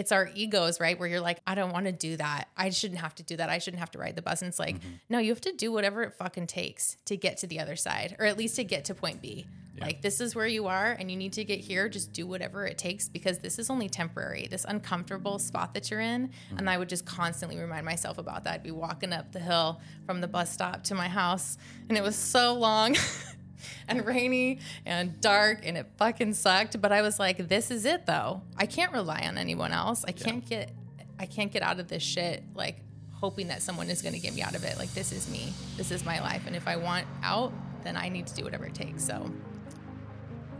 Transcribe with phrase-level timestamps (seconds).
[0.00, 0.98] it's our egos, right?
[0.98, 2.48] Where you're like, I don't want to do that.
[2.56, 3.50] I shouldn't have to do that.
[3.50, 4.40] I shouldn't have to ride the bus.
[4.40, 4.88] And it's like, Mm-hmm.
[5.10, 8.16] no, you have to do whatever it fucking takes to get to the other side,
[8.18, 9.46] or at least to get to point B.
[9.80, 11.88] Like, this is where you are, and you need to get here.
[11.88, 16.00] Just do whatever it takes because this is only temporary, this uncomfortable spot that you're
[16.00, 16.28] in.
[16.28, 16.58] Mm-hmm.
[16.58, 18.54] And I would just constantly remind myself about that.
[18.54, 21.56] I'd be walking up the hill from the bus stop to my house,
[21.88, 22.96] and it was so long.
[23.88, 26.80] and rainy and dark and it fucking sucked.
[26.80, 28.42] But i was like this is it though.
[28.56, 30.04] I can't rely on anyone else.
[30.06, 30.70] I can't get
[31.18, 32.80] i can't get out of this shit like
[33.12, 34.78] hoping that someone is going to get me out of it.
[34.78, 35.52] Like this is me.
[35.76, 36.46] This is my life.
[36.46, 39.30] And if i want out then i need to do whatever it takes so.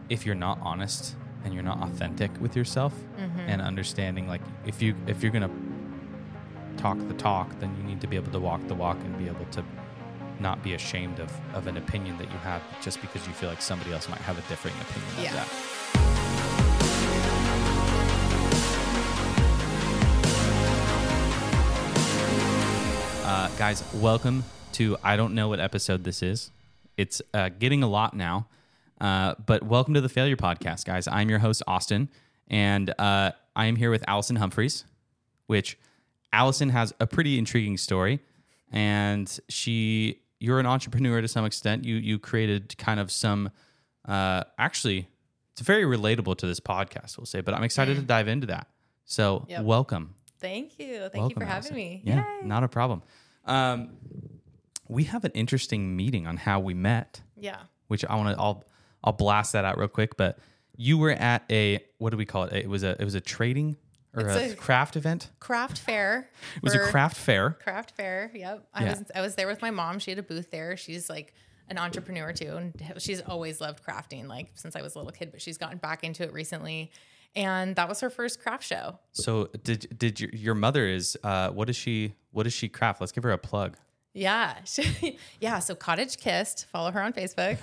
[0.08, 3.40] If you're not honest and you're not authentic with yourself mm-hmm.
[3.40, 5.50] and understanding like if you if you're gonna
[6.76, 9.26] talk the talk then you need to be able to walk the walk and be
[9.26, 9.64] able to
[10.40, 13.62] not be ashamed of, of an opinion that you have just because you feel like
[13.62, 16.60] somebody else might have a differing opinion of that
[23.22, 26.50] Uh, guys, welcome to I don't know what episode this is.
[26.96, 28.48] It's uh, getting a lot now,
[29.00, 31.06] uh, but welcome to the Failure Podcast, guys.
[31.06, 32.08] I'm your host Austin,
[32.48, 34.84] and uh, I am here with Alicen Humphreys,
[35.46, 35.78] which
[36.34, 38.18] Alicen has a pretty intriguing story,
[38.72, 41.84] and she you're an entrepreneur to some extent.
[41.84, 43.50] You you created kind of some
[44.08, 45.06] uh, actually
[45.52, 48.66] it's very relatable to this podcast, we'll say, but I'm excited to dive into that.
[49.04, 49.62] So Yep.
[49.64, 50.14] welcome.
[50.38, 51.76] thank you thank you Welcome, for having Alicen.
[51.76, 52.46] me Yeah, Yay.
[52.46, 53.02] not a problem.
[53.44, 53.90] Um,
[54.88, 58.40] we have an interesting meeting on how we met, yeah which I want to.
[58.42, 58.64] I'll
[59.04, 60.16] I'll blast that out real quick.
[60.16, 60.38] But
[60.76, 62.52] you were at a what do we call it?
[62.54, 63.76] It was a it was a trading
[64.14, 65.30] or It's a, a- craft event.
[65.38, 67.50] craft fair It was a craft fair.
[67.62, 68.30] craft fair.
[68.34, 68.66] Yep.
[68.74, 68.90] I Yeah.
[68.90, 69.98] was I was there with my mom.
[69.98, 70.76] She had a booth there.
[70.76, 71.34] She's like
[71.68, 75.30] an entrepreneur too, and she's always loved crafting, like since I was a little kid.
[75.30, 76.90] But she's gotten back into it recently,
[77.36, 78.98] and that was her first craft show.
[79.12, 83.00] So did did your your mother is uh what does she what does she craft?
[83.00, 83.76] Let's give her a plug.
[84.12, 85.60] Yeah, she, yeah.
[85.60, 87.58] So Cottage Kissed, follow her on Facebook.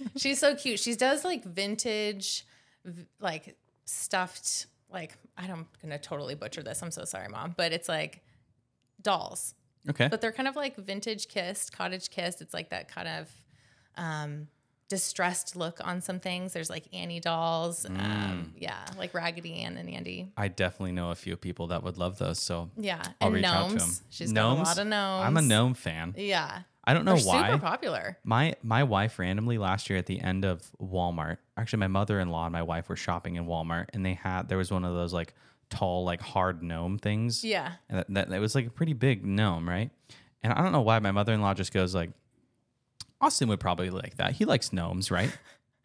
[0.16, 0.80] she's so cute.
[0.80, 2.46] She does like vintage,
[3.20, 4.66] like stuffed.
[4.92, 6.82] Like I don't- I'm gonna totally butcher this.
[6.82, 8.22] I'm so sorry, mom, but it's like
[9.00, 9.54] dolls.
[9.90, 10.06] Okay.
[10.06, 12.40] but they're kind of like vintage kissed, cottage kissed.
[12.40, 13.28] It's like that kind of
[13.96, 14.46] um,
[14.88, 16.52] distressed look on some things.
[16.52, 17.98] There's like Annie dolls, Mm.
[18.00, 20.30] um, yeah, like Raggedy Ann and Andy.
[20.36, 23.44] I definitely know a few people that would love those, so Yeah, I'll and reach
[23.44, 23.78] out to them.
[23.78, 24.02] gnomes.
[24.10, 25.26] She's got a lot of gnomes.
[25.26, 26.14] I'm a gnome fan.
[26.16, 27.46] Yeah, I don't know they're why.
[27.50, 28.18] super popular.
[28.24, 31.36] My my wife randomly last year at the end of Walmart.
[31.56, 34.48] Actually, my mother in law and my wife were shopping in Walmart, and they had
[34.48, 35.34] there was one of those like
[35.70, 37.44] tall like hard gnome things.
[37.44, 39.90] Yeah, and that, that, that was like a pretty big gnome, right?
[40.42, 42.10] And I don't know why my mother in law just goes like,
[43.20, 44.32] Austin would probably like that.
[44.32, 45.30] He likes gnomes, right?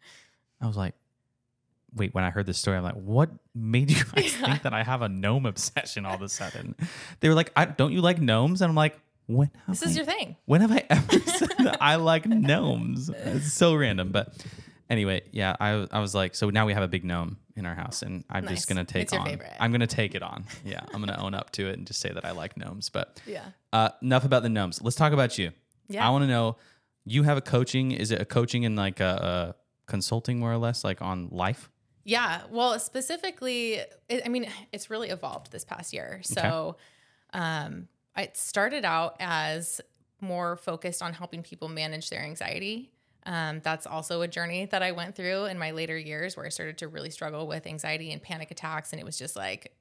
[0.60, 0.94] I was like,
[1.94, 2.12] wait.
[2.12, 4.46] When I heard this story, I'm like, what made you guys Yeah.
[4.46, 6.74] think that I have a gnome obsession all of a sudden?
[7.20, 8.60] They were like, I, don't you like gnomes?
[8.62, 8.98] And I'm like,
[9.28, 9.50] when?
[9.68, 10.36] This is I your thing.
[10.46, 13.08] when have I ever said that I like gnomes?
[13.08, 14.10] It's so random.
[14.10, 14.34] But
[14.90, 17.74] anyway, yeah, I, I was like, so now we have a big gnome in our
[17.74, 18.54] house, and I'm Nice.
[18.56, 19.24] just gonna take on.
[19.26, 19.52] favorite.
[19.60, 20.44] I'm gonna take it on.
[20.64, 22.88] Yeah, I'm gonna own up to it and just say that I like gnomes.
[22.88, 24.80] But Yeah, uh, enough about the gnomes.
[24.82, 25.52] Let's talk about you.
[25.88, 26.06] Yeah.
[26.06, 26.56] I want to know.
[27.04, 27.92] You have a coaching.
[27.92, 31.70] Is it a coaching and like a, a consulting more or less, like on life?
[32.04, 32.42] yeah.
[32.50, 36.20] Well, specifically, it, I mean, it's really evolved this past year.
[36.22, 36.76] So,
[37.34, 39.80] um, it started out as
[40.20, 42.90] more focused on helping people manage their anxiety.
[43.26, 46.48] Um, that's also a journey that I went through in my later years where I
[46.48, 48.92] started to really struggle with anxiety and panic attacks.
[48.92, 49.72] And it was just like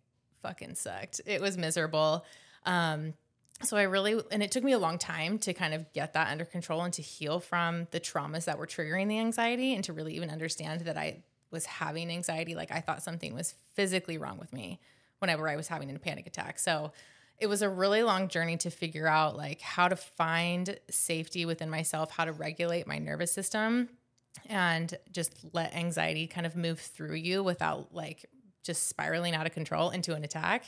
[0.42, 1.22] fucking sucked.
[1.26, 2.26] It was miserable.
[2.66, 3.14] Um,
[3.64, 6.30] so I really, and it took me a long time to kind of get that
[6.30, 9.94] under control and to heal from the traumas that were triggering the anxiety and to
[9.94, 12.54] really even understand that I was having anxiety.
[12.54, 14.80] Like I thought something was physically wrong with me
[15.20, 16.60] whenever I was having a panic attack.
[16.60, 16.92] So
[17.40, 21.70] it was a really long journey to figure out like how to find safety within
[21.70, 23.90] myself, how to regulate my nervous system
[24.48, 28.26] and just let anxiety kind of move through you without like
[28.64, 30.66] just spiraling out of control into an attack.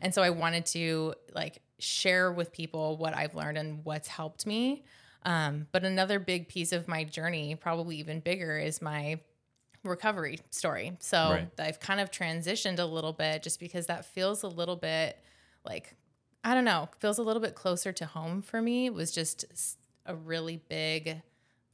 [0.00, 4.46] And so I wanted to like share with people what I've learned and what's helped
[4.46, 4.84] me.
[5.24, 9.20] Um, but another big piece of my journey, probably even bigger, is my
[9.84, 10.96] recovery story.
[11.00, 11.48] So Right.
[11.58, 15.18] I've kind of transitioned a little bit just because that feels a little bit
[15.64, 15.94] like,
[16.44, 18.86] I don't know, feels a little bit closer to home for me.
[18.86, 19.44] It was just
[20.06, 21.22] a really big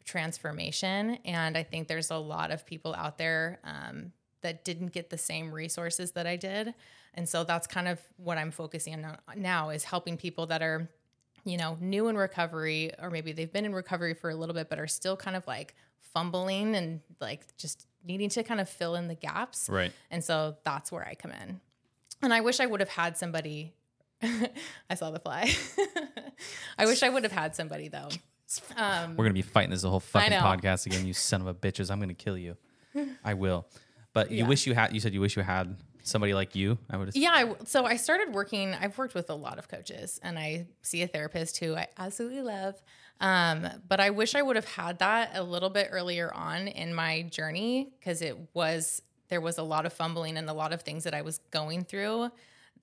[0.04, 1.18] transformation.
[1.24, 4.12] And I think there's a lot of people out there um,
[4.42, 6.74] that didn't get the same resources that I did.
[7.14, 10.88] And so that's kind of what I'm focusing on now is helping people that are,
[11.44, 14.68] you know, new in recovery, or maybe they've been in recovery for a little bit,
[14.68, 18.94] but are still kind of like fumbling and like just needing to kind of fill
[18.94, 19.68] in the gaps.
[19.70, 19.92] Right.
[20.10, 21.60] And so that's where I come in.
[22.22, 23.74] and I wish I would have had somebody.
[24.90, 25.50] I saw the fly.
[26.78, 28.08] I wish I would have had somebody though.
[28.76, 31.06] Um, We're gonna be fighting this the whole fucking podcast again.
[31.06, 31.90] You son of a bitches!
[31.90, 32.56] I'm gonna kill you.
[33.24, 33.66] I will.
[34.12, 34.48] But you Yeah.
[34.48, 34.92] wish you had.
[34.94, 36.78] You said you wish you had somebody like you.
[36.90, 37.14] I would.
[37.14, 38.74] Yeah, I, so I started working.
[38.74, 42.42] I've worked with a lot of coaches, and I see a therapist who I absolutely
[42.42, 42.82] love.
[43.20, 46.94] Um, but I wish I would have had that a little bit earlier on in
[46.94, 50.82] my journey because it was there was a lot of fumbling and a lot of
[50.82, 52.30] things that I was going through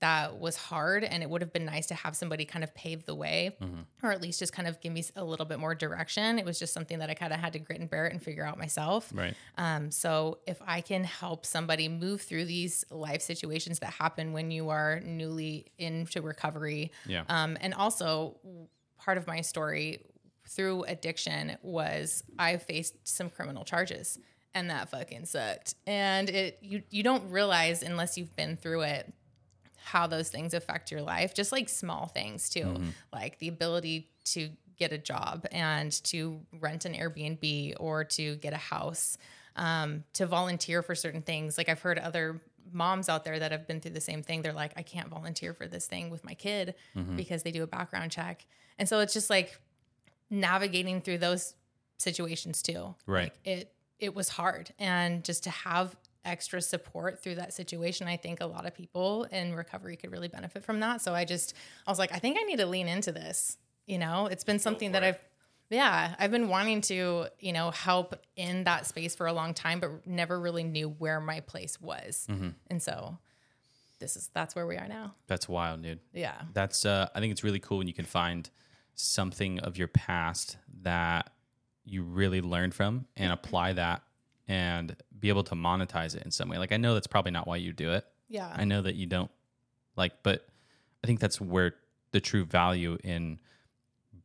[0.01, 3.05] that was hard, and it would have been nice to have somebody kind of pave
[3.05, 3.55] the way,
[4.03, 6.37] or at least just kind of give me a little bit more direction.
[6.39, 8.21] It was just something that I kind of had to grit and bear it and
[8.21, 9.09] figure out myself.
[9.13, 9.33] Right.
[9.57, 14.51] Um, so if I can help somebody move through these life situations that happen when
[14.51, 17.23] you are newly into recovery, Yeah.
[17.29, 18.37] um, and also
[18.97, 20.01] part of my story
[20.47, 24.19] through addiction was I faced some criminal charges,
[24.53, 25.75] and that fucking sucked.
[25.87, 29.11] And it you you don't realize unless you've been through it
[29.85, 32.75] how those things affect your life, just like small things too,
[33.13, 38.51] like the ability to get a job and to rent an Airbnb or to get
[38.51, 39.17] a house,
[39.55, 41.55] um, to volunteer for certain things.
[41.57, 42.41] Like I've heard other
[42.73, 44.41] moms out there that have been through the same thing.
[44.41, 46.73] They're like, I can't volunteer for this thing with my kid
[47.15, 48.45] because they do a background check.
[48.79, 49.59] And so it's just like
[50.31, 51.53] navigating through those
[51.99, 52.95] situations too.
[53.05, 53.25] Right.
[53.25, 58.17] Like it it was hard and just to have extra support through that situation i
[58.17, 61.01] think a lot of people in recovery could really benefit from that.
[61.01, 61.53] So i just
[61.85, 63.57] i was like i think i need to lean into this
[63.87, 64.25] you know?
[64.25, 65.19] It's been something that i've
[65.69, 69.79] yeah i've been wanting to you know help in that space for a long time
[69.79, 72.27] but never really knew where my place was.
[72.69, 73.17] And so
[73.99, 75.15] this is that's where we are now.
[75.27, 75.99] That's wild, dude.
[76.13, 76.41] yeah.
[76.53, 76.85] That's.
[76.85, 78.49] Uh, I think it's really cool when you can find
[78.93, 81.31] something of your past that
[81.83, 84.01] you really learned from and apply that
[84.47, 86.57] and be able to monetize it in some way.
[86.57, 88.05] Like I know that's probably not why you do it.
[88.29, 89.31] yeah I know that you don't
[89.95, 90.47] like, but
[91.03, 91.75] I think that's where
[92.11, 93.39] the true value in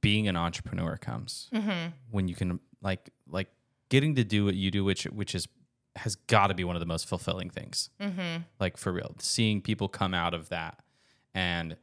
[0.01, 1.91] being an entrepreneur comes mm-hmm.
[2.11, 3.49] when you can like like
[3.89, 5.49] getting to do what you do, which which is
[5.97, 7.91] has got to be one of the most fulfilling things.
[8.01, 8.43] Mm-hmm.
[8.59, 10.81] Like for real, seeing people come out of that
[11.35, 11.77] and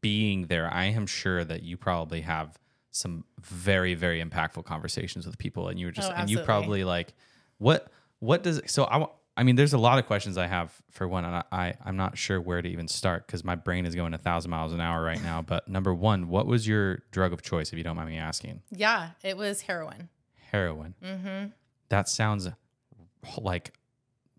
[0.00, 0.68] being there.
[0.72, 2.58] I am sure that you probably have
[2.90, 6.84] some very very impactful conversations with people, and you were just Oh, and you probably
[6.84, 7.14] like
[7.62, 7.88] what
[8.18, 9.06] what does so I.
[9.34, 11.96] I mean, there's a lot of questions I have for one, and I, I I'm
[11.96, 14.80] not sure where to even start because my brain is going a thousand miles an
[14.82, 15.40] hour right now.
[15.46, 18.60] But number one, what was your drug of choice, if you don't mind me asking?
[18.70, 20.10] yeah it was heroin
[20.50, 20.94] Heroin.
[21.02, 21.46] Mm-hmm.
[21.88, 22.46] That sounds
[23.38, 23.72] like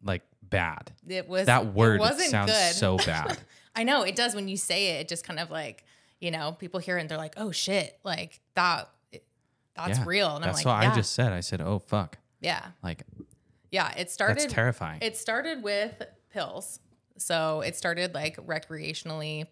[0.03, 0.91] like bad.
[1.07, 2.75] it was That word it wasn't sounds good.
[2.75, 3.39] so bad.
[3.75, 5.01] I know it does when you say it.
[5.01, 5.83] It just kind of like
[6.19, 8.89] you know people hear it and they're like, "Oh shit!" Like that.
[9.75, 10.03] That's Yeah.
[10.05, 10.35] real.
[10.35, 11.33] And That's I'm what like, yeah, I just said.
[11.33, 13.03] I said, "Oh fuck!" Yeah, Like
[13.71, 13.91] yeah.
[13.97, 14.39] It started.
[14.39, 14.99] that's terrifying.
[15.01, 16.01] It started with
[16.31, 16.79] pills.
[17.17, 19.47] So it started like recreationally,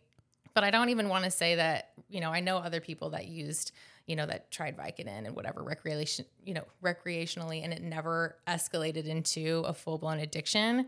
[0.54, 1.92] but I don't even want to say that.
[2.10, 3.72] You know, I know other people that used.
[4.08, 9.06] You know that tried Vicodin and whatever recreation, you know, recreationally, and it never escalated
[9.06, 10.88] into a full blown addiction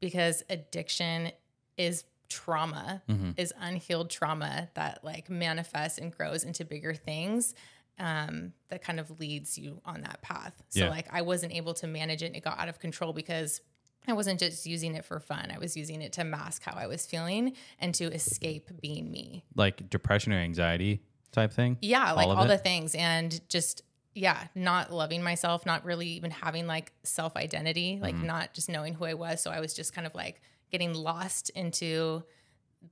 [0.00, 1.32] because addiction
[1.76, 3.30] is trauma mm-hmm.
[3.36, 7.54] is unhealed trauma that like manifests and grows into bigger things
[7.98, 10.90] um, that kind of leads you on that path so Yeah.
[10.90, 13.60] like i wasn't able to manage it and it got out of control because
[14.06, 16.86] i wasn't just using it for fun i was using it to mask how i
[16.86, 21.00] was feeling and to escape being me like depression or anxiety
[21.32, 21.78] type thing.
[21.80, 22.48] yeah like all, it?
[22.48, 23.82] the things and just
[24.14, 28.26] yeah not loving myself not really even having like self identity like Mm-hmm.
[28.26, 31.50] not just knowing who i was so i was just kind of like getting lost
[31.50, 32.22] into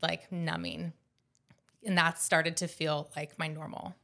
[0.02, 0.92] like numbing
[1.86, 3.94] and that started to feel like my normal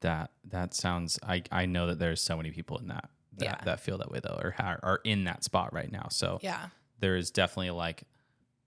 [0.00, 1.18] That that sounds.
[1.22, 3.64] I I know that there's so many people in that that, Yeah.
[3.64, 6.08] that feel that way though, or ha- are in that spot right now.
[6.10, 6.68] So yeah
[7.00, 8.04] there is definitely like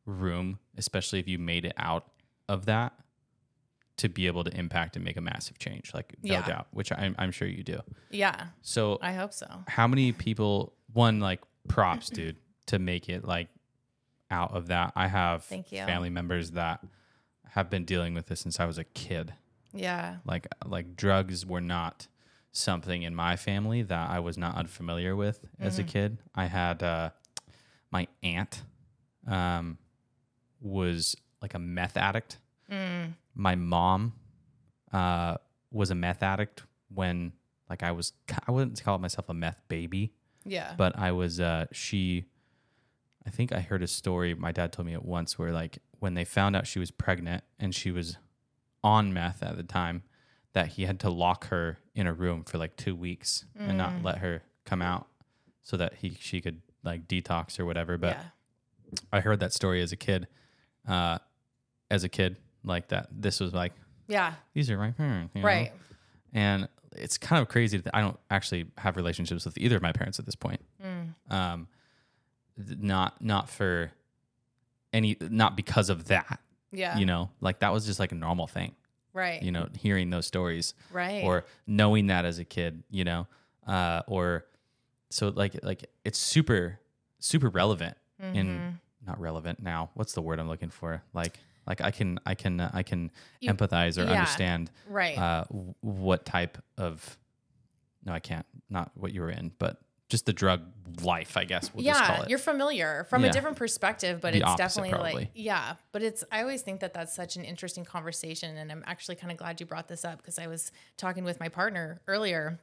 [0.06, 2.08] room, especially if you made it out
[2.50, 2.94] of that,
[3.98, 5.94] to be able to impact and make a massive change.
[5.94, 6.46] Like no Yeah.
[6.48, 7.80] doubt, which I'm I'm sure you do.
[8.10, 10.74] yeah So i hope so how many people?
[10.94, 12.38] One like props, dude,
[12.68, 13.50] to make it like
[14.30, 14.94] out of that.
[14.96, 15.80] I have Thank you.
[15.86, 16.82] family members that
[17.50, 19.34] have been dealing with this since I was a kid.
[19.74, 22.08] Yeah like like drugs were not
[22.52, 26.20] something in my family that I was not unfamiliar with as a kid.
[26.36, 27.10] I had uh,
[27.92, 28.62] my aunt
[29.28, 29.80] um,
[30.62, 32.38] was like a meth addict.
[33.36, 34.14] My mom
[34.92, 35.38] uh,
[35.72, 36.64] was a meth addict
[36.94, 37.34] when
[37.70, 38.14] like I was
[38.48, 40.14] I wouldn't call myself a meth baby,
[40.46, 42.26] yeah but I was uh she
[43.26, 46.14] I think I heard a story my dad told me it once where like when
[46.14, 48.18] they found out she was pregnant and she was
[48.84, 50.04] on meth at the time
[50.54, 54.04] that he had to lock her in a room for like 2 weeks and not
[54.04, 55.08] let her come out
[55.64, 58.24] so that he she could like detox or whatever but yeah
[59.12, 60.28] I heard that story as a kid
[60.88, 61.18] uh,
[61.90, 63.08] as a kid, like that.
[63.12, 63.72] This was like
[64.08, 64.34] Yeah.
[64.54, 65.48] these are my parents, you know?
[65.48, 65.72] Right.
[66.34, 69.94] And it's kind of crazy that I don't actually have relationships with either of my
[69.94, 70.62] parents at this point.
[70.84, 71.34] Mm.
[71.34, 71.68] Um,
[72.58, 73.92] not not for
[74.92, 76.40] any, not because of that.
[76.74, 76.98] Yeah.
[76.98, 78.74] You know, like that was just like a normal thing.
[79.14, 79.42] right.
[79.44, 81.24] You know, hearing those stories right.
[81.24, 82.84] or knowing that as a kid.
[82.90, 83.28] You know,
[83.68, 84.46] uh, or
[85.12, 86.80] so like like it's super
[87.20, 88.36] super relevant Mm-hmm.
[88.36, 89.90] in not relevant now.
[89.96, 91.04] What's the word I'm looking for?
[91.14, 91.38] Like
[91.68, 93.12] like I can I can uh, I can
[93.42, 94.12] You- empathize or yeah.
[94.12, 95.18] understand right.
[95.18, 97.18] uh, w- what type of
[98.06, 99.78] no I can't not what you were in, but
[100.14, 100.62] just the drug
[101.02, 102.30] life, I guess we'll just call yeah, it.
[102.30, 103.30] you're familiar from Yeah.
[103.32, 105.14] a different perspective, but The it's definitely probably.
[105.14, 105.76] like yeah.
[105.92, 109.32] But it's I always think that that's such an interesting conversation, and I'm actually kind
[109.32, 112.60] of glad you brought this up because I was talking with my partner earlier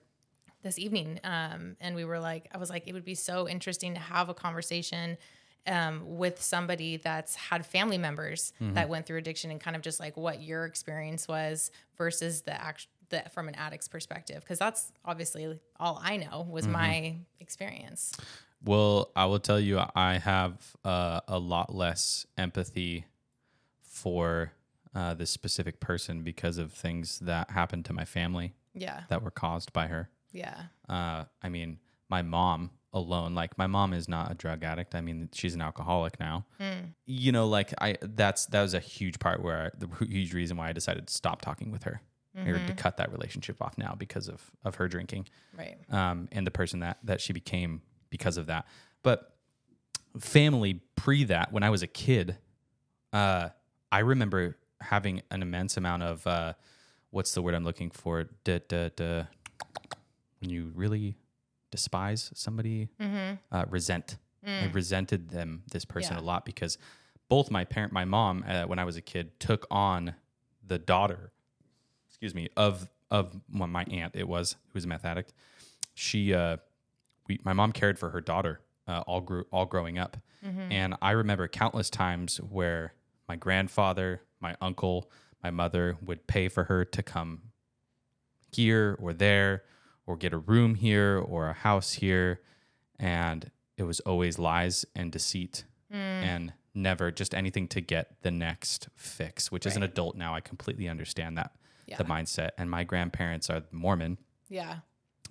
[0.63, 3.95] this evening, um, and we were like, I was like, it would be so interesting
[3.95, 5.17] to have a conversation
[5.67, 8.75] um, with somebody that's had family members Mm-hmm.
[8.75, 12.53] that went through addiction, and kind of just like what your experience was versus the
[12.69, 16.73] act the from an addict's perspective, because that's obviously all I know was Mm-hmm.
[16.73, 18.13] my experience.
[18.65, 23.07] Well, I will tell you, I have uh, a lot less empathy
[23.83, 24.53] for
[24.95, 29.03] uh, this specific person because of things that happened to my family Yeah.
[29.09, 30.11] that were caused by her.
[30.33, 30.65] Yeah.
[30.89, 34.95] Uh, I mean, my mom alone, like my mom is not a drug addict.
[34.95, 36.45] I mean, she's an alcoholic now.
[37.07, 40.57] You know, like I that's that was a huge part where I, the huge reason
[40.57, 42.01] why I decided to stop talking with her
[42.37, 45.27] or to cut that relationship off now because of of her drinking
[45.59, 45.77] Right.
[45.91, 48.67] um, and the person that that she became because of that.
[49.03, 49.35] But
[50.19, 52.37] family pre that, when I was a kid,
[53.13, 53.49] uh,
[53.93, 56.53] I remember having an immense amount of uh,
[57.11, 58.25] what's the word I'm looking for?
[58.45, 59.25] Duh, duh, duh.
[60.41, 61.17] When you really
[61.71, 62.89] despise somebody,
[63.53, 64.17] uh, resent.
[64.47, 66.23] I resented them, this person, Yeah.
[66.23, 66.79] a lot because
[67.29, 70.15] both my parent, my mom, uh, when I was a kid, took on
[70.67, 71.33] the daughter
[72.21, 74.15] excuse me, of of well, my aunt.
[74.15, 75.33] It was who was a meth addict.
[75.95, 76.59] She, uh,
[77.27, 80.19] we, my mom cared for her daughter uh, all grew all growing up,
[80.71, 82.93] and I remember countless times where
[83.29, 85.11] my grandfather, my uncle,
[85.43, 87.43] my mother would pay for her to come
[88.53, 89.63] here or there,
[90.07, 92.41] or get a room here or a house here,
[92.99, 95.65] and it was always lies and deceit
[96.25, 100.35] and never just anything to get the next fix which as an adult now.
[100.35, 101.53] I completely understand that
[101.91, 101.97] Yeah.
[101.97, 102.51] the mindset.
[102.57, 104.17] And my grandparents are mormon.
[104.49, 104.77] Yeah.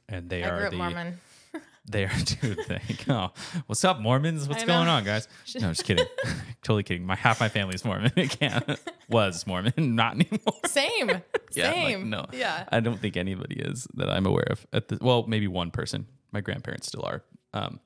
[0.08, 1.18] and they I are grew up the Mormon.
[1.90, 3.32] they are dude they go
[3.66, 4.48] what's up mormons?
[4.48, 5.28] What's going on guys?
[5.56, 6.06] No I'm just kidding.
[6.64, 7.06] Totally kidding.
[7.06, 8.12] My half my family is mormon.
[8.16, 10.54] It can't was mormon not anymore.
[10.66, 11.10] Same.
[11.54, 12.10] yeah, like, Same.
[12.10, 12.26] no.
[12.32, 12.66] Yeah.
[12.70, 16.06] i don't think anybody is that i'm aware of at the well maybe one person.
[16.32, 17.24] My grandparents still are
[17.54, 17.80] um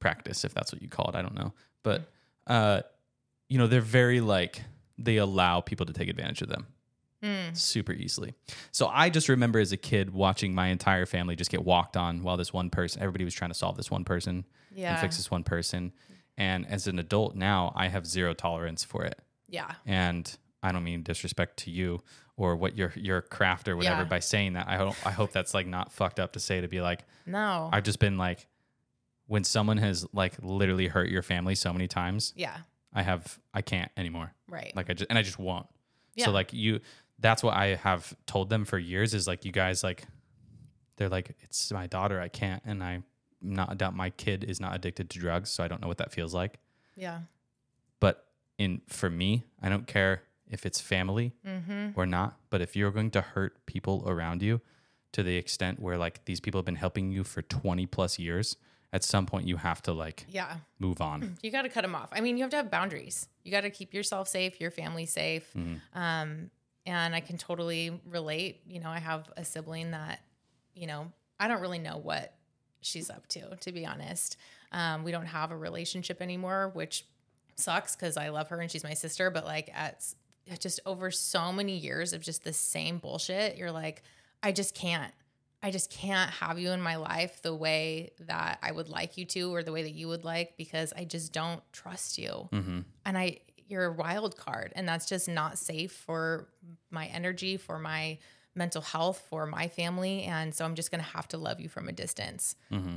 [0.00, 1.14] practice if that's what you call it.
[1.14, 1.52] I don't know.
[1.82, 2.10] But
[2.46, 2.80] uh
[3.48, 4.62] you know they're very like
[4.98, 6.66] they allow people to take advantage of them
[7.24, 7.56] Mm.
[7.56, 8.34] super easily
[8.70, 12.22] so i just remember as a kid watching my entire family just get walked on
[12.22, 14.92] while this one person everybody was trying to solve this one person Yeah.
[14.92, 15.92] and fix this one person
[16.36, 19.72] and as an adult now i have zero tolerance for it Yeah.
[19.86, 22.00] and I don't mean disrespect to you
[22.38, 24.08] or what your your craft or whatever Yeah.
[24.08, 24.66] by saying that.
[24.66, 27.68] I hope I hope that's like not fucked up to say to be like No.
[27.70, 28.46] I've just been like
[29.26, 32.56] when someone has like literally hurt your family so many times, yeah.
[32.94, 34.32] I have I can't anymore.
[34.48, 34.72] Right.
[34.74, 35.66] Like I just and I just won't.
[36.14, 36.24] Yeah.
[36.24, 36.80] So like you
[37.24, 40.04] that's what I have told them for years is like you guys like
[40.96, 43.04] they're like it's my daughter I can't and I'm
[43.40, 46.12] not doubt my kid is not addicted to drugs so I don't know what that
[46.12, 46.58] feels like.
[46.96, 47.20] yeah.
[48.00, 48.24] But
[48.58, 51.98] in for me, I don't care if it's family Mm-hmm.
[51.98, 52.36] or not.
[52.50, 54.60] But if you're going to hurt people around you
[55.12, 58.56] to the extent where like these people have been helping you for 20 plus years,
[58.92, 60.56] at some point you have to like Yeah.
[60.78, 61.36] move on.
[61.42, 62.10] You got to cut them off.
[62.12, 63.28] I mean, you have to have boundaries.
[63.44, 65.46] You got to keep yourself safe, your family safe.
[65.56, 65.98] Mm-hmm.
[65.98, 66.50] Um,
[66.86, 68.60] and I can totally relate.
[68.66, 70.20] You know, I have a sibling that,
[70.74, 71.10] you know,
[71.40, 72.34] I don't really know what
[72.80, 74.36] she's up to, to be honest.
[74.72, 77.06] Um, we don't have a relationship anymore, which
[77.56, 79.30] sucks because I love her and she's my sister.
[79.30, 80.04] But like at
[80.58, 84.02] just over so many years of just the same bullshit, you're like,
[84.42, 85.12] I just can't.
[85.62, 89.24] I just can't have you in my life the way that I would like you
[89.26, 92.50] to or the way that you would like because I just don't trust you.
[92.52, 92.80] Mm-hmm.
[93.06, 96.48] And I you're a wild card and that's just not safe for
[96.90, 98.18] my energy, for my
[98.54, 101.68] mental health, for my family and so I'm just going to have to love you
[101.68, 102.56] from a distance.
[102.72, 102.96] Mm-hmm.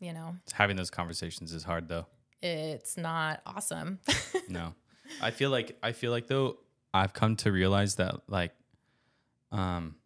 [0.00, 0.36] You know.
[0.52, 2.06] Having those conversations is hard though.
[2.42, 4.00] It's not awesome.
[4.48, 4.74] No,
[5.20, 6.58] I feel like I feel like though
[6.94, 8.52] I've come to realize that like,
[9.50, 9.96] um,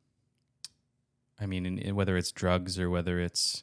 [1.38, 3.62] I mean, in, in whether it's drugs or whether it's,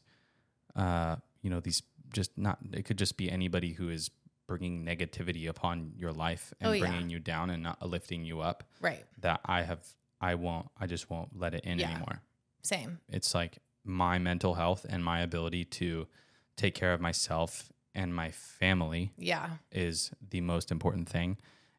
[0.75, 1.81] uh, you know, these
[2.13, 4.09] just not it could just be anybody who is
[4.47, 6.87] bringing negativity upon your life and Oh, yeah.
[6.87, 9.05] bringing you down and not lifting you up Right.
[9.19, 9.85] that I have
[10.19, 11.91] I won't I just won't let it in Yeah.
[11.91, 12.21] anymore.
[12.63, 12.99] Same.
[13.09, 16.07] It's like my mental health and my ability to
[16.55, 19.57] take care of myself and my family Yeah.
[19.71, 21.37] is the most important thing.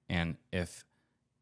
[0.09, 0.85] And if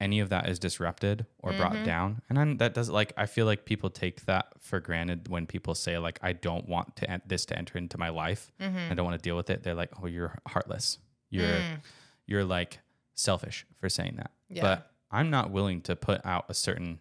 [0.00, 1.84] any of that is disrupted or brought mm-hmm.
[1.84, 5.46] down, and then that does like I feel like people take that for granted when
[5.46, 8.52] people say like I don't want to en- this to enter into my life.
[8.60, 8.92] Mm-hmm.
[8.92, 9.62] I don't want to deal with it.
[9.62, 10.98] They're like, oh, you're heartless.
[11.40, 11.60] You're
[12.26, 12.80] you're like
[13.14, 14.30] selfish for saying that.
[14.48, 14.62] Yeah.
[14.62, 16.98] But I'm not willing to put out a certain.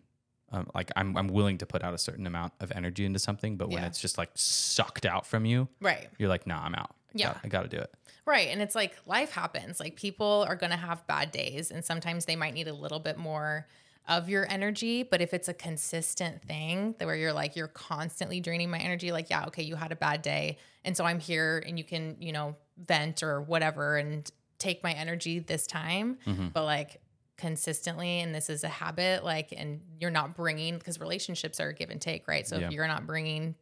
[0.52, 3.58] Um, like I'm, I'm willing to put out a certain amount of energy into something,
[3.58, 3.88] but when Yeah.
[3.88, 6.08] it's just like sucked out from you, Right.
[6.20, 6.92] you're like, nah, I'm out.
[6.92, 7.38] I Yeah.
[7.44, 7.92] I got to do it.
[8.28, 8.48] Right.
[8.50, 9.80] And it's like life happens.
[9.80, 13.00] Like people are going to have bad days, and sometimes they might need a little
[13.00, 13.68] bit more
[14.08, 15.04] of your energy.
[15.04, 19.12] But if it's a consistent thing that where you're like, you're constantly draining my energy,
[19.12, 20.58] like, yeah, okay, you had a bad day.
[20.84, 24.92] And so I'm here and you can, you know, vent or whatever and take my
[24.94, 26.18] energy this time.
[26.26, 26.50] Mm-hmm.
[26.50, 27.02] But like,
[27.38, 31.90] consistently and this is a habit like and you're not bringing because relationships are give
[31.90, 32.68] and take right so Yeah.
[32.68, 33.56] if you're not bringing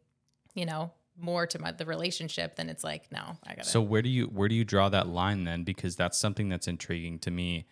[0.54, 4.00] you know more to my, the relationship then it's like no i gotta So where
[4.00, 5.64] do you where do you draw that line then?
[5.64, 7.66] Because that's something that's intriguing to me.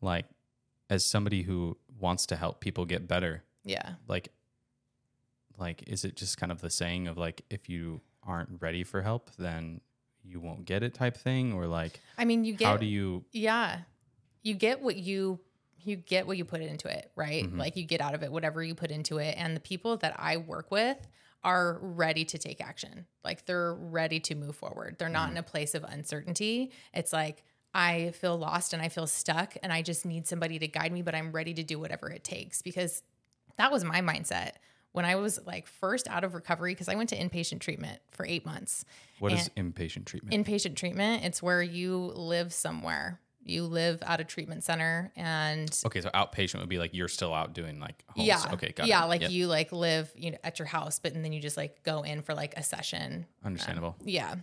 [0.00, 0.26] Like
[0.88, 4.28] as somebody who wants to help people get better, yeah like
[5.58, 9.02] like is it just kind of the saying of like if you aren't ready for
[9.02, 9.80] help, then
[10.22, 13.24] you won't get it type thing, or like I mean, you get how do you?
[13.32, 13.80] yeah,
[14.42, 15.40] you get what you
[15.82, 17.44] you get what you put into it, right?
[17.44, 17.58] Mm-hmm.
[17.58, 20.14] Like you get out of it whatever you put into it, and the people that
[20.18, 20.98] I work with
[21.42, 23.06] are ready to take action.
[23.24, 24.96] Like they're ready to move forward.
[24.98, 25.12] They're Mm-hmm.
[25.14, 26.70] not in a place of uncertainty.
[26.92, 30.66] It's like I feel lost and I feel stuck, and I just need somebody to
[30.68, 31.02] guide me.
[31.02, 33.02] But I'm ready to do whatever it takes because
[33.56, 34.52] that was my mindset
[34.92, 38.26] when I was like first out of recovery because I went to inpatient treatment for
[38.26, 38.84] eight months.
[39.18, 40.34] What is inpatient treatment?
[40.46, 43.20] Inpatient treatment, it's where you live somewhere.
[43.42, 47.32] You live at a treatment center and okay, so outpatient would be like you're still
[47.32, 48.26] out doing like homes.
[48.28, 48.42] yeah.
[48.52, 49.08] Okay, got yeah, it.
[49.08, 49.30] like Yep.
[49.30, 52.02] you like live, you know, at your house, but and then you just like go
[52.02, 53.26] in for like a session.
[53.44, 53.96] understandable.
[54.04, 54.34] Yeah.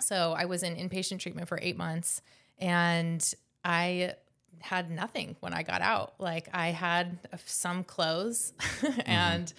[0.00, 2.22] So I was in inpatient treatment for 8 months
[2.60, 4.14] and I
[4.60, 6.14] had nothing when I got out.
[6.18, 9.00] Like I had some clothes mm-hmm.
[9.06, 9.52] and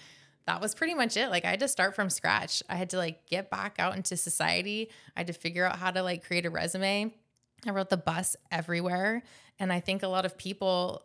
[0.46, 1.28] that was pretty much it.
[1.28, 2.62] Like I had to start from scratch.
[2.68, 4.90] I had to like get back out into society.
[5.16, 7.14] I had to figure out how to like create a resume.
[7.66, 9.22] I wrote the bus everywhere.
[9.58, 11.02] And I think a lot of people,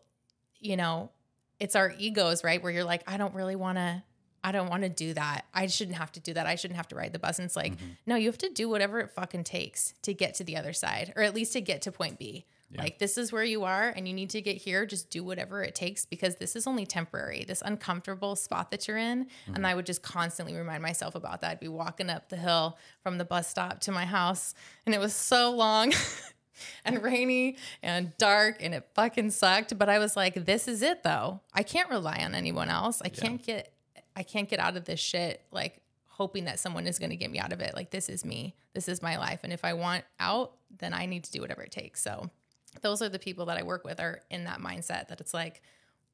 [0.59, 1.11] you know,
[1.59, 2.61] it's our egos, right?
[2.61, 4.03] Where you're like, I don't really want to,
[4.43, 5.45] I don't want to do that.
[5.53, 6.47] I shouldn't have to do that.
[6.47, 7.39] I shouldn't have to ride the bus.
[7.39, 7.85] And it's like, mm-hmm.
[8.05, 11.13] no, you have to do whatever it fucking takes to get to the other side,
[11.15, 12.45] or at least to get to point B.
[12.75, 14.85] Like, this is where you are and you need to get here.
[14.85, 18.97] Just do whatever it takes because this is only temporary, this uncomfortable spot that you're
[18.97, 19.27] in.
[19.47, 19.65] And mm-hmm.
[19.65, 21.51] I would just constantly remind myself about that.
[21.51, 24.53] I'd be walking up the hill from the bus stop to my house,
[24.85, 25.93] and it was so long.
[26.85, 31.03] and rainy and dark and it fucking sucked but i was like this is it
[31.03, 33.76] though i can't rely on anyone else i can't get
[34.17, 37.31] i can't get out of this shit like hoping that someone is going to get
[37.31, 39.71] me out of it like this is me this is my life and if i
[39.73, 42.29] want out then i need to do whatever it takes so
[42.81, 45.61] those are the people that i work with are in that mindset that it's like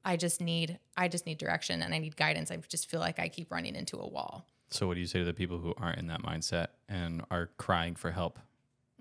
[0.05, 3.17] i just need i just need direction and i need guidance i just feel like
[3.17, 5.73] i keep running into a wall So what do you say to the people who
[5.77, 8.39] aren't in that mindset and are crying for help?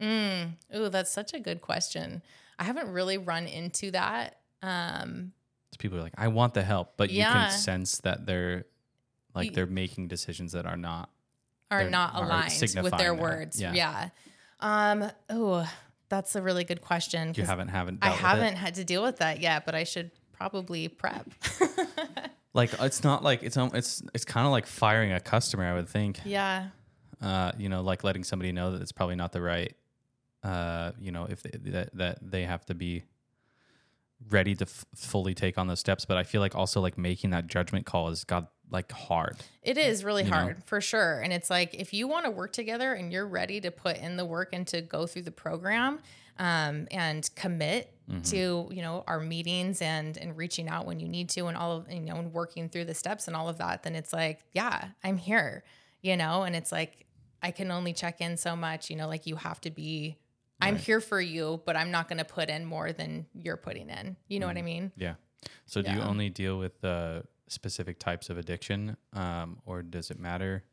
[0.00, 0.52] Mm.
[0.76, 2.22] Ooh, that's such a good question.
[2.58, 4.38] I haven't really run into that.
[4.62, 5.32] Um,
[5.78, 8.64] people are like, I want the help, but you can sense that they're
[9.34, 11.10] like Y- they're making decisions that are not.
[11.70, 13.22] are not are aligned with signifying their that.
[13.22, 13.60] words.
[13.60, 13.72] Yeah.
[13.74, 14.08] Yeah.
[14.60, 15.68] Um, oh,
[16.08, 17.32] that's a really good question.
[17.36, 17.98] You haven't haven't.
[18.02, 21.28] I with haven't had to deal with that yet, but I should probably prep.
[22.54, 25.64] Like it's not like it's um, it's it's kind of like firing a customer.
[25.64, 26.20] I would think.
[26.24, 26.68] yeah.
[27.20, 29.74] Uh, you know, like letting somebody know that it's probably not the right.
[30.44, 33.04] Uh, you know, if they, that that they have to be
[34.30, 36.04] ready to f- fully take on those steps.
[36.04, 39.36] But I feel like also like making that judgment call is got like hard.
[39.62, 40.36] It is really You know?
[40.36, 41.20] hard for sure.
[41.20, 44.16] And it's like if you want to work together and you're ready to put in
[44.16, 45.98] the work and to go through the program
[46.38, 48.22] um, and commit Mm-hmm.
[48.22, 51.76] to you know our meetings and and reaching out when you need to and all
[51.76, 54.40] of you know and working through the steps and all of that, then it's like
[54.52, 55.62] yeah, I'm here,
[56.02, 56.42] you know.
[56.42, 57.06] And it's like
[57.44, 59.06] I can only check in so much, you know.
[59.06, 60.18] Like you have to be.
[60.62, 63.90] I'm here for you, but I'm not going to put in more than you're putting
[63.90, 64.16] in.
[64.28, 64.92] You know what I mean?
[64.96, 65.14] Yeah.
[65.66, 70.18] So do you only deal with uh, specific types of addiction, um, or does it
[70.18, 70.64] matter,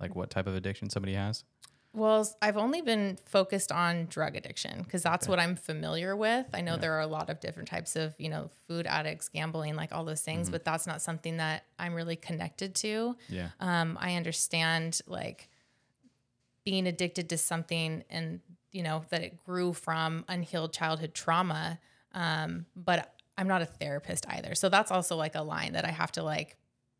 [0.00, 1.44] like what type of addiction somebody has?
[1.92, 6.44] Well, I've only been focused on drug addiction because that's what I'm familiar with.
[6.52, 9.76] I know there are a lot of different types of, you know, food addicts, gambling,
[9.76, 13.16] like all those things, but that's not something that I'm really connected to.
[13.30, 13.48] Yeah.
[13.60, 15.48] Um, I understand like
[16.66, 18.40] being addicted to something and
[18.72, 21.78] you know, that it grew from unhealed childhood trauma.
[22.12, 24.54] Um, but I'm not a therapist either.
[24.54, 26.56] So that's also like a line that I have to like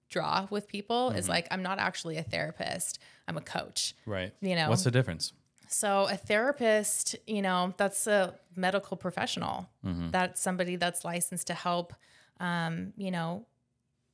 [0.09, 3.01] draw with people is like, I'm not actually a therapist.
[3.27, 3.95] I'm a coach.
[4.07, 4.33] Right.
[4.41, 5.33] You know, What's the difference?
[5.69, 9.69] so a therapist, you know, that's a medical professional.
[9.83, 11.93] That's somebody that's licensed to help,
[12.39, 13.47] um, you know,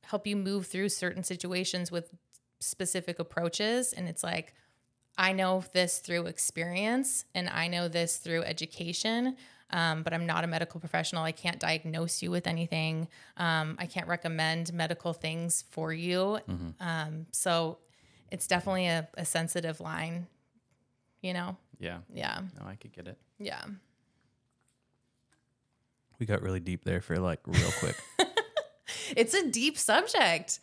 [0.03, 2.09] help you move through certain situations with
[2.59, 3.93] specific approaches.
[3.93, 4.53] And it's like,
[5.17, 9.35] I know this through experience and I know this through education.
[9.69, 11.23] Um, but I'm not a medical professional.
[11.23, 13.07] I can't diagnose you with anything.
[13.37, 16.37] Um, I can't recommend medical things for you.
[16.79, 17.79] Um, so
[18.31, 20.27] it's definitely a, a sensitive line,
[21.21, 21.57] you know?
[21.79, 21.99] Yeah.
[22.13, 22.41] Yeah.
[22.59, 23.17] No, I could get it.
[23.39, 23.63] Yeah.
[26.19, 27.95] We got really deep there for like real quick.
[29.15, 30.59] It's a deep subject.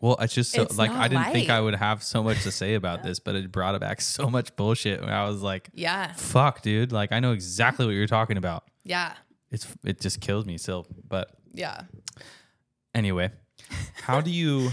[0.00, 1.50] Well, it's just so It's like I didn't think.
[1.50, 4.30] I would have so much to say about this, but it brought it back so
[4.30, 5.02] much bullshit.
[5.02, 6.12] I was like, Yeah.
[6.12, 6.92] "Fuck, dude!
[6.92, 9.14] Like I know exactly what you're talking about." Yeah.
[9.50, 10.86] It's it just kills me still.
[11.08, 11.82] But Yeah.
[12.94, 13.30] anyway,
[14.02, 14.70] how do you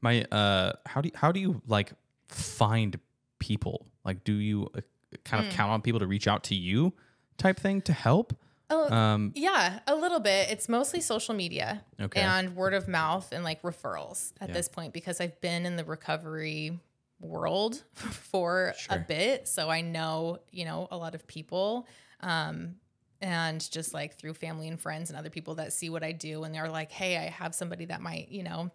[0.00, 1.92] my uh how do you, how do you like
[2.28, 2.98] find
[3.38, 3.86] people?
[4.04, 4.80] Like, do you uh,
[5.24, 6.92] kind of count on people to reach out to you,
[7.38, 8.36] type thing, to help?
[8.70, 10.48] Oh, Um, yeah, a little bit.
[10.50, 12.20] It's mostly social media Okay.
[12.20, 14.54] and word of mouth and like referrals at Yeah.
[14.54, 16.78] this point because I've been in the recovery
[17.20, 19.48] world for a bit.
[19.48, 21.86] So I know, you know, a lot of people.
[22.20, 22.76] Um,
[23.20, 26.44] and just like through family and friends and other people that see what I do
[26.44, 28.70] and they're like, hey, I have somebody that might, you know.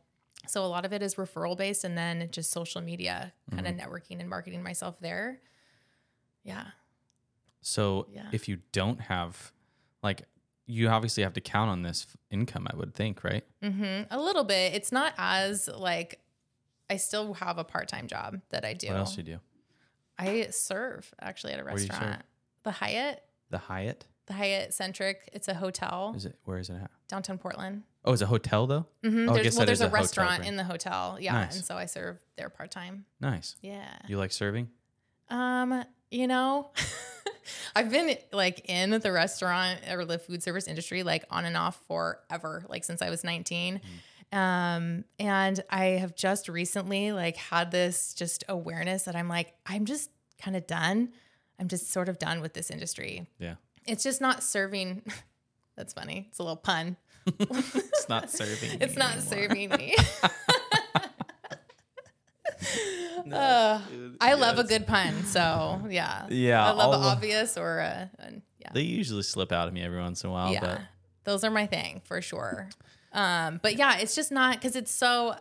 [0.47, 3.79] So a lot of it is referral based and then just social media, kind Mm-hmm.
[3.79, 5.39] of networking and marketing myself there.
[6.43, 6.67] Yeah.
[7.61, 8.29] So Yeah.
[8.31, 9.51] if you don't have,
[10.03, 10.23] like,
[10.65, 13.43] you obviously have to count on this income, I would think, right?
[13.63, 14.73] hmm A little bit.
[14.75, 16.19] It's not as like
[16.89, 18.87] I still have a part time job that I do.
[18.89, 19.39] What else do you do?
[20.17, 21.99] I serve actually at a Where do you serve?
[21.99, 22.21] restaurant.
[22.63, 24.05] The Hyatt, The Hyatt?
[24.27, 25.27] the Hyatt Centric.
[25.33, 26.35] It's a hotel Is it?
[26.45, 26.91] Where is it at?
[27.07, 27.81] downtown Portland.
[28.05, 28.85] Oh, it's a hotel though.
[29.03, 31.17] hmm Oh, there's well, there's a, a restaurant in the hotel.
[31.19, 31.55] Yeah, Nice.
[31.55, 33.05] and so I serve there part time.
[33.19, 33.55] Nice.
[33.61, 33.87] Yeah.
[34.07, 34.69] You like serving?
[35.29, 36.71] Um, you know,
[37.75, 41.81] I've been like in the restaurant or the food service industry like on and off
[41.87, 43.81] forever, like since I was 19.
[44.31, 49.85] Um, and I have just recently like had this just awareness that I'm like, I'm
[49.85, 51.09] just kind of done.
[51.59, 53.27] I'm just sort of done with this industry.
[53.39, 53.55] Yeah.
[53.85, 55.01] It's just not serving.
[55.75, 56.27] That's funny.
[56.29, 56.97] It's a little pun.
[57.39, 58.79] It's not serving.
[58.81, 59.29] It's not anymore.
[59.29, 59.95] serving me.
[63.31, 63.81] Uh,
[64.29, 66.25] I love a good pun, so yeah.
[66.29, 68.07] Yeah, I love I'll- obvious or uh,
[68.59, 70.59] yeah, They usually slip out of me every once in a while, yeah.
[70.61, 70.81] but
[71.23, 72.69] Those are my thing for sure.
[73.13, 75.35] Um, but yeah, it's just not because it's so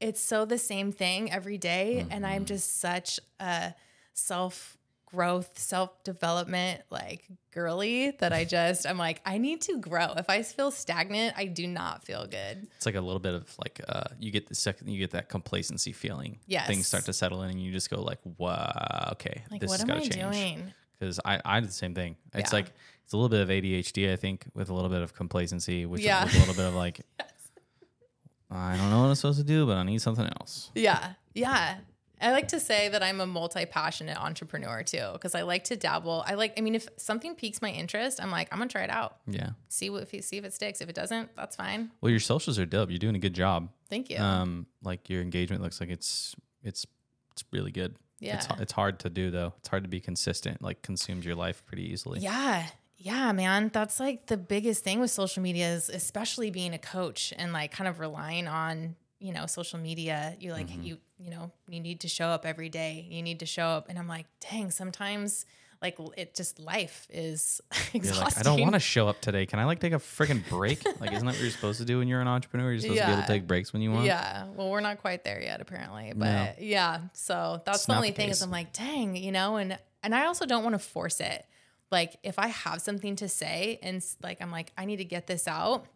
[0.00, 2.24] it's so the same thing every day, and Mm-hmm.
[2.24, 3.74] I'm just such a
[4.14, 4.76] self
[5.12, 10.12] growth, self development like girly that I just I'm like I need to grow.
[10.16, 12.66] If I feel stagnant, I do not feel good.
[12.76, 15.28] it's like a little bit of like uh you get the second you get that
[15.28, 16.38] complacency feeling.
[16.46, 16.66] Yes.
[16.66, 19.80] Things start to settle in and you just go like, wow, okay, Like this what
[19.80, 20.34] has got to change.
[20.34, 20.72] doing?
[20.98, 22.16] Because I, I did the same thing.
[22.34, 22.56] It's Yeah.
[22.58, 22.72] like
[23.04, 26.00] it's a little bit of ADHD, I think, with a little bit of complacency, which
[26.02, 26.24] Yeah.
[26.24, 27.00] with a little bit of like
[28.50, 30.70] I don't know what I'm supposed to do, but I need something else.
[30.74, 31.12] Yeah.
[31.34, 31.78] Yeah.
[32.22, 35.76] I like to say that I'm a multi passionate entrepreneur too, because I like to
[35.76, 36.24] dabble.
[36.26, 38.90] I like, I mean, if something piques my interest, I'm like, I'm gonna try it
[38.90, 39.50] out, Yeah.
[39.68, 40.80] see what if you see if it sticks.
[40.80, 41.90] If it doesn't, that's fine.
[42.00, 42.90] Well, your socials are dope.
[42.90, 43.68] You're doing a good job.
[43.90, 44.18] Thank you.
[44.18, 46.86] Um, like your engagement looks like it's it's
[47.32, 47.96] it's really good.
[48.20, 48.36] Yeah.
[48.36, 49.54] It's, it's hard to do though.
[49.58, 50.62] It's hard to be consistent.
[50.62, 52.20] Like consumes your life pretty easily.
[52.20, 52.66] yeah.
[53.04, 53.68] Yeah, man.
[53.72, 57.72] That's like the biggest thing with social media is especially being a coach and like
[57.72, 60.36] kind of relying on, you know, social media.
[60.40, 60.82] You like Mm-hmm.
[60.82, 63.06] you, you know, you need to show up every day.
[63.08, 63.88] You need to show up.
[63.88, 65.46] And I'm like, dang, sometimes
[65.80, 67.60] like it just life is
[67.94, 68.24] exhausting.
[68.24, 69.46] like, I don't want to show up today.
[69.46, 70.84] Can I like take a freaking break?
[71.00, 72.70] like, isn't that what you're supposed to do when you're an entrepreneur?
[72.72, 74.06] You're supposed to be able to take breaks when you want.
[74.06, 74.46] Yeah.
[74.54, 76.12] Well, we're not quite there yet, apparently.
[76.14, 77.00] But yeah.
[77.14, 78.42] So that's It's the only the thing is.
[78.42, 81.44] I'm like, dang, you know, and and I also don't want to force it.
[81.90, 85.26] Like if I have something to say and like I'm like, I need to get
[85.26, 85.86] this out,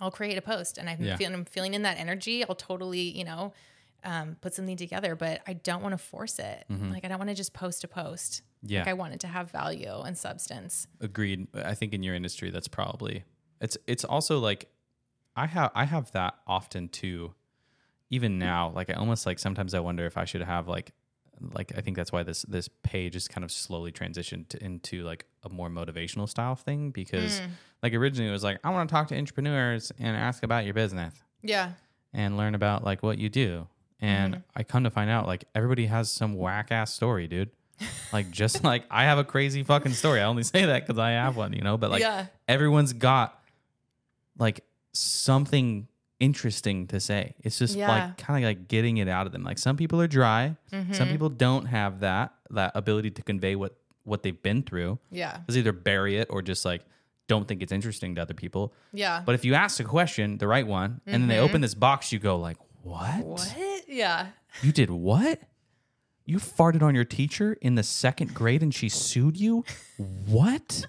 [0.00, 1.16] I'll create a post and I'm Yeah.
[1.16, 2.44] feeling I'm feeling in that energy.
[2.44, 3.52] I'll totally, you know,
[4.02, 6.64] um, put something together, but I don't want to force it.
[6.68, 8.42] Like I don't want to just post a post.
[8.42, 8.72] Mm-hmm.
[8.72, 8.78] Yeah.
[8.80, 10.86] Like I want it to have value and substance.
[11.00, 11.46] Agreed.
[11.54, 13.24] I think in your industry, that's probably
[13.60, 13.76] it's.
[13.86, 14.68] It's also like
[15.36, 17.34] I have I have that often too.
[18.10, 20.92] Even now, like I almost like sometimes I wonder if I should have like
[21.52, 25.02] like I think that's why this this page is kind of slowly transitioned to, into
[25.02, 27.40] like a more motivational style thing because
[27.84, 30.74] like originally it was like I want to talk to entrepreneurs and ask about your
[30.74, 31.72] business Yeah.
[32.12, 33.68] and learn about like what you do.
[34.00, 37.50] And I come to find out like everybody has some whack ass story, dude.
[38.12, 40.20] Like just like I have a crazy fucking story.
[40.20, 41.76] I only say that because I have one, you know.
[41.76, 42.26] But like Yeah.
[42.48, 43.38] everyone's got
[44.38, 45.88] like something
[46.20, 47.34] interesting to say.
[47.42, 47.88] It's just Yeah.
[47.88, 49.42] like kind of like getting it out of them.
[49.44, 50.56] Like some people are dry.
[50.72, 50.92] Mm-hmm.
[50.92, 54.98] Some people don't have that that ability to convey what what they've been through.
[55.10, 55.38] Yeah.
[55.38, 56.82] Because either bury it or just like
[57.26, 58.72] don't think it's interesting to other people.
[58.92, 59.22] Yeah.
[59.24, 62.12] But if you ask a question, the right one, and then they open this box,
[62.12, 63.00] you go like, "What?
[63.10, 63.28] Mm-hmm.
[63.30, 63.84] what?
[63.88, 64.26] Yeah.
[64.62, 65.40] You did what?
[66.26, 69.64] You farted on your teacher in the second grade and she sued you?
[70.26, 70.86] What?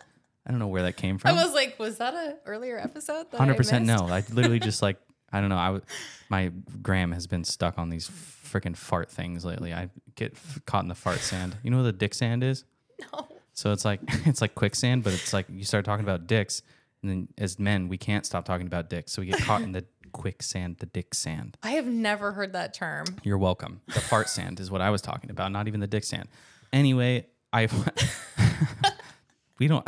[0.47, 1.31] I don't know where that came from.
[1.37, 3.27] I was like, was that a earlier episode?
[3.33, 4.07] Hundred percent no.
[4.07, 4.97] I literally just like
[5.33, 5.57] I don't know.
[5.57, 5.83] I w-
[6.29, 9.73] my gram has been stuck on these freaking fart things lately.
[9.73, 11.57] I get f- caught in the fart sand.
[11.63, 12.63] You know what the dick sand is?
[13.11, 13.27] No.
[13.55, 16.61] So it's like it's like quicksand, but it's like you start talking about dicks,
[17.01, 19.71] and then as men, we can't stop talking about dicks, so we get caught in
[19.71, 21.57] the quicksand, the dick sand.
[21.63, 23.05] I have never heard that term.
[23.23, 23.81] You're welcome.
[23.87, 26.27] The fart sand is what I was talking about, not even the dick sand.
[26.71, 27.67] Anyway, I
[29.59, 29.85] we don't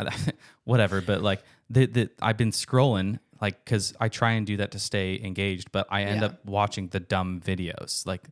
[0.64, 4.70] whatever, but like the the I've been scrolling like because I try and do that
[4.72, 6.26] to stay engaged, but I end Yeah.
[6.28, 8.22] up watching the dumb videos, like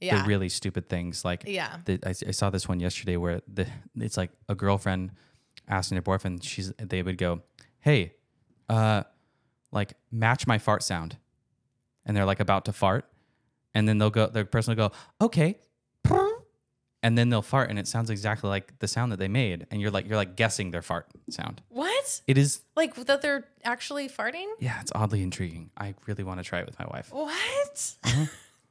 [0.00, 0.22] Yeah.
[0.22, 1.24] the really stupid things.
[1.24, 1.76] Like Yeah.
[1.84, 5.10] the, I, I saw this one yesterday where the it's like a girlfriend
[5.68, 6.42] asking her boyfriend.
[6.44, 7.42] She's they would go,
[7.80, 8.14] "Hey,
[8.68, 9.02] uh,
[9.72, 11.16] like match my fart sound,"
[12.04, 13.04] and they're like about to fart,
[13.74, 14.26] and then they'll go.
[14.26, 15.58] The person will go, "Okay."
[17.02, 19.80] And then they'll fart, and it sounds exactly like the sound that they made, and
[19.80, 21.62] you're like you're like guessing their fart sound.
[21.70, 22.20] What?
[22.26, 24.44] It is, Like that they're actually farting?
[24.58, 25.70] yeah, it's oddly intriguing.
[25.78, 27.08] I really want to try it with my wife.
[27.10, 27.94] What?
[28.04, 28.26] Uh-huh.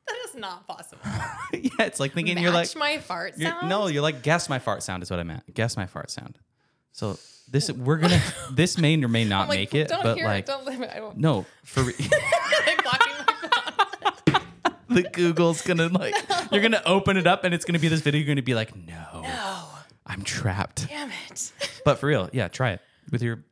[0.10, 1.02] That is not possible.
[1.54, 3.70] yeah, it's like thinking Match you're like my fart You're- sound.
[3.70, 5.54] no, you're like guess my fart sound is what I meant.
[5.54, 6.38] Guess my fart sound.
[6.92, 7.18] So
[7.50, 10.44] this we're gonna this may or may not like, make it, don't but hear like
[10.44, 10.48] it.
[10.48, 10.90] Don't leave it.
[10.94, 11.18] I don't.
[11.18, 11.94] no for re-
[12.68, 13.14] like blocking
[14.28, 14.42] my
[14.90, 16.16] the Google's gonna like
[16.52, 18.20] you're gonna open it up and it's gonna be this video.
[18.20, 19.64] You're gonna be like, no, No.
[20.06, 20.88] I'm trapped.
[20.90, 21.52] Damn it.
[21.86, 23.44] But for real, yeah, try it with your.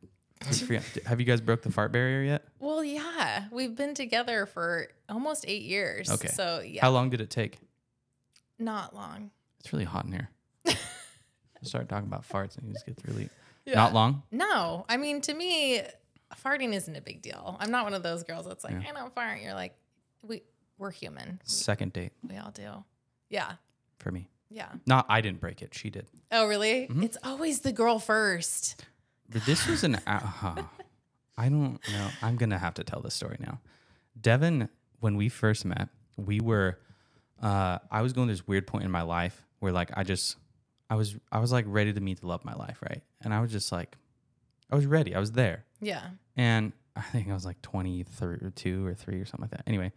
[1.05, 2.45] Have you guys broke the fart barrier yet?
[2.59, 3.45] Well, yeah.
[3.51, 6.09] We've been together for almost eight years.
[6.11, 6.27] Okay.
[6.29, 7.59] So yeah, How long did it take?
[8.59, 9.29] not long.
[9.59, 10.29] It's really hot in here.
[11.63, 13.29] Start talking about farts and it just gets really
[13.65, 13.75] Yeah.
[13.75, 14.23] not long.
[14.31, 15.81] No, I mean to me,
[16.43, 17.57] farting isn't a big deal.
[17.59, 19.41] I'm not one of those girls that's like, I don't fart.
[19.41, 19.75] You're like,
[20.23, 20.41] we
[20.79, 21.39] we're human.
[21.43, 22.83] Second date We all do.
[23.29, 23.53] Yeah.
[23.99, 24.29] for me.
[24.49, 24.69] Yeah.
[24.85, 25.73] Not I didn't break it.
[25.75, 26.07] She did.
[26.31, 26.87] Oh, really?
[26.87, 27.03] Mm-hmm.
[27.03, 28.83] It's always the girl first.
[29.29, 29.99] But this was an.
[30.07, 30.63] Uh,
[31.39, 32.07] I don't know.
[32.23, 33.59] I'm gonna have to tell this story now.
[34.19, 34.69] Devin,
[35.01, 36.79] when we first met, we were.
[37.41, 40.37] Uh, I was going to this weird point in my life where like I just,
[40.89, 43.03] I was, I was like ready to meet the love of my life, right?
[43.21, 43.95] And I was just like,
[44.71, 45.13] I was ready.
[45.13, 46.01] I was there, Yeah.
[46.35, 49.63] and I think I was like 22 or three or something like that.
[49.67, 49.91] Anyway,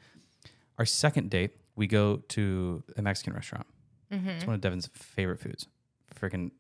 [0.79, 3.67] our second date, we go to a Mexican restaurant.
[4.11, 5.67] It's one of Devin's favorite foods.
[6.21, 6.51] Freaking,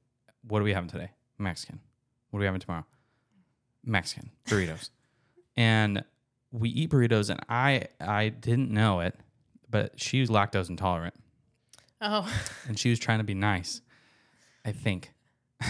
[0.49, 1.11] what are we having today?
[1.37, 1.81] Mexican.
[2.31, 2.85] What are we having tomorrow?
[3.85, 4.91] Mexican burritos.
[5.57, 6.05] and
[6.53, 9.19] we eat burritos, and I I didn't know it,
[9.71, 11.15] but she was lactose intolerant,
[12.01, 12.31] Oh,
[12.69, 13.81] and she was trying to be nice.
[14.65, 15.13] I think.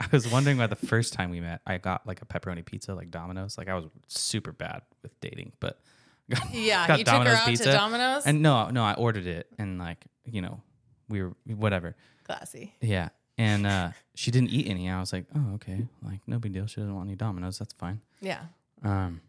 [0.00, 2.94] I was wondering why the first time we met, I got like a pepperoni pizza,
[2.94, 3.58] like Domino's.
[3.58, 5.80] Like I was super bad with dating, but
[6.30, 6.86] got, yeah.
[6.86, 7.64] got you took her out pizza.
[7.64, 8.24] to Domino's.
[8.24, 10.62] And no, no, I ordered it, and like you know,
[11.08, 11.96] we were whatever.
[12.24, 12.74] Classy.
[12.80, 13.08] Yeah.
[13.38, 14.90] And uh, she didn't eat any.
[14.90, 15.86] I was like, oh, okay.
[16.02, 16.66] Like, no big deal.
[16.66, 17.58] She doesn't want any Domino's.
[17.58, 18.00] That's fine.
[18.20, 18.40] Yeah.
[18.82, 19.20] Um,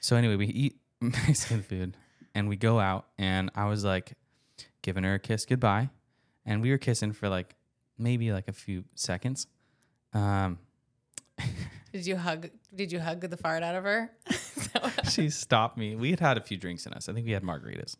[0.00, 1.96] so anyway, we eat Mexican food
[2.34, 4.14] and we go out and I was like
[4.80, 5.90] giving her a kiss goodbye.
[6.46, 7.54] And we were kissing for like
[7.98, 9.46] maybe like a few seconds.
[10.14, 10.58] Um,
[11.92, 12.48] Did you hug?
[12.74, 14.10] Did you hug the fart out of her?
[14.30, 15.94] Is that what- she stopped me.
[15.94, 17.08] We had had a few drinks in us.
[17.08, 17.96] I think we had margaritas.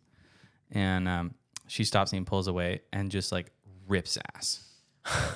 [0.71, 1.35] And um,
[1.67, 3.53] she stops me and pulls away and just like
[3.89, 4.69] rips ass.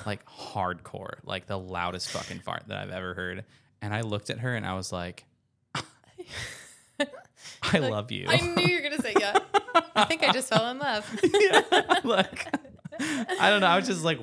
[0.05, 3.43] like hardcore, like the loudest fucking fart that I've ever heard.
[3.81, 5.25] And I looked at her and I was like,
[7.63, 8.25] I love you.
[8.27, 9.37] I knew you were gonna say yeah.
[9.95, 11.05] I think I just fell in love.
[12.03, 12.47] like,
[12.99, 13.67] I don't know.
[13.67, 14.19] I was just like,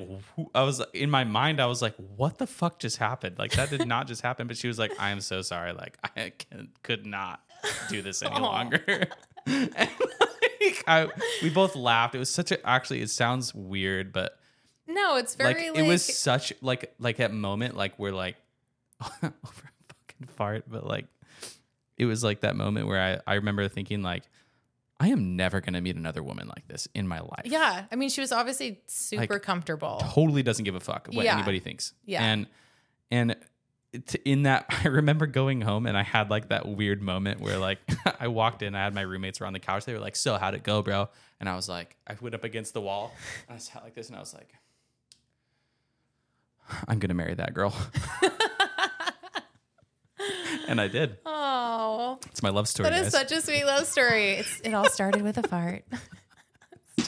[0.53, 3.37] I was in my mind, I was like, what the fuck just happened?
[3.37, 4.47] Like, that did not just happen.
[4.47, 5.73] But she was like, I am so sorry.
[5.73, 7.41] Like, I can, could not
[7.89, 9.07] do this any longer.
[9.45, 9.89] and
[10.65, 11.07] like, I,
[11.41, 12.15] we both laughed.
[12.15, 14.37] It was such a, actually, it sounds weird, but
[14.87, 18.35] No, it's very like, like, it was such like, like that moment, like we're like
[19.01, 21.05] over a fucking fart, but like,
[21.97, 24.23] it was like that moment where I, I remember thinking like,
[24.99, 27.83] I am never going to meet another woman like this in my life yeah.
[27.91, 30.01] I mean, she was obviously super Like, comfortable.
[30.13, 31.33] totally doesn't give a fuck what Yeah.
[31.35, 31.93] anybody thinks.
[32.05, 32.23] Yeah.
[32.23, 32.47] And
[33.11, 33.35] and
[34.25, 37.79] in that I remember going home and I had like that weird moment where like
[38.19, 39.85] I walked in, I had my roommates around the couch.
[39.85, 42.43] They were like, "So, how'd it go, bro?" And I was like, I went up
[42.43, 43.13] against the wall.
[43.47, 44.49] And I sat like this, and I was like,
[46.87, 47.73] "I'm gonna marry that girl,"
[50.67, 51.17] and I did.
[51.25, 52.89] Oh, It's my love story.
[52.89, 53.29] that is guys.
[53.29, 54.33] such a sweet love story.
[54.33, 55.83] It's, it all started with a fart.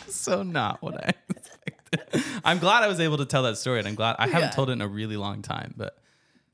[0.08, 2.24] so not what I expected.
[2.44, 4.56] I'm glad I was able to tell that story, and I'm glad I haven't Yeah.
[4.56, 5.98] told it in a really long time, but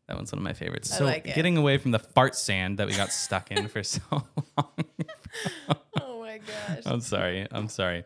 [0.08, 0.96] that one's one of my favorites.
[0.96, 1.36] So like it.
[1.36, 4.26] getting away from the fart sand that we got stuck in for so long.
[6.00, 6.84] Oh my gosh.
[6.86, 7.48] I'm sorry.
[7.52, 8.04] I'm sorry.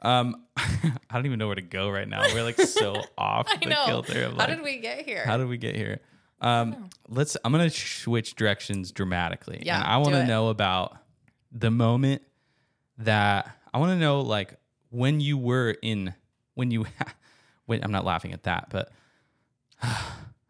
[0.00, 2.22] Um, I don't even know where to go right now.
[2.32, 5.24] We're like so off I the kilter of How did we get here?
[5.24, 6.00] how did we get here?
[6.40, 7.36] Um, let's.
[7.44, 9.60] I'm gonna switch directions dramatically.
[9.62, 10.96] Yeah, and I want to know about
[11.50, 12.22] the moment
[12.98, 14.54] that I want to know, like
[14.90, 16.14] when you were in,
[16.54, 16.86] when you,
[17.66, 18.92] when I'm not laughing at that, but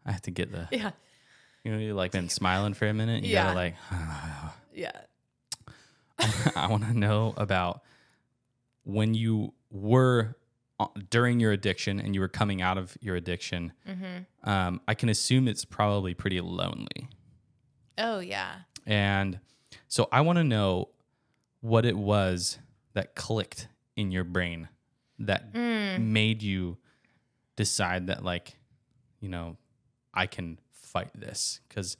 [0.09, 0.91] I have to get the, yeah.
[1.63, 3.23] you know, you like been smiling for a minute.
[3.23, 3.43] You Yeah.
[3.53, 3.75] gotta like,
[4.73, 4.91] Yeah.
[6.55, 7.81] I want to know about
[8.83, 10.35] when you were
[10.79, 13.71] uh, during your addiction and you were coming out of your addiction.
[13.87, 14.49] Mm-hmm.
[14.49, 17.09] Um, I can assume it's probably pretty lonely.
[17.97, 18.55] Oh yeah.
[18.85, 19.39] And
[19.87, 20.89] so I want to know
[21.61, 22.57] what it was
[22.93, 24.69] that clicked in your brain
[25.19, 25.99] that Mm.
[26.05, 26.77] made you
[27.57, 28.55] decide that, like,
[29.19, 29.57] you know,
[30.13, 31.97] I can fight this because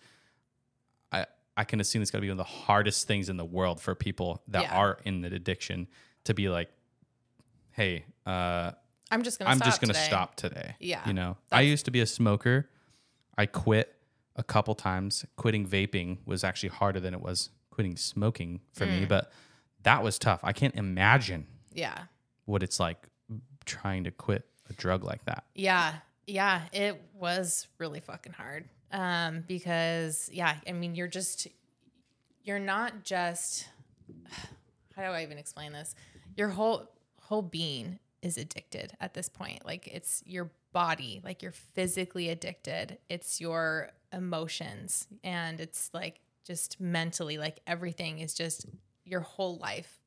[1.12, 1.26] I
[1.58, 3.82] I can assume it's got to be one of the hardest things in the world
[3.82, 4.78] for people that Yeah.
[4.78, 5.88] are in the addiction
[6.24, 6.70] to be like,
[7.72, 8.72] hey, uh,
[9.12, 9.52] I'm just gonna.
[9.52, 10.06] I'm stop just gonna today.
[10.06, 10.76] stop today.
[10.80, 12.70] Yeah, You know, I used to be a smoker.
[13.38, 13.96] I quit
[14.36, 15.26] a couple times.
[15.36, 19.10] Quitting vaping was actually harder than it was quitting smoking for me, Mm.
[19.10, 19.32] but
[19.84, 20.42] that was tough.
[20.44, 22.04] I can't imagine Yeah.
[22.46, 23.08] what it's like
[23.66, 25.46] trying to quit a drug like that.
[25.56, 26.00] Yeah.
[26.30, 26.62] Yeah.
[26.72, 28.66] It was really fucking hard.
[28.92, 31.48] Um, because yeah, I mean, you're just,
[32.44, 33.68] you're not just,
[34.96, 35.96] how do I even explain this?
[36.36, 36.90] Your whole,
[37.22, 39.66] whole being is addicted at this point.
[39.66, 42.98] Like it's your body, like you're physically addicted.
[43.10, 48.66] It's your emotions and it's like just mentally, like everything is just
[49.06, 50.00] your whole life.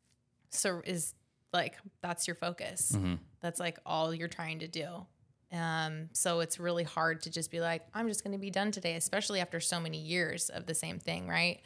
[0.51, 1.15] So is
[1.53, 2.97] like, that's your focus.
[3.41, 5.07] That's like all you're trying to do.
[5.53, 8.71] Um, so it's really hard to just be like, I'm just going to be done
[8.73, 11.61] today, especially after so many years of the same thing, right?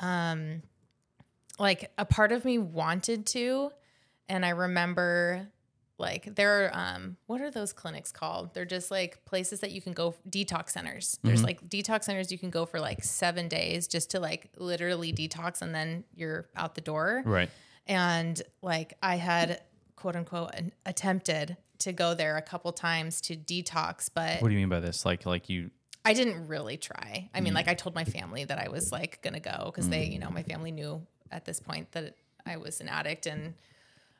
[0.00, 0.62] Um,
[1.58, 3.70] like a part of me wanted to,
[4.28, 5.48] and I remember
[6.00, 9.82] like there are um what are those clinics called they're just like places that you
[9.82, 13.88] can go detox centers there's like detox centers you can go for like seven days
[13.88, 17.50] just to like literally detox and then you're out the door Right.
[17.88, 19.60] and like I had
[19.96, 24.54] quote unquote an, attempted to go there a couple times to detox, but What do
[24.54, 25.04] you mean by this?
[25.04, 25.70] Like, like you,
[26.04, 27.28] I didn't really try.
[27.34, 30.06] I mean, like I told my family that I was like gonna go because they,
[30.06, 32.14] you know, my family knew at this point that
[32.46, 33.54] I was an addict and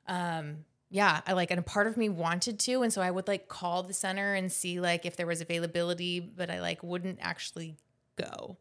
[0.07, 3.27] um yeah, I like and a part of me wanted to and so I would
[3.29, 7.18] like call the center and see like if there was availability, but I like wouldn't
[7.23, 7.77] actually
[8.16, 8.59] go.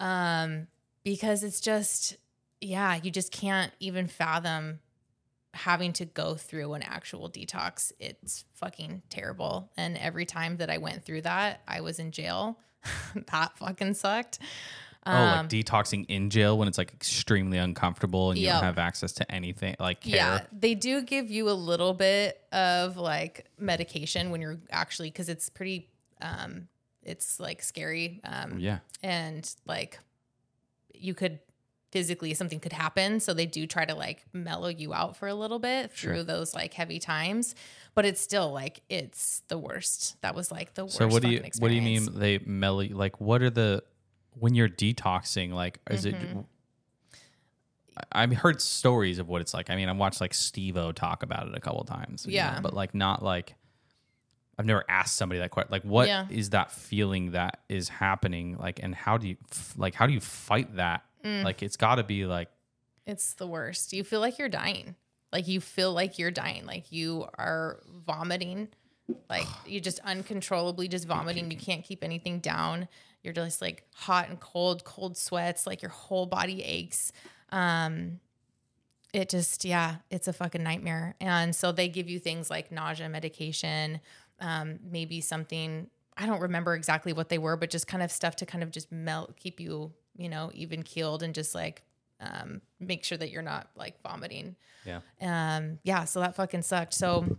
[0.00, 0.66] Um
[1.04, 2.16] because it's just
[2.60, 4.80] yeah, you just can't even fathom
[5.54, 7.92] having to go through an actual detox.
[8.00, 9.70] It's fucking terrible.
[9.76, 12.58] And every time that I went through that, I was in jail.
[13.30, 14.38] that fucking sucked.
[15.06, 18.54] oh, Um, like detoxing in jail when it's like extremely uncomfortable and you Yep.
[18.54, 20.16] don't have access to anything like care.
[20.16, 25.28] Yeah, they do give you a little bit of like medication when you're actually because
[25.28, 26.68] it's pretty, um,
[27.02, 28.78] it's like scary, um, Yeah.
[29.02, 29.98] and like
[30.94, 31.40] you could
[31.92, 35.34] physically something could happen, so they do try to like mellow you out for a
[35.34, 36.14] little bit Sure.
[36.14, 37.54] through those like heavy times,
[37.94, 40.20] but it's still like it's the worst.
[40.22, 40.96] That was like the worst.
[40.96, 42.80] So what do you fucking what do you mean they mellow?
[42.80, 43.84] you- Like what are the
[44.38, 45.52] when you're detoxing?
[45.52, 46.38] Like is Mm-hmm.
[46.40, 46.46] it?
[48.10, 49.68] I've heard stories of what it's like.
[49.68, 52.24] I mean, I watched like Steve-O talk about it a couple times.
[52.26, 52.54] you Yeah.
[52.54, 53.54] know, but like not like
[54.58, 55.70] I've never asked somebody that question.
[55.72, 56.50] Like, what is Yeah.
[56.50, 58.56] that feeling that is happening?
[58.58, 61.04] Like, and how do you f- like how do you fight that?
[61.24, 61.44] Mm.
[61.44, 62.48] Like, it's got to be like
[63.06, 63.92] It's the worst.
[63.92, 64.96] You feel like you're dying.
[65.32, 66.66] Like you feel like you're dying.
[66.66, 68.68] Like you are vomiting.
[69.28, 71.50] Like you just uncontrollably just vomiting.
[71.50, 72.88] You can't keep anything down.
[73.22, 75.66] You're just like hot and cold, cold sweats.
[75.66, 77.12] Like your whole body aches.
[77.50, 78.20] Um,
[79.12, 81.14] it just yeah, it's a fucking nightmare.
[81.20, 84.00] And so they give you things like nausea medication,
[84.40, 85.88] um, maybe something.
[86.16, 88.70] I don't remember exactly what they were, but just kind of stuff to kind of
[88.70, 91.82] just melt, keep you, you know, even keeled and just like
[92.20, 94.56] um, make sure that you're not like vomiting.
[94.84, 95.00] yeah.
[95.20, 96.94] Um, yeah, so that fucking sucked.
[96.94, 97.36] So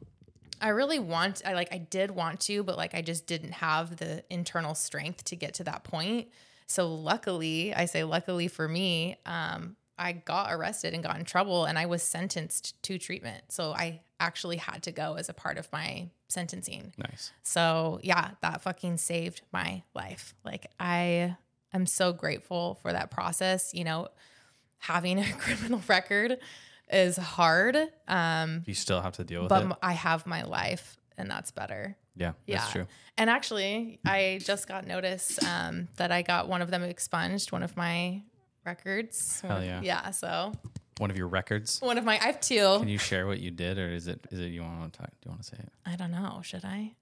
[0.62, 3.98] I really want I like I did want to, but like I just didn't have
[3.98, 6.30] the internal strength to get to that point.
[6.68, 11.66] So luckily, I say luckily for me, um, I got arrested and got in trouble
[11.66, 13.44] and I was sentenced to treatment.
[13.50, 16.94] So I actually had to go as a part of my sentencing.
[16.98, 17.32] Nice.
[17.44, 20.34] So yeah, that fucking saved my life.
[20.44, 21.36] Like I
[21.74, 23.74] am so grateful for that process.
[23.74, 24.08] You know,
[24.80, 26.38] having a criminal record
[26.92, 27.78] is hard.
[28.08, 29.56] Um, You still have to deal with it.
[29.56, 29.66] but it.
[29.66, 31.96] m- I have my life and that's better.
[32.16, 32.58] yeah, Yeah.
[32.60, 32.88] that's true.
[33.18, 37.62] And actually, I just got notice um, that I got one of them expunged, one
[37.64, 38.24] of my
[38.66, 39.42] records.
[39.42, 39.82] Hell yeah.
[39.84, 40.10] Yeah.
[40.12, 40.52] So
[40.98, 41.80] One of your records.
[41.82, 42.80] one of my, I have two.
[42.80, 45.10] Can you share what you did, or is it is it you want to talk?
[45.10, 45.70] Do you want to say it?
[45.86, 46.42] I don't know.
[46.44, 46.94] Should I?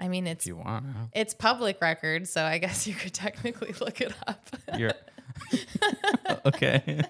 [0.00, 3.74] I mean, it's If you want, it's public record, so I guess you could technically
[3.80, 4.48] look it up.
[4.76, 4.92] you're
[6.46, 7.02] okay.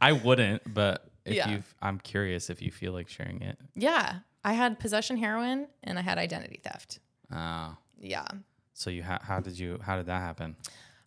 [0.00, 1.48] I wouldn't, but if Yeah.
[1.50, 3.58] you, I'm curious if you feel like sharing it.
[3.74, 6.98] yeah, I had possession heroin and I had identity theft.
[7.32, 8.26] Uh, Yeah.
[8.74, 10.56] so you ha- how did you how did that happen?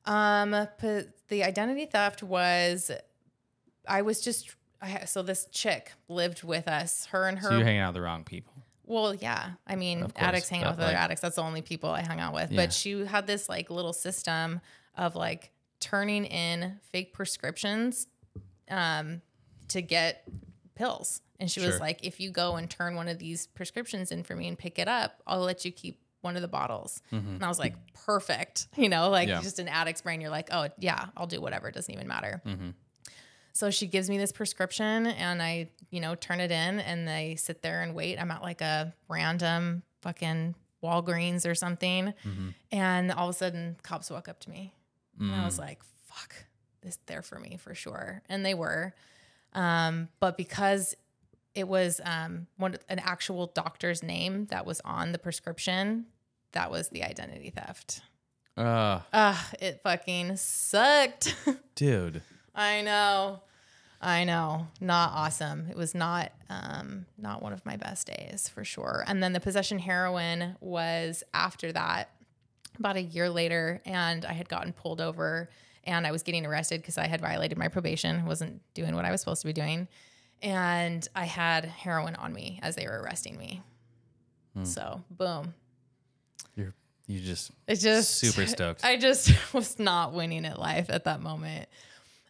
[0.06, 2.90] Um, po- the identity theft was,
[3.88, 7.06] I was just, I ha- so this chick lived with us.
[7.08, 7.50] Her and her.
[7.50, 8.54] So you're hanging out with the wrong people.
[8.88, 9.52] Well, yeah.
[9.68, 11.22] I mean, addicts hang out with other like- addicts.
[11.22, 12.52] That's the only people I hung out with.
[12.52, 12.64] Yeah.
[12.66, 14.62] But she had this like little system
[14.96, 18.08] of like turning in fake prescriptions,
[18.70, 19.22] um,
[19.70, 20.24] to get
[20.76, 21.22] pills.
[21.40, 24.36] And she was like, if you go and turn one of these prescriptions in for
[24.36, 27.00] me and pick it up, I'll let you keep one of the bottles.
[27.12, 28.68] And I was like, perfect.
[28.76, 29.38] You know, like Mm-hmm.
[29.38, 29.42] Yeah.
[29.44, 30.20] just an addict's brain.
[30.20, 31.68] You're like, oh, yeah, I'll do whatever.
[31.68, 32.42] It doesn't even matter.
[32.46, 32.70] Mm-hmm.
[33.58, 37.36] So she gives me this prescription and I, you know, turn it in and they
[37.38, 38.22] sit there and wait.
[38.22, 40.54] I'm at like a random fucking
[40.84, 42.14] Walgreens or something.
[42.24, 42.50] Mm-hmm.
[42.72, 44.74] And all of a sudden, cops walk up to me.
[45.20, 45.46] And I Mm.
[45.46, 46.36] was like, fuck,
[46.82, 48.22] this they're for me for sure.
[48.30, 48.94] And they were.
[49.54, 50.96] Um, but because
[51.56, 56.06] it was um, one an actual doctor's name that was on the prescription,
[56.52, 58.02] that was the identity theft.
[58.56, 61.36] Uh, Ah, it fucking sucked.
[61.76, 62.22] dude.
[62.54, 63.42] I know.
[64.02, 64.68] I know.
[64.80, 65.68] Not awesome.
[65.70, 69.04] It was not um not one of my best days for sure.
[69.08, 72.10] And then the possession heroin was after that
[72.78, 75.50] about a year later and I had gotten pulled over
[75.84, 79.12] and I was getting arrested because I had violated my probation, wasn't doing what I
[79.12, 79.88] was supposed to be doing.
[80.44, 83.62] And I had heroin on me as they were arresting me.
[84.64, 85.54] So, boom.
[86.56, 86.74] You're
[87.06, 88.84] you just It just super stoked.
[88.84, 91.70] I just was not winning at life at that moment.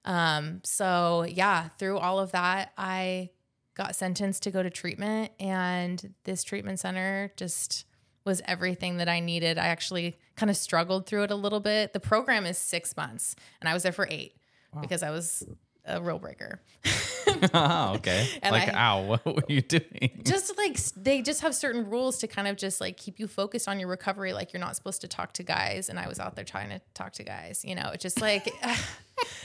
[0.08, 3.30] Um, so yeah, through all of that, I
[3.76, 7.86] got sentenced to go to treatment, and this treatment center just
[8.26, 9.58] was everything that I needed.
[9.58, 11.94] I actually kind of struggled through it a little bit.
[11.94, 14.34] The program is six months, and I was there for eight
[14.82, 15.44] because I was
[15.86, 16.62] a rule breaker.
[17.54, 18.28] oh, okay.
[18.42, 20.22] And like, I- ow, what were you doing?
[20.24, 23.68] just like they just have certain rules to kind of just like keep you focused
[23.68, 26.36] on your recovery like you're not supposed to talk to guys and i was out
[26.36, 28.50] there trying to talk to guys you know it's just like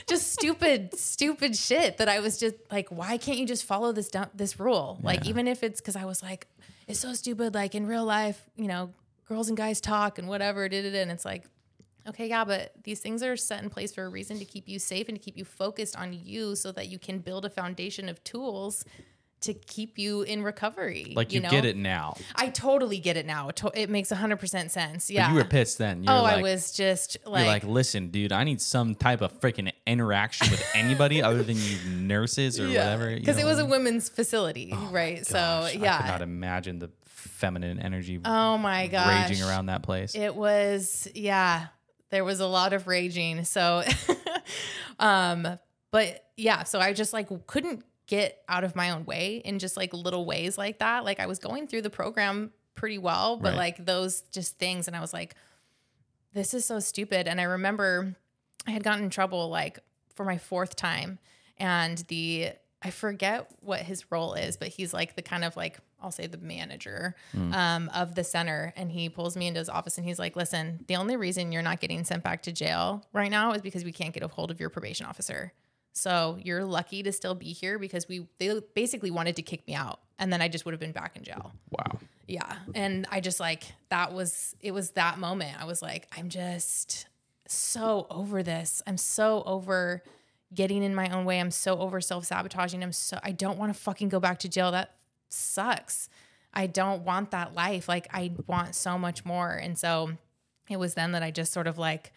[0.07, 4.09] just stupid stupid shit that i was just like why can't you just follow this
[4.09, 6.47] dumb, this rule like even if it's because i was like
[6.87, 8.91] it's so stupid like in real life you know
[9.27, 11.01] girls and guys talk and whatever da, da.
[11.01, 11.43] and it's like
[12.07, 14.79] Okay, yeah, but these things are set in place for a reason to keep you
[14.79, 18.09] safe and to keep you focused on you so that you can build a foundation
[18.09, 18.83] of tools
[19.43, 21.13] to keep you in recovery.
[21.15, 21.49] Like you, know?
[21.49, 22.15] get it now.
[22.35, 23.49] I totally get it now.
[23.73, 25.09] It, makes 100% sense.
[25.09, 25.27] Yeah.
[25.27, 26.03] But you were pissed then.
[26.03, 29.21] You oh, like, I was just You're like, like, listen, dude, I need some type
[29.21, 33.13] of freaking interaction with anybody other than you nurses or whatever.
[33.13, 35.25] Because it was a women's facility, oh right?
[35.25, 36.05] so, Gosh, I could yeah.
[36.07, 39.29] not imagine the feminine energy Oh my gosh.
[39.29, 40.15] raging around that place.
[40.15, 41.67] It was, yeah,
[42.13, 43.43] there was a lot of raging.
[43.43, 43.81] So,
[44.99, 45.47] um,
[45.91, 49.75] but yeah, so I just like couldn't get out of my own way in just
[49.75, 51.05] like little ways like that.
[51.05, 53.57] Like I was going through the program pretty well, but Right.
[53.57, 54.87] like those just things.
[54.87, 55.35] And I was like,
[56.33, 57.27] this is so stupid.
[57.27, 58.15] And I remember
[58.67, 59.79] I had gotten in trouble like
[60.15, 61.17] for my fourth time.
[61.57, 62.49] And the,
[62.81, 66.27] I forget what his role is, but he's like the kind of like, I'll say
[66.27, 67.15] the manager
[67.53, 68.73] um, of the center.
[68.75, 71.61] And he pulls me into his office and he's like, listen, the only reason you're
[71.61, 74.51] not getting sent back to jail right now is because we can't get a hold
[74.51, 75.53] of your probation officer.
[75.93, 79.75] So you're lucky to still be here because we, they basically wanted to kick me
[79.75, 79.99] out.
[80.19, 81.53] And then I just would have been back in jail.
[81.71, 81.99] wow.
[82.27, 82.55] Yeah.
[82.73, 85.61] And I just like, that was, it was that moment.
[85.61, 87.07] I was like, I'm just
[87.47, 88.81] so over this.
[88.87, 90.03] I'm so over
[90.53, 91.39] getting in my own way.
[91.39, 92.83] I'm so over self sabotaging.
[92.83, 94.71] I'm so, I don't want to fucking go back to jail.
[94.71, 94.91] That
[95.33, 96.09] sucks.
[96.53, 97.87] I don't want that life.
[97.89, 99.49] Like, I want so much more.
[99.51, 100.11] And so
[100.69, 102.13] it was then that I just sort of like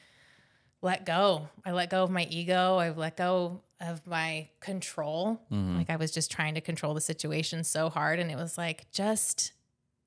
[0.83, 1.49] let go.
[1.65, 2.77] I let go of my ego.
[2.77, 5.41] I let go of my control.
[5.51, 5.79] Mm-hmm.
[5.79, 8.19] Like, I was just trying to control the situation so hard.
[8.19, 9.53] And it was like, just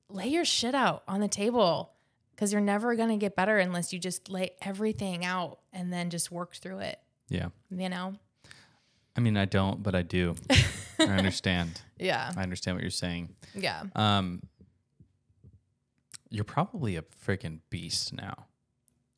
[0.09, 1.91] lay your shit out on the table
[2.31, 6.09] because you're never going to get better unless you just lay everything out and then
[6.09, 6.99] just work through it,
[7.29, 7.49] Yeah.
[7.69, 8.13] you know?
[9.15, 10.35] I mean, I don't, but I do.
[10.99, 11.81] I understand.
[12.01, 12.31] Yeah.
[12.37, 13.35] I understand what you're saying.
[13.53, 13.83] Yeah.
[13.93, 14.41] Um,
[16.29, 18.45] you're probably a freaking beast now.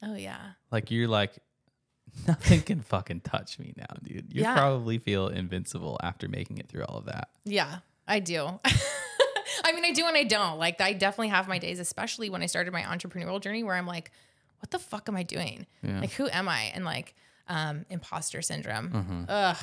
[0.02, 0.54] Oh, yeah.
[0.72, 1.38] Like you're like
[2.28, 4.34] nothing can fucking touch me now, dude.
[4.34, 4.56] You Yeah.
[4.56, 7.30] probably feel invincible after making it through all of that.
[7.46, 8.60] Yeah, I do.
[9.64, 10.58] I mean, I do and I don't.
[10.58, 13.86] Like, I definitely have my days, especially when I started my entrepreneurial journey, where I'm
[13.86, 14.12] like,
[14.60, 15.68] what the fuck am I doing?
[15.84, 16.00] Yeah.
[16.00, 16.72] Like, who am I?
[16.74, 17.14] And like,
[17.48, 18.90] um, imposter syndrome.
[18.90, 19.24] Mm-hmm.
[19.30, 19.58] Ugh.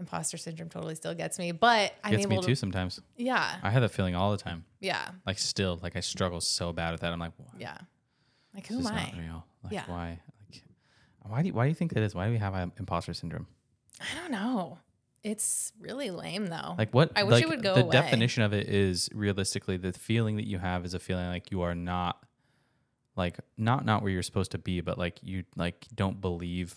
[0.00, 2.56] Imposter syndrome totally still gets me, but I'm Gets me too to.
[2.56, 2.98] sometimes.
[3.16, 3.56] Yeah.
[3.62, 4.64] I have that feeling all the time.
[4.80, 5.10] Yeah.
[5.26, 7.12] Like still, like I struggle so bad with that.
[7.12, 7.76] I'm like, "Wha- Yeah.
[8.54, 9.14] Like, this am not I?
[9.20, 9.44] real.
[9.62, 9.84] Like Yeah.
[9.86, 10.20] why?
[10.50, 12.14] Like why do you, why do you think that is?
[12.14, 13.46] Why do we have um, imposter syndrome?
[14.00, 14.78] I don't know.
[15.22, 16.74] It's really lame though.
[16.78, 17.12] Like what?
[17.14, 17.92] I wish it would go The away.
[17.92, 21.60] definition of it is realistically the feeling that you have is a feeling like you
[21.60, 22.24] are not,
[23.16, 26.74] like not not where you're supposed to be, but like you like don't believe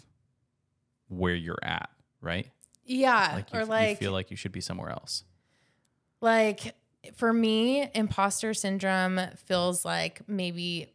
[1.07, 2.49] where you're at, right?
[2.85, 3.33] Yeah.
[3.35, 5.23] Like you, or like, you feel like you should be somewhere else.
[6.21, 6.75] Like
[7.15, 10.93] for me, imposter syndrome feels like maybe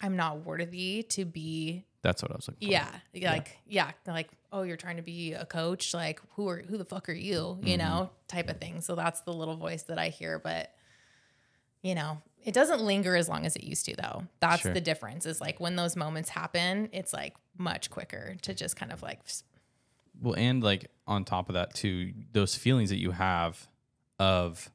[0.00, 2.72] I'm not worthy to be That's what I was looking for.
[2.72, 6.78] yeah, like yeah, like oh, you're trying to be a coach, like who are who
[6.78, 7.78] the fuck are you, you Mm-hmm.
[7.78, 8.80] know, type of thing.
[8.80, 10.72] So that's the little voice that I hear, but
[11.82, 14.24] you know, it doesn't linger as long as it used to though.
[14.40, 14.72] That's Sure.
[14.74, 15.26] the difference.
[15.26, 19.20] Is like when those moments happen, it's like much quicker to just kind of like
[20.20, 23.68] Well, and like on top of that too, those feelings that you have
[24.18, 24.70] of,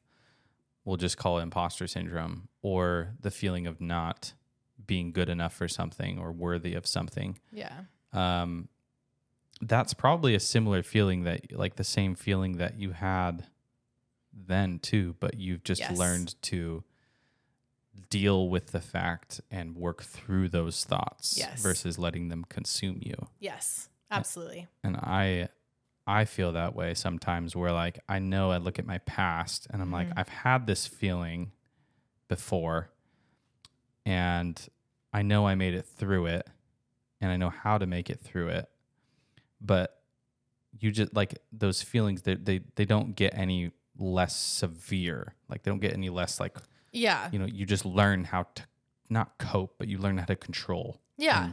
[0.84, 4.32] we'll just call it imposter syndrome, or the feeling of not
[4.86, 7.38] being good enough for something or worthy of something.
[7.52, 7.82] yeah.
[8.12, 8.68] Um,
[9.60, 13.46] that's probably a similar feeling that, like the same feeling that you had
[14.32, 15.96] then too, but you've just Yes.
[15.96, 16.82] learned to
[18.10, 21.60] deal with the fact and work through those thoughts Yes.
[21.62, 23.88] versus letting them consume you Yes.
[24.18, 24.66] Absolutely.
[24.82, 25.48] and i
[26.06, 29.80] i feel that way sometimes where like i know i look at my past and
[29.82, 30.18] i'm like Mm-hmm.
[30.18, 31.52] i've had this feeling
[32.28, 32.90] before
[34.06, 34.68] and
[35.12, 36.48] i know i made it through it
[37.20, 38.68] and i know how to make it through it
[39.60, 40.02] but
[40.78, 45.70] you just like those feelings they they, they don't get any less severe like they
[45.70, 46.56] don't get any less like
[46.92, 47.28] Yeah.
[47.32, 48.62] you know you just learn how to
[49.08, 51.52] not cope but you learn how to control Yeah.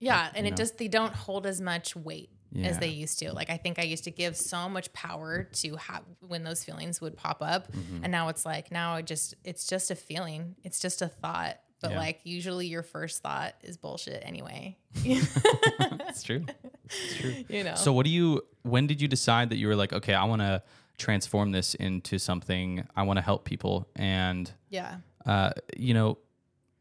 [0.00, 0.22] Yeah.
[0.22, 0.56] like, And it know.
[0.56, 2.30] just, they don't hold as much weight
[2.64, 3.32] as they used to.
[3.32, 7.00] Like, I think I used to give so much power to have when those feelings
[7.00, 7.70] would pop up.
[7.70, 8.02] Mm-hmm.
[8.02, 11.60] And now it's like, now I just, it's just a feeling, it's just a thought.
[11.80, 11.98] But Yeah.
[11.98, 14.76] like, usually your first thought is bullshit anyway.
[15.04, 16.44] it's true
[16.84, 17.74] it's true you know?
[17.76, 20.42] So what do you when did you decide that you were like, okay, I want
[20.42, 20.62] to
[20.98, 24.96] transform this into something I want to help people and yeah.
[25.24, 26.18] uh you know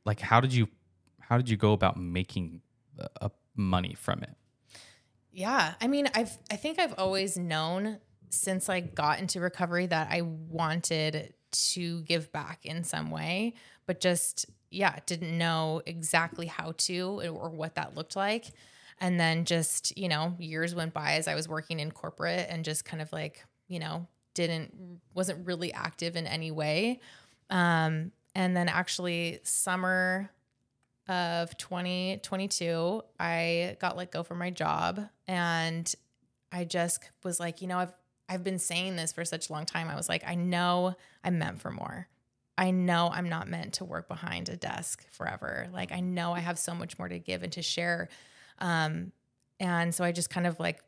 [0.05, 0.67] like how did you
[1.19, 2.61] how did you go about making
[3.21, 4.35] uh, money from it?
[5.31, 5.75] Yeah.
[5.79, 10.21] I mean, I've I think I've always known since I got into recovery that I
[10.21, 13.53] wanted to give back in some way,
[13.85, 18.51] but just yeah, didn't know exactly how to or what that looked like.
[19.01, 22.63] And then just, you know, years went by as I was working in corporate and
[22.63, 26.99] just kind of like, you know, didn't wasn't really active in any way.
[27.49, 30.29] Um and then actually summer
[31.09, 35.93] of 2022, I got let go from my job and
[36.51, 37.93] I just was like, you know, I've
[38.29, 39.89] I've been saying this for such a long time.
[39.89, 42.07] I was like, I know I'm meant for more.
[42.59, 45.67] I know I'm not meant to work behind a desk forever.
[45.73, 48.09] Like I know I have so much more to give and to share.
[48.59, 49.11] Um
[49.59, 50.79] and so I just kind of like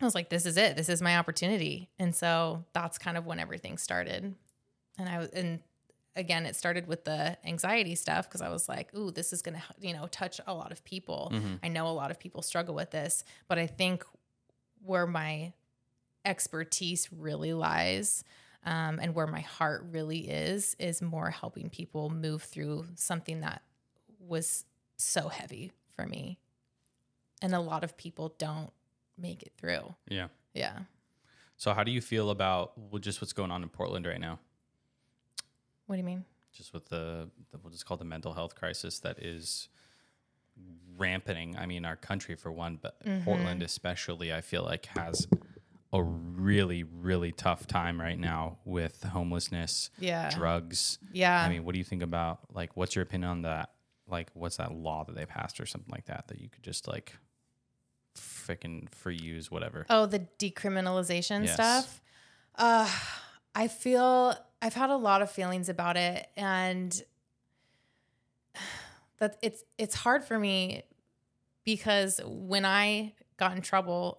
[0.00, 0.76] I was like this is it.
[0.76, 1.88] This is my opportunity.
[2.00, 4.34] And so that's kind of when everything started.
[4.98, 5.60] And I was and
[6.16, 9.56] again it started with the anxiety stuff because I was like, ooh, this is going
[9.56, 11.32] to, you know, touch a lot of people.
[11.62, 14.04] I know a lot of people struggle with this, but I think
[14.82, 15.52] where my
[16.24, 18.24] expertise really lies
[18.64, 23.62] um, and where my heart really is is more helping people move through something that
[24.18, 24.64] was
[24.96, 26.38] so heavy for me
[27.40, 28.70] and a lot of people don't
[29.16, 30.28] make it through Yeah.
[30.54, 30.80] yeah
[31.56, 34.38] So how do you feel about just what's going on in Portland right now?
[35.88, 39.18] What do you mean Just with the, the what's called the mental health crisis that
[39.18, 39.68] is
[40.98, 41.58] rampanting.
[41.58, 43.24] I mean, our country for one, but Mm-hmm.
[43.24, 45.26] Portland especially, I feel like has
[45.92, 50.98] a really, really tough time right now with homelessness, yeah drugs.
[51.12, 53.70] yeah I mean, what do you think about like what's your opinion on that?
[54.10, 56.88] Like, what's that law that they passed or something like that that you could just
[56.88, 57.14] like
[58.16, 59.86] freaking free use whatever?
[59.88, 61.54] Oh, the decriminalization Yes.
[61.54, 62.00] stuff.
[62.54, 62.90] Uh,
[63.54, 67.00] I feel I've had a lot of feelings about it, and
[69.18, 70.82] that it's it's hard for me
[71.64, 74.18] because when I got in trouble,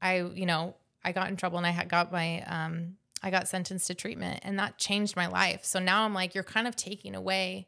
[0.00, 0.74] I you know
[1.04, 4.40] I got in trouble and I had got my um I got sentenced to treatment
[4.42, 5.64] and that changed my life.
[5.64, 7.66] So now I'm like, you're kind of taking away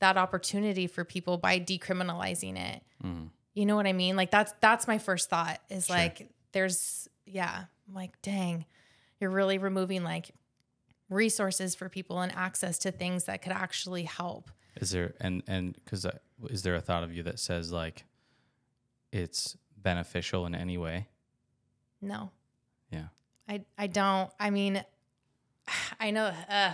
[0.00, 2.82] that opportunity for people by decriminalizing it.
[3.04, 3.28] Mm.
[3.54, 4.16] You know what I mean?
[4.16, 5.96] Like that's that's my first thought is Sure.
[5.96, 8.64] like there's yeah, I'm like dang,
[9.20, 10.30] you're really removing like
[11.10, 14.50] resources for people and access to things that could actually help.
[14.76, 16.16] Is there and and because uh,
[16.48, 18.04] is there a thought of you that says like
[19.12, 21.08] it's beneficial in any way?
[22.00, 22.30] No.
[22.90, 23.08] Yeah.
[23.48, 24.30] I I don't.
[24.38, 24.82] I mean,
[26.00, 26.72] I know uh,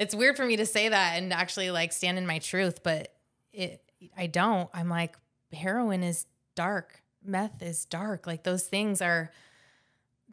[0.00, 3.14] it's weird for me to say that and actually like stand in my truth, but
[3.52, 3.82] it
[4.16, 4.68] I don't.
[4.72, 5.16] I'm like
[5.52, 8.26] heroin is dark, meth is dark.
[8.26, 9.30] Like those things are.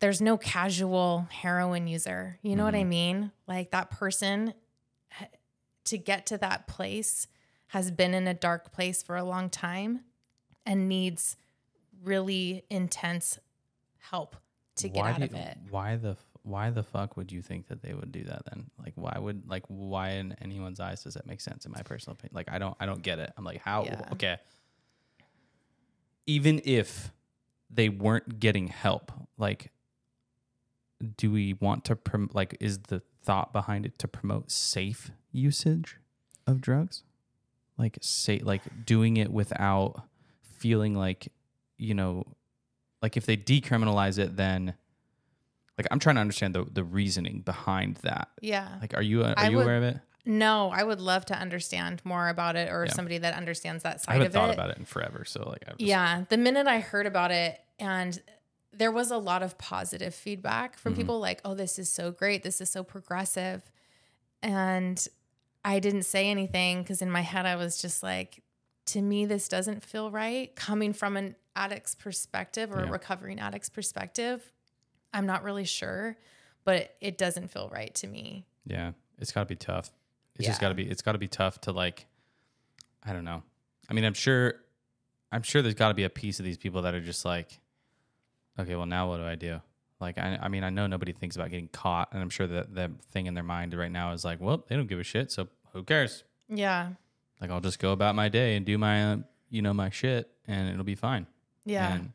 [0.01, 2.37] There's no casual heroin user.
[2.41, 2.87] You know what I Mhm.
[2.87, 3.31] mean?
[3.47, 4.53] Like that person
[5.85, 7.27] to get to that place
[7.67, 10.03] has been in a dark place for a long time
[10.65, 11.37] and needs
[12.03, 13.39] really intense
[13.99, 14.35] help
[14.75, 15.57] to get why out of you- it.
[15.69, 18.71] Why the why the fuck would you think that they would do that then?
[18.79, 22.13] Like why would like why in anyone's eyes does that make sense in my personal
[22.15, 22.33] opinion?
[22.35, 23.31] Like I don't I don't get it.
[23.37, 24.01] I'm like how Yeah.
[24.13, 24.37] okay.
[26.25, 27.11] Even if
[27.69, 29.71] they weren't getting help, like
[31.17, 35.97] do we want to prom- like is the thought behind it to promote safe usage
[36.47, 37.03] of drugs?
[37.77, 40.03] Like say like doing it without
[40.43, 41.31] feeling like
[41.77, 42.25] you know
[43.01, 44.75] like if they decriminalize it then
[45.75, 48.67] like i'm trying to understand the, the reasoning behind that Yeah.
[48.79, 51.25] like are you uh, are I you would- aware of it no, I would love
[51.25, 52.93] to understand more about it or Yeah.
[52.93, 54.53] somebody that understands that i side haven't of thought it.
[54.53, 56.25] about it in forever so like I've just, Yeah.
[56.29, 58.21] The minute I heard about it and
[58.81, 60.97] there was a lot of positive feedback from Mhm.
[60.97, 62.41] people like, oh, this is so great.
[62.41, 63.71] This is so progressive.
[64.41, 65.07] And
[65.63, 68.43] I didn't say anything because in my head, I was just like,
[68.87, 70.55] to me, this doesn't feel right.
[70.55, 72.87] Coming from an addict's perspective or Yeah.
[72.87, 74.51] a recovering addict's perspective,
[75.13, 76.17] I'm not really sure,
[76.63, 78.45] but it doesn't feel right to me.
[78.65, 79.91] yeah it's got to be tough
[80.35, 82.05] it's just got to be it's got to be tough to like
[83.03, 83.41] i don't know
[83.89, 84.53] i mean i'm sure
[85.31, 87.59] i'm sure there's got to be a piece of these people that are just like
[88.59, 89.59] okay well now what do i do
[89.99, 92.73] like I, I mean i know nobody thinks about getting caught and i'm sure that
[92.75, 95.31] the thing in their mind right now is like well they don't give a shit
[95.31, 96.89] so who cares Yeah.
[97.39, 99.17] like I'll just go about my day and do my uh,
[99.49, 101.27] you know my shit and it'll be fine.
[101.65, 101.93] Yeah.
[101.93, 102.11] And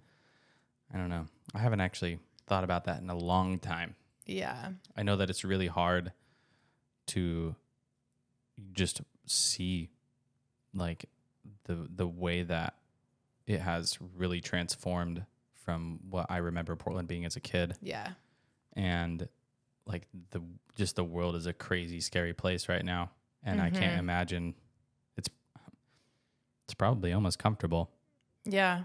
[0.92, 1.26] I don't know.
[1.54, 3.94] I haven't actually thought about that in a long time.
[4.26, 4.70] yeah.
[4.96, 6.12] I know that it's really hard
[7.08, 7.54] to
[8.72, 9.90] just see
[10.74, 11.06] like
[11.64, 12.74] the the way that
[13.46, 15.24] it has really transformed
[15.66, 18.12] from what I remember Portland being as a kid Yeah.
[18.74, 19.28] and
[19.84, 20.40] like the
[20.76, 23.10] just the world is a crazy scary place right now
[23.42, 23.98] and I can't Mhm.
[23.98, 24.54] imagine
[25.16, 25.28] it's
[26.64, 27.90] it's probably almost comfortable
[28.44, 28.84] Yeah.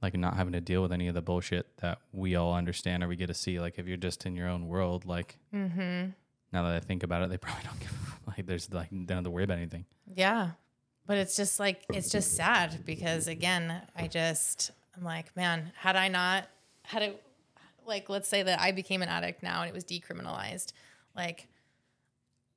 [0.00, 3.08] like not having to deal with any of the bullshit that we all understand or
[3.08, 6.10] we get to see like if you're just in your own world like Mm-hmm.
[6.52, 9.18] now that I think about it they probably don't give like there's like they don't
[9.18, 10.52] have to worry about anything Yeah.
[11.04, 15.96] But it's just like it's just sad because again, I just I'm like, man, had
[15.96, 16.48] I not
[16.84, 17.22] had it
[17.86, 20.72] like let's say that I became an addict now and it was decriminalized,
[21.16, 21.48] like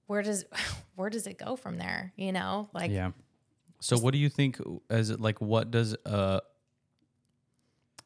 [0.08, 0.46] where does
[0.96, 2.14] where does it go from there?
[2.16, 2.70] You know?
[2.74, 3.12] Like yeah
[3.86, 4.60] so what do you think
[4.90, 6.40] as it like what does uh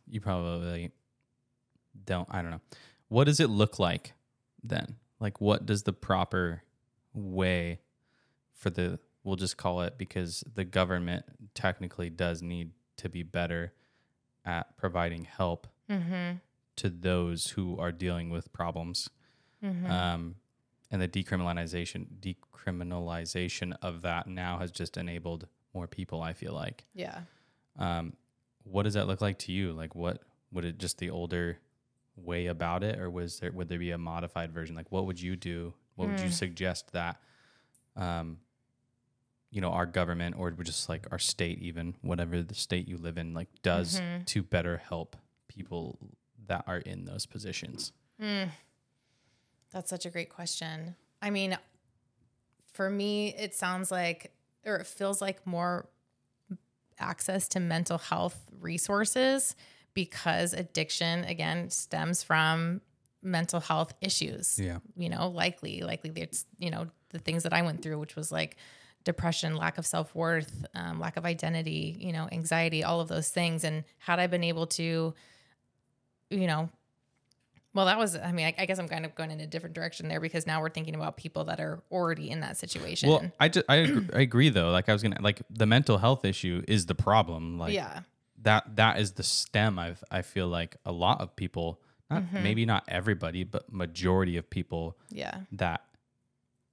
[0.08, 0.92] you probably
[2.06, 2.62] don't i don't know
[3.08, 4.14] what does it look like
[4.64, 6.64] then like what does the proper
[7.14, 7.80] way
[8.54, 11.24] for the we'll just call it because the government
[11.54, 13.72] technically does need to be better
[14.46, 16.38] at providing help mm-hmm.
[16.78, 19.10] to those who are dealing with problems
[19.64, 19.92] Mm-hmm.
[19.92, 20.36] um,
[20.90, 26.86] and the decriminalization decriminalization of that now has just enabled more people i feel like
[26.94, 27.20] yeah.
[27.78, 28.14] um,
[28.64, 30.22] what does that look like to you like what
[30.52, 31.58] would it just the older
[32.16, 35.20] way about it or was there would there be a modified version like what would
[35.20, 36.34] you do what would you Mm.
[36.34, 37.18] suggest that
[37.96, 38.38] um,
[39.52, 43.18] you know our government or just like our state even whatever the state you live
[43.18, 44.26] in like does Mhm.
[44.26, 45.16] to better help
[45.48, 45.98] people
[46.48, 47.92] that are in those positions
[48.22, 48.50] Mm.
[49.72, 50.96] That's such a great question.
[51.22, 51.58] I mean,
[52.74, 54.34] for me, it sounds like,
[54.66, 55.88] or it feels like more
[57.00, 59.56] access to mental health resources
[59.94, 62.82] because addiction, again, stems from
[63.22, 64.60] mental health issues.
[64.60, 68.16] yeah You know, likely, likely it's, you know, the things that I went through, which
[68.16, 68.58] was like
[69.04, 73.30] depression, lack of self worth, um, lack of identity, you know, anxiety, all of those
[73.30, 73.64] things.
[73.64, 75.14] And had I been able to,
[76.30, 76.70] you know,
[77.74, 79.76] Well, that was, I mean, I, I guess I'm kind of going in a different
[79.76, 83.10] direction there because now we're thinking about people that are already in that situation.
[83.10, 84.72] Well, I just I, agree, I agree though.
[84.72, 87.58] Like I was gonna like the mental health issue is the problem.
[87.58, 88.02] Like yeah.
[88.42, 89.80] that that is the stem.
[89.80, 91.80] I've I feel like a lot of people,
[92.10, 92.44] not Mm-hmm.
[92.44, 95.42] maybe not everybody, but majority of people Yeah.
[95.52, 95.82] that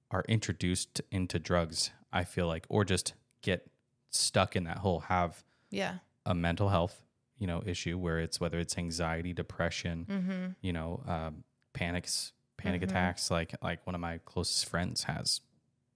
[0.09, 3.69] are introduced into drugs, I feel like, or just get
[4.09, 5.99] stuck in that hole, have Yeah.
[6.25, 7.03] a mental health,
[7.37, 10.45] you know, issue where it's whether it's anxiety, depression, Mm-hmm.
[10.61, 11.43] you know, um,
[11.73, 13.29] panics, panic attacks.
[13.29, 15.41] Like like one of my closest friends has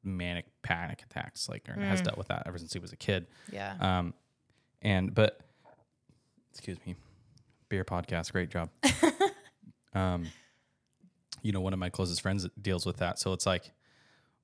[0.04, 3.28] manic panic attacks, like or has dealt with that ever since he was a kid.
[3.52, 3.76] Yeah.
[3.80, 4.14] Um,
[4.82, 5.40] and but
[6.52, 6.96] excuse me,
[7.70, 8.70] beer podcast, great job.
[9.94, 10.28] um,
[11.42, 13.64] you know, one of my closest friends deals with that, so it's like,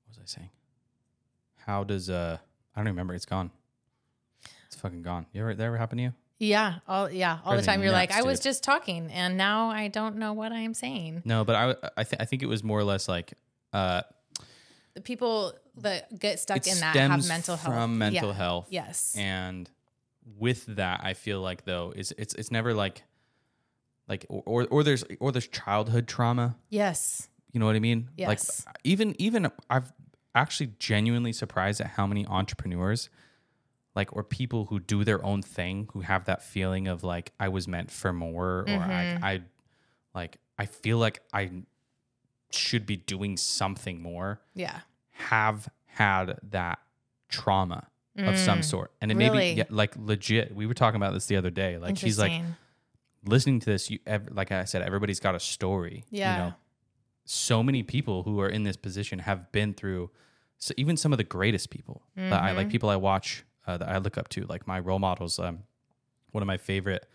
[0.06, 0.50] what was I saying?
[1.68, 2.38] How does uh,
[2.74, 3.12] I don't remember.
[3.12, 3.50] It's gone.
[4.66, 5.26] It's fucking gone.
[5.34, 6.12] You ever that ever happen to you?
[6.38, 6.76] yeah.
[6.88, 7.40] All, yeah.
[7.44, 7.82] All the time.
[7.82, 8.44] You're like, nuts, I was dude.
[8.44, 11.22] just talking and now I don't know what I am saying.
[11.26, 13.34] No, but I I, th- I think it was more or less like
[13.74, 14.00] uh,
[14.94, 15.52] The people
[15.82, 17.74] that get stuck in that have mental health.
[17.74, 18.34] from mental Yeah.
[18.34, 18.66] health.
[18.70, 19.14] Yes.
[19.18, 19.68] and
[20.38, 23.02] with that i feel like though is it's it's never like
[24.08, 27.28] like or or there's or there's childhood trauma yes.
[27.52, 28.28] you know what i mean Yes.
[28.66, 29.90] like even even i've
[30.38, 33.08] actually genuinely surprised at how many entrepreneurs
[33.94, 37.48] like or people who do their own thing who have that feeling of like i
[37.48, 39.24] was meant for more or Mm-hmm.
[39.24, 39.40] I, I
[40.14, 41.50] like i feel like i
[42.50, 44.80] should be doing something more Yeah.
[45.32, 46.78] have had that
[47.28, 48.90] trauma of some sort.
[49.00, 49.38] And it may Mm.
[49.38, 50.52] Be yeah, like legit.
[50.52, 51.78] We were talking about this the other day.
[51.78, 52.32] Like she's like
[53.24, 53.90] listening to this.
[53.90, 56.04] You, ev- like I said, everybody's got a story.
[56.10, 56.32] Yeah.
[56.32, 56.54] You know,
[57.26, 60.10] so many people who are in this position have been through.
[60.58, 62.56] So even some of the greatest people that I Mm-hmm.
[62.56, 65.38] like, people I watch uh, that I look up to, like my role models.
[65.38, 65.60] Um,
[66.32, 67.06] one of my favorite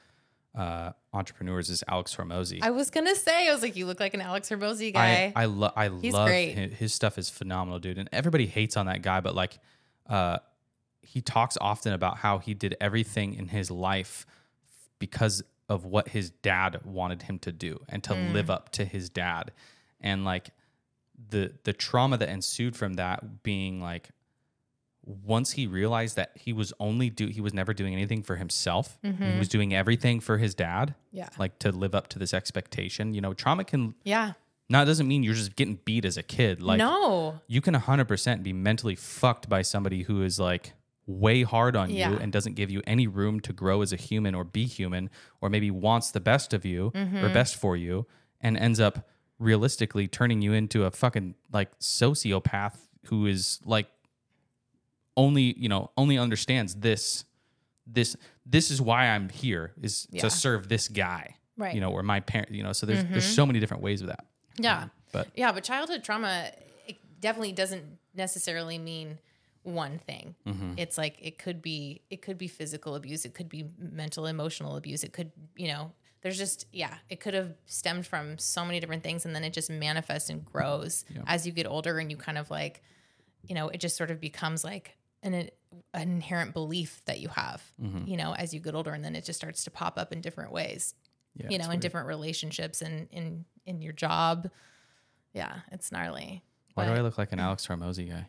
[0.56, 2.60] uh, entrepreneurs is Alex Hormozi.
[2.62, 5.34] I was gonna say, I was like, you look like an Alex Hormozi I guy.
[5.36, 6.54] I, lo- I He's love great.
[6.54, 7.98] His, his stuff is phenomenal, dude.
[7.98, 9.58] And everybody hates on that guy, but like,
[10.08, 10.38] uh,
[11.02, 14.26] he talks often about how he did everything in his life
[15.00, 18.34] because of what his dad wanted him to do and to Mm.
[18.34, 19.52] live up to his dad,
[20.02, 20.50] and like
[21.30, 24.10] the the trauma that ensued from that being like
[25.06, 28.98] once he realized that he was only do he was never doing anything for himself
[29.04, 29.32] Mm-hmm.
[29.34, 31.28] he was doing everything for his dad yeah.
[31.38, 34.34] like to live up to this expectation you know trauma can Yeah.
[34.70, 36.62] now, it doesn't mean you're just getting beat as a kid.
[36.62, 37.42] Like, no.
[37.48, 40.74] you can 100% be mentally fucked by somebody who is like
[41.06, 42.12] way hard on Yeah.
[42.12, 45.10] you and doesn't give you any room to grow as a human or be human,
[45.42, 47.18] or maybe wants the best of you Mm-hmm.
[47.26, 48.08] or best for you
[48.40, 49.06] and ends up
[49.44, 52.78] realistically turning you into a fucking like sociopath
[53.08, 53.88] who is like
[55.16, 57.26] only, you know, only understands this.
[57.86, 58.16] This
[58.46, 60.22] this is why I'm here is Yeah.
[60.22, 61.76] to serve this guy, Right.
[61.76, 62.74] You know, or my parent, you know.
[62.74, 64.26] So there's there's so many different ways of that.
[64.58, 64.88] Yeah.
[65.12, 66.52] But Yeah, but childhood trauma
[66.88, 67.84] it definitely doesn't
[68.16, 69.20] necessarily mean
[69.64, 70.36] one thing.
[70.48, 70.74] Mm-hmm.
[70.78, 74.78] It's like it could be it could be physical abuse, it could be mental emotional
[74.78, 75.92] abuse, it could, you know,
[76.24, 79.54] there's just yeah, it could have stemmed from so many different things and then it
[79.54, 82.82] just manifests and grows as you get older and you kind of like
[83.48, 85.50] you know, it just sort of becomes like an, an
[85.94, 88.08] inherent belief that you have, Mm-hmm.
[88.08, 90.22] you know, as you get older and then it just starts to pop up in
[90.22, 90.96] different ways
[91.36, 91.82] yeah, you know, in weird.
[91.82, 94.50] different relationships and in in your job.
[95.34, 96.42] Yeah, it's gnarly.
[96.76, 98.28] Why do I look like an Alex Hormozi guy?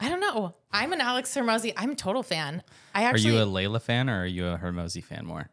[0.00, 0.54] I don't know.
[0.72, 1.72] I'm an Alex Hormozi.
[1.76, 2.62] I'm a total fan.
[2.94, 5.48] I Are you a Leila fan or are you a Hormozi fan more?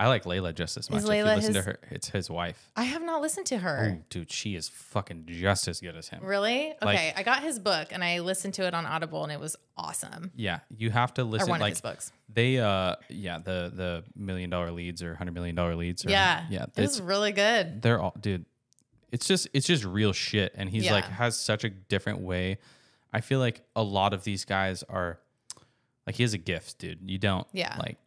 [0.00, 0.98] I like Leila just as much.
[0.98, 2.70] Is if you Leila listen to his- her, it's his wife.
[2.74, 3.98] I have not listened to her.
[4.00, 6.24] Oh, dude, she is fucking just as good as him.
[6.24, 6.72] Really?
[6.82, 9.38] Like- Okay, I got his book and I listened to it on Audible and it
[9.38, 10.30] was awesome.
[10.34, 11.50] Yeah, you have to listen.
[11.50, 12.12] one like of his books.
[12.32, 16.04] they, uh, yeah, the the million dollar leads or hundred million dollar leads.
[16.06, 16.46] Or, Yeah.
[16.48, 17.82] yeah, It was it's really good.
[17.82, 18.46] they're all, dude.
[19.12, 22.58] It's just it's just real shit, and he's like has such a different way.
[23.12, 25.18] I feel like a lot of these guys are
[26.06, 27.00] like he has a gift, dude.
[27.04, 27.76] You don't, Yeah.
[27.78, 27.98] like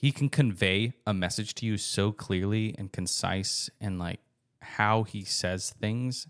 [0.00, 4.20] he can convey a message to you so clearly and concise, and like
[4.60, 6.26] how he says things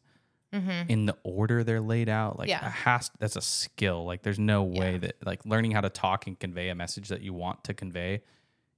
[0.88, 2.38] in the order they're laid out.
[2.38, 2.64] Like Mm-hmm.
[2.64, 2.68] Yeah.
[2.68, 4.06] a has that's a skill.
[4.06, 4.98] Like there's no way Yeah.
[4.98, 8.22] that like learning how to talk and convey a message that you want to convey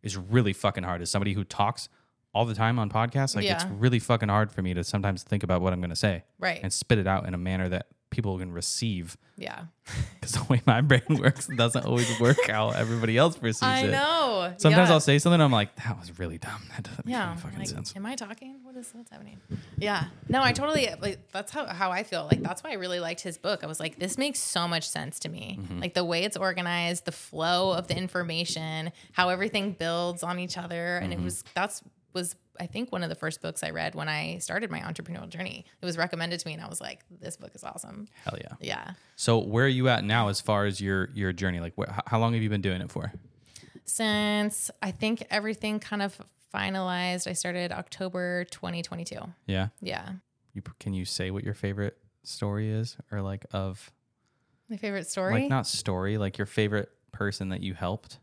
[0.02, 1.00] is really fucking hard.
[1.00, 1.88] As somebody who talks
[2.34, 5.44] all the time on podcasts, like it's really fucking hard for me to sometimes think
[5.44, 6.58] about what I'm going to say Right.
[6.62, 9.16] and spit it out in a manner that people can receive.
[9.36, 9.64] yeah.
[10.20, 13.90] Because the way my brain works doesn't always work how everybody else perceives I it.
[13.90, 14.52] know.
[14.58, 14.94] Sometimes Yeah.
[14.94, 16.62] I'll say something, I'm like, that was really dumb.
[16.76, 17.94] That doesn't make any fucking like, sense.
[17.96, 18.60] Am I talking?
[18.62, 19.38] What is what's happening?
[19.78, 20.04] Yeah.
[20.28, 22.28] No, I totally like that's how, how I feel.
[22.30, 23.64] Like that's why I really liked his book.
[23.64, 25.58] I was like, this makes so much sense to me.
[25.60, 25.80] Mm-hmm.
[25.80, 30.56] Like the way it's organized, the flow of the information, how everything builds on each
[30.58, 30.98] other.
[30.98, 31.22] And Mm-hmm.
[31.22, 31.82] it was that's
[32.12, 35.28] was I think one of the first books I read when I started my entrepreneurial
[35.28, 35.64] journey.
[35.80, 38.06] It was recommended to me and I was like, this book is awesome.
[38.24, 38.52] Hell yeah.
[38.60, 38.90] Yeah.
[39.16, 41.58] So where are you at now as far as your your journey?
[41.60, 43.12] Like, wh- how long have you been doing it for?
[43.86, 46.16] Since I think everything kind of
[46.54, 49.16] finalized, I started October 2022.
[49.46, 49.68] Yeah.
[49.80, 50.08] Yeah.
[50.52, 53.90] You can you say what your favorite story is, or like of
[54.68, 55.34] My favorite story.
[55.42, 58.18] like not story, like your favorite person that you helped?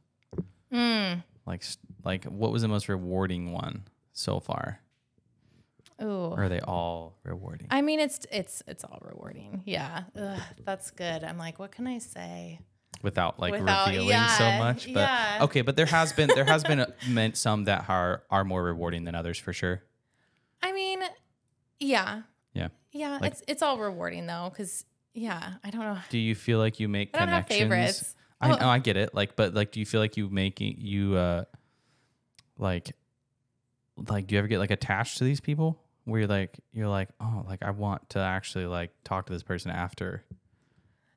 [0.72, 1.24] Mm.
[1.46, 1.64] Like
[2.04, 3.84] like what was the most rewarding one
[4.18, 4.80] so far?
[6.02, 6.06] Ooh.
[6.32, 7.68] Or are they all rewarding?
[7.72, 9.64] I mean, it's it's it's all rewarding.
[9.66, 11.24] Yeah, Ugh, that's good.
[11.24, 12.60] I'm like, what can I say?
[13.04, 14.86] without like Without- revealing yeah, so much.
[14.92, 15.38] But yeah.
[15.42, 19.04] okay, but there has been there has been meant some that are are more rewarding
[19.06, 19.84] than others for sure.
[20.64, 21.02] I mean,
[21.80, 22.22] yeah,
[22.54, 22.70] Yeah.
[22.92, 23.20] yeah.
[23.22, 25.98] Like- it's it's all rewarding though, because yeah, I don't know.
[26.10, 27.70] Do you feel like you make I don't have connections?
[27.72, 28.16] favorites.
[28.42, 29.14] I Well- know I get it.
[29.16, 31.44] Like, but like, do you feel like you making you uh
[32.58, 32.96] like
[34.10, 37.10] like do you ever get like attached to these people where you're like you're like
[37.20, 40.24] oh like I want to actually like talk to this person after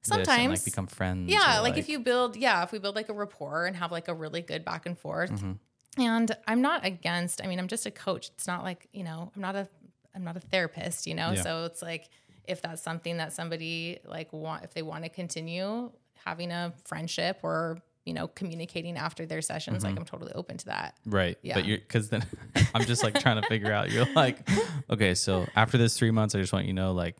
[0.03, 1.31] this and Sometimes, like become friends.
[1.31, 3.93] yeah, or, like, if you build, yeah, if we build like a rapport and have
[3.93, 5.31] like a really good back and forth.
[5.31, 5.59] Mhm.
[5.99, 7.45] And I'm not against.
[7.45, 8.31] I mean, I'm just a coach.
[8.31, 9.68] It's not like you know, I'm not a,
[10.14, 11.07] I'm not a therapist.
[11.07, 11.43] You know, Yeah.
[11.43, 12.09] so it's like
[12.49, 15.93] if that's something that somebody like want, if they want to continue
[16.24, 20.01] having a friendship or you know communicating after their sessions, like mm-hmm.
[20.01, 20.96] I'm totally open to that.
[21.07, 21.38] Right.
[21.42, 21.55] Yeah.
[21.55, 22.24] But you're because then
[22.74, 23.90] I'm just like trying to figure out.
[23.90, 24.48] You're like,
[24.88, 27.16] okay, so after this three months, I just want you to know, like,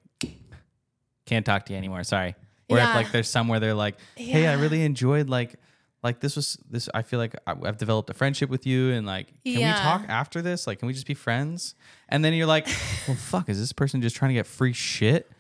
[1.27, 2.03] can't talk to you anymore.
[2.05, 2.35] Sorry.
[2.69, 5.57] Or if like there's somewhere they're like, hey, I really enjoyed like,
[6.05, 6.89] like this was this.
[6.95, 10.41] I feel like I've developed a friendship with you, and like, can we talk after
[10.41, 10.67] this?
[10.67, 11.75] Like, can we just be friends?
[12.09, 12.67] And then you're like,
[13.07, 15.31] well, fuck, is this person just trying to get free shit?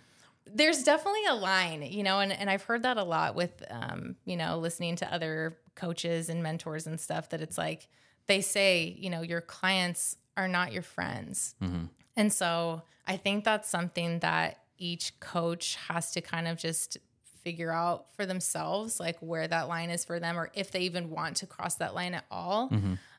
[0.60, 4.16] There's definitely a line, you know, and, and I've heard that a lot with, um,
[4.24, 7.88] you know, listening to other coaches and mentors and stuff that it's like
[8.26, 11.54] they say, you know, your clients are not your friends.
[12.16, 16.98] And so I think that's something that each coach has to kind of just
[17.42, 21.08] figure out for themselves, like where that line is for them, or if they even
[21.10, 22.68] want to cross that line at all.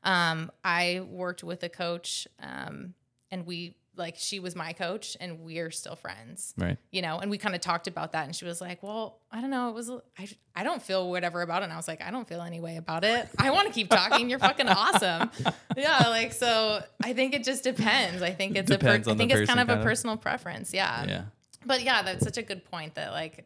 [0.04, 2.94] Um, I worked with a coach, um,
[3.32, 6.78] and we like she was my coach, and we are still friends Right.
[6.92, 8.26] you know, and we kind of talked about that.
[8.26, 9.68] And she was like, well, I don't know.
[9.70, 11.66] It was, I, I don't feel whatever about it.
[11.66, 13.28] And I was like, I don't feel any way about it.
[13.38, 14.30] I want to keep talking.
[14.30, 15.30] You're fucking awesome.
[15.78, 16.08] Yeah.
[16.10, 18.22] Like, so I think it just depends.
[18.22, 19.86] I think it's Depends a, per- I think it's kind of a kind of.
[19.86, 20.74] personal preference.
[20.74, 21.06] Yeah.
[21.08, 21.24] Yeah.
[21.66, 23.46] But yeah, that's such a good point that like,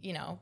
[0.00, 0.38] you know,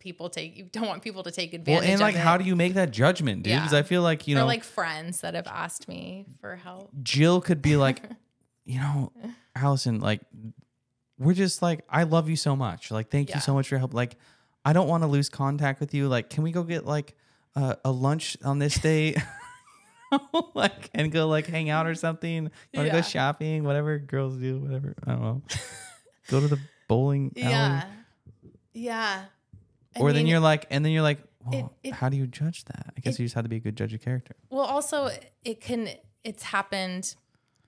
[0.00, 2.56] people take, you don't want people to take advantage Well, and like, how do you
[2.56, 3.52] make that judgment, dude?
[3.52, 3.60] Yeah.
[3.60, 6.90] Because I feel like you or know, like friends that have asked me for help.
[7.02, 8.02] Jill could be like,
[8.66, 9.12] you know,
[9.56, 10.20] Alicen, like,
[11.18, 12.90] we're just like, I love you so much.
[12.90, 13.36] Like, thank Yeah.
[13.36, 13.94] you so much for your help.
[13.94, 14.16] Like,
[14.64, 16.08] I don't want to lose contact with you.
[16.08, 17.14] Like, can we go get like
[17.54, 19.16] uh, a lunch on this date?
[20.54, 22.50] like, and go like hang out or something?
[22.74, 23.64] Want to go shopping?
[23.64, 24.94] Whatever girls do, whatever.
[25.06, 25.42] I don't know.
[26.28, 26.58] go to the
[26.88, 27.48] bowling alley.
[27.50, 27.84] Yeah.
[28.74, 29.24] Yeah.
[29.96, 32.64] I Or then you're like, and then you're like, well, it- how do you judge
[32.66, 32.92] that?
[32.96, 34.34] I guess you just have to be a good judge of character.
[34.50, 35.10] Well, also
[35.44, 35.88] it can
[36.24, 37.14] it's happened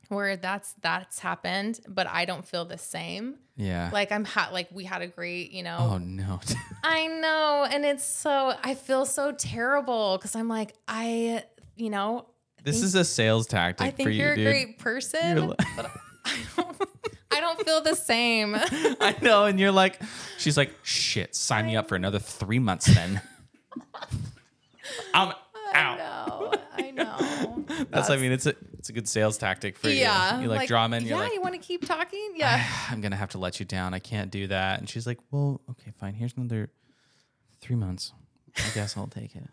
[0.09, 3.37] where that's that's happened, but I don't feel the same.
[3.57, 3.91] Yeah.
[3.93, 5.77] Like I'm ha- like we had a great, you know.
[5.81, 6.41] oh no.
[6.85, 11.45] I know, and it's so I feel so terrible because I'm like I,
[11.77, 12.27] you know,
[12.65, 14.47] this is a sales tactic I for think you, you're a dude.
[14.47, 15.91] great person, li- but
[16.25, 16.77] I don't,
[17.31, 18.55] I don't feel the same.
[19.01, 20.01] I know, and you're like,
[20.39, 23.21] she's like, shit, sign me up for another three months then.
[25.15, 25.33] I'm
[25.75, 26.48] I out.
[27.01, 27.85] I.
[27.91, 29.97] That's, I mean, it's a it's a good sales tactic for you.
[29.97, 31.05] Yeah, You like, 'em in.
[31.05, 32.33] You're yeah, like, you want to keep talking?
[32.37, 33.95] Yeah, I'm gonna have to let you down.
[33.95, 34.79] I can't do that.
[34.79, 36.15] And she's like, well, okay, fine.
[36.15, 36.71] Here's another
[37.61, 38.13] three months.
[38.57, 39.45] I guess I'll take it.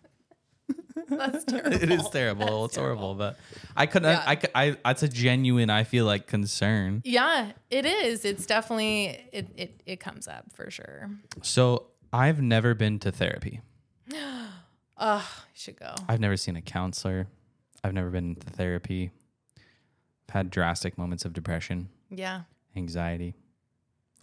[1.10, 1.74] that's terrible.
[1.84, 2.66] it is terrible.
[2.66, 3.38] it's horrible, but
[3.76, 4.10] I couldn't.
[4.10, 4.24] Yeah.
[4.26, 5.70] I, could- I, That's a genuine.
[5.70, 7.02] I feel like concern.
[7.06, 8.26] Yeah, it is.
[8.26, 11.10] It's definitely it it it comes up for sure.
[11.42, 13.62] So I've never been to therapy.
[14.98, 15.94] Oh, I should go.
[16.08, 17.28] I've never seen a counselor.
[17.84, 19.12] I've never been to therapy.
[20.30, 22.42] I've had drastic moments of depression, Yeah.
[22.76, 23.36] anxiety,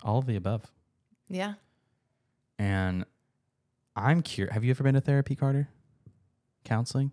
[0.03, 0.71] all of the above.
[1.29, 1.55] Yeah.
[2.59, 3.05] And
[3.95, 4.55] I'm curious.
[4.55, 5.69] Have you ever been to therapy, Carter?
[6.65, 7.13] Counseling?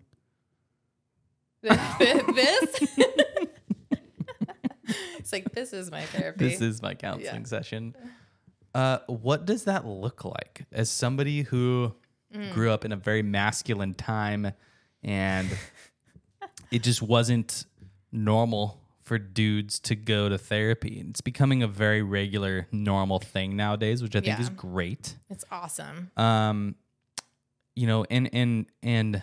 [1.62, 1.76] this
[5.18, 6.48] It's like this is my therapy.
[6.48, 7.46] This is my counseling Yeah.
[7.46, 7.94] session.
[8.74, 11.94] Uh, what does that look like as somebody who
[12.40, 12.52] Mm.
[12.52, 14.52] grew up in a very masculine time
[15.02, 15.50] and
[16.70, 17.66] it just wasn't
[18.12, 21.04] normal for dudes to go to therapy?
[21.08, 24.42] It's becoming a very regular, normal thing nowadays, which I think Yeah.
[24.42, 25.16] is great.
[25.28, 26.10] it's awesome.
[26.16, 26.76] Um,
[27.74, 29.22] you know, and and and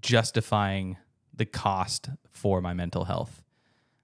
[0.00, 0.96] justifying
[1.34, 3.42] the cost for my mental health.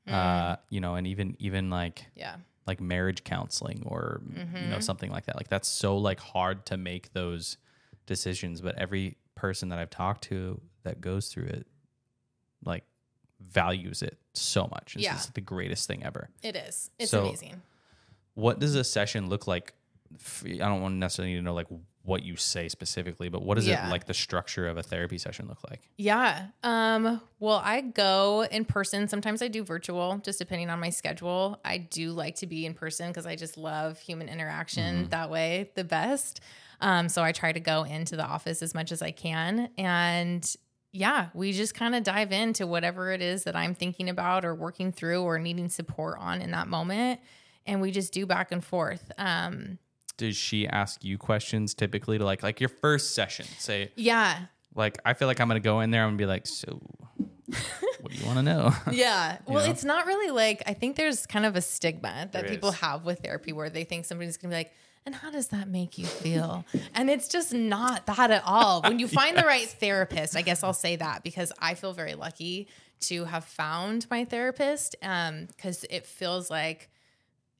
[0.08, 2.36] Uh, you know, and even even like Yeah.
[2.66, 4.68] like marriage counseling or you Mm-hmm.
[4.70, 5.34] know something like that.
[5.36, 7.56] Like that's so like hard to make those
[8.06, 11.66] decisions, but every person that I've talked to that goes through it
[12.64, 12.84] like
[13.40, 14.94] values it so much.
[14.96, 15.12] It's Yeah.
[15.12, 16.30] just the greatest thing ever.
[16.42, 16.90] It is.
[16.98, 17.60] It's So- amazing.
[18.34, 19.74] What does a session look like?
[20.44, 21.66] I don't want necessarily need to know like
[22.02, 23.88] what you say specifically, but what does Yeah.
[23.88, 25.90] it like the structure of a therapy session look like?
[25.96, 26.48] Yeah.
[26.62, 29.08] Um, well, I go in person.
[29.08, 31.60] Sometimes I do virtual, just depending on my schedule.
[31.64, 35.70] I do like to be in person because I just love human interaction that way
[35.74, 36.40] the best.
[36.80, 39.70] Um, so I try to go into the office as much as I can.
[39.78, 40.56] And
[40.92, 44.54] yeah, we just kind of dive into whatever it is that I'm thinking about or
[44.54, 47.20] working through or needing support on in that moment.
[47.66, 49.10] And we just do back and forth.
[49.18, 49.78] Um,
[50.16, 53.46] Does she ask you questions typically to like like your first session?
[53.58, 54.38] Say yeah.
[54.74, 56.02] like I feel like I'm gonna go in there.
[56.02, 56.80] I'm gonna be like, so
[58.00, 58.72] what do you want to know?
[58.92, 59.38] Yeah.
[59.46, 59.70] Well, know?
[59.70, 62.76] it's not really like I think there's kind of a stigma that There people is.
[62.76, 64.72] have with therapy where they think somebody's gonna be like,
[65.06, 66.64] and how does that make you feel?
[66.94, 68.82] and it's just not that at all.
[68.82, 72.14] When you find the right therapist, I guess I'll say that because I feel very
[72.14, 72.68] lucky
[73.02, 74.96] to have found my therapist.
[75.02, 76.90] Um, because it feels like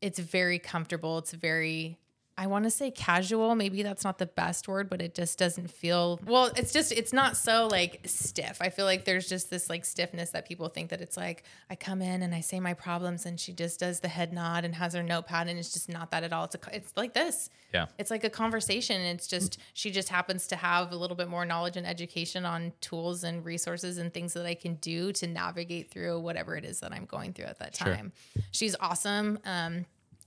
[0.00, 1.18] it's very comfortable.
[1.18, 1.98] It's very
[2.38, 3.54] I want to say casual.
[3.54, 6.50] Maybe that's not the best word, but it just doesn't feel well.
[6.54, 8.58] It's just, it's not so like stiff.
[8.60, 11.76] I feel like there's just this like stiffness that people think that it's like I
[11.76, 14.74] come in and I say my problems and she just does the head nod and
[14.74, 16.44] has her notepad and it's just not that at all.
[16.44, 17.48] It's a, it's like this.
[17.72, 17.86] yeah.
[17.98, 19.00] It's like a conversation.
[19.00, 22.44] And it's just, she just happens to have a little bit more knowledge and education
[22.44, 26.66] on tools and resources and things that I can do to navigate through whatever it
[26.66, 27.86] is that I'm going through at that time.
[27.86, 27.96] Sure.
[27.96, 28.12] time.
[28.50, 29.38] She's awesome.
[29.46, 29.86] Um,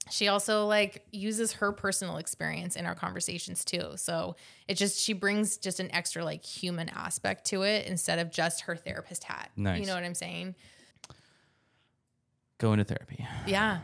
[0.09, 3.91] she also like uses her personal experience in our conversations too.
[3.95, 4.35] So
[4.67, 8.61] it just, she brings just an extra like human aspect to it instead of just
[8.61, 9.51] her therapist hat.
[9.55, 9.79] Nice.
[9.79, 10.55] You know what I'm saying?
[12.57, 13.25] Go into therapy.
[13.47, 13.79] Yeah.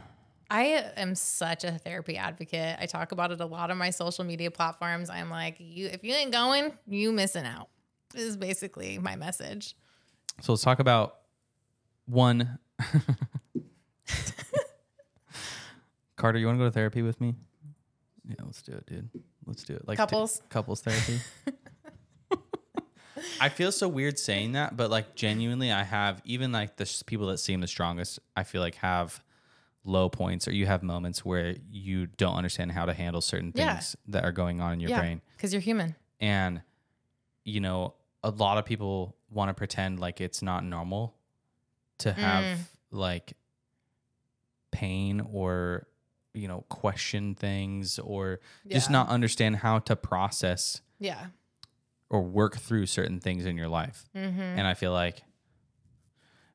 [0.49, 2.77] I am such a therapy advocate.
[2.79, 5.09] I talk about it a lot on my social media platforms.
[5.09, 7.69] I'm like, you if you ain't going, you missing out.
[8.13, 9.75] This is basically my message.
[10.41, 11.15] So let's talk about
[12.05, 12.59] one.
[16.25, 17.35] Carter, you want to go to therapy with me?
[18.27, 19.07] Yeah, let's do it, dude.
[19.45, 19.87] Let's do it.
[19.87, 20.41] Like t- Couples?
[20.49, 21.19] couples therapy.
[23.39, 27.03] I feel so weird saying that, but like genuinely, I have even like the s-
[27.03, 28.17] people that seem the strongest.
[28.35, 29.23] I feel like have
[29.83, 33.73] low points, or you have moments where you don't understand how to handle certain Yeah.
[33.73, 35.01] things that are going on in your yeah.
[35.01, 35.21] brain.
[35.37, 35.93] Because you're human.
[36.19, 36.63] And,
[37.43, 41.13] you know, a lot of people want to pretend like it's not normal
[41.99, 42.57] to have Mm.
[42.89, 43.33] like
[44.71, 45.85] pain or,
[46.35, 51.27] you know, question things or just not understand how to process Yeah.
[52.09, 54.09] or work through certain things in your life.
[54.15, 54.39] Mm-hmm.
[54.41, 55.23] And I feel like,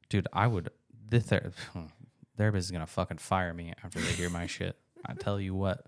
[0.09, 0.71] dude, I would,
[1.09, 1.53] the ther-
[2.37, 4.77] therapist is going to fucking fire me after they hear my shit.
[5.07, 5.87] I tell you what.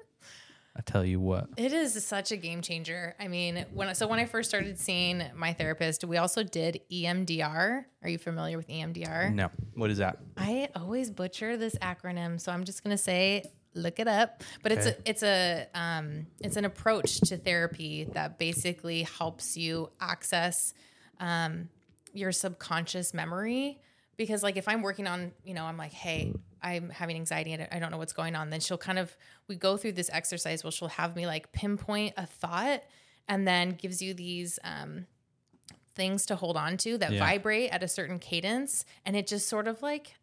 [0.74, 1.48] I tell you what.
[1.58, 3.14] It is such a game changer.
[3.20, 7.84] I mean, when so when I first started seeing my therapist, we also did EMDR.
[8.02, 9.34] Are you familiar with EMDR?
[9.34, 9.50] No.
[9.74, 10.16] What is that?
[10.38, 13.44] I always butcher this acronym, so I'm just gonna say
[13.74, 14.42] look it up.
[14.62, 14.96] But it's Okay.
[15.04, 20.74] a it's a um, it's an approach to therapy that basically helps you access
[21.20, 21.68] um,
[22.12, 23.80] your subconscious memory.
[24.16, 27.66] Because like if I'm working on, you know, I'm like, hey, I'm having anxiety and
[27.72, 28.50] I don't know what's going on.
[28.50, 29.16] Then she'll kind of
[29.48, 32.82] we go through this exercise where she'll have me like pinpoint a thought
[33.26, 35.06] and then gives you these um,
[35.94, 37.18] things to hold on to that Yeah.
[37.18, 40.14] vibrate at a certain cadence and it just sort of like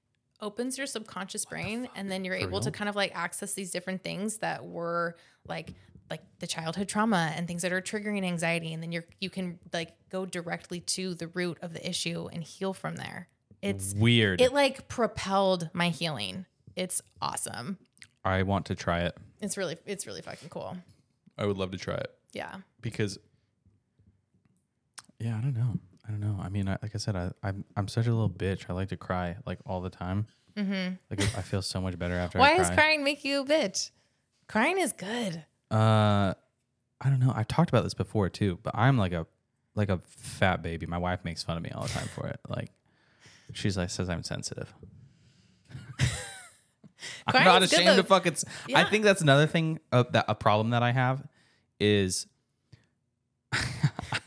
[0.41, 3.71] opens your subconscious brain and then you're For able to kind of like access these
[3.71, 5.15] different things that were
[5.47, 5.73] like
[6.09, 9.59] like the childhood trauma and things that are triggering anxiety and then you're you can
[9.73, 13.27] like go directly to the root of the issue and heal from there.
[13.61, 14.41] It's Weird.
[14.41, 16.45] it like propelled my healing.
[16.75, 17.77] It's awesome.
[18.23, 19.17] I want to try it.
[19.41, 20.77] it's really it's really fucking cool.
[21.37, 22.11] I would love to try it.
[22.33, 22.55] Yeah.
[22.81, 23.17] Because,
[25.19, 25.79] yeah, I don't know.
[26.09, 26.39] I don't know.
[26.41, 28.65] I mean, I, like I said, I, I'm I'm such a little bitch.
[28.67, 30.25] I like to cry like all the time.
[30.57, 30.95] mm-hmm.
[31.11, 32.57] Like I feel so much better after why I cry.
[32.57, 33.91] does crying make you a bitch
[34.47, 36.33] crying is good Uh,
[36.99, 37.31] I don't know.
[37.35, 39.27] I've talked about this before too, but I'm like a
[39.75, 40.87] like a fat baby.
[40.87, 42.39] My wife makes fun of me all the time for it.
[42.49, 42.71] Like
[43.53, 44.73] she's like says I'm sensitive.
[47.27, 48.33] I'm not ashamed to fucking.
[48.33, 48.89] s- I Yeah.
[48.89, 51.23] think that's another thing uh, that a problem that I have
[51.79, 52.25] is.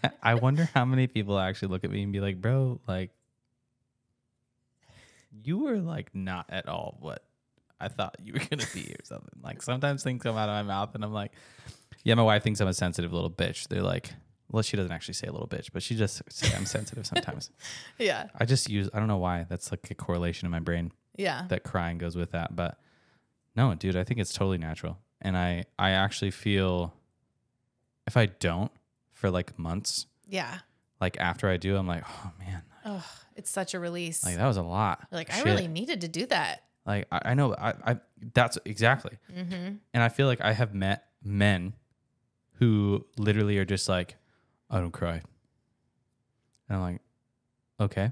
[0.22, 3.10] I wonder how many people actually look at me and be like, "Bro, like,
[5.44, 7.24] you were like not at all what
[7.80, 10.62] I thought you were gonna be or something." Like sometimes things come out of my
[10.62, 11.32] mouth and I'm like,
[12.04, 14.10] "Yeah, my wife thinks I'm a sensitive little bitch." They're like,
[14.50, 17.50] Well, she doesn't actually say a little bitch, but she just say I'm sensitive sometimes.
[17.98, 18.28] Yeah.
[18.38, 21.46] I just use I don't know why that's like a correlation in my brain Yeah.
[21.48, 22.78] that crying goes with that, but
[23.56, 26.92] no, dude, I think it's totally natural, and I I actually feel
[28.06, 28.72] if I don't
[29.22, 30.58] for like months, Yeah.
[31.00, 33.06] like after I do, I'm like, oh man, Oh,
[33.36, 34.24] it's such a release.
[34.24, 35.06] like that was a lot.
[35.12, 36.64] You're like, I really needed to do that.
[36.84, 37.96] like I, I know I, I
[38.34, 39.76] that's exactly, Mm-hmm.
[39.94, 41.74] and I feel like I have met men
[42.54, 44.16] who literally are just like,
[44.68, 45.22] I don't cry,
[46.68, 47.00] and I'm like,
[47.80, 48.10] okay,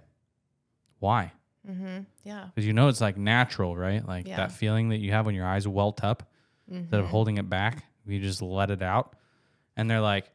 [1.01, 1.33] why?
[1.69, 2.03] Mm-hmm.
[2.25, 2.47] Yeah.
[2.55, 4.07] Because you know it's like natural, right?
[4.07, 4.37] Like Yeah.
[4.37, 6.23] that feeling that you have when your eyes welt up
[6.71, 7.11] instead of Mhm.
[7.11, 9.17] holding it back, you just let it out.
[9.77, 10.31] And they're like,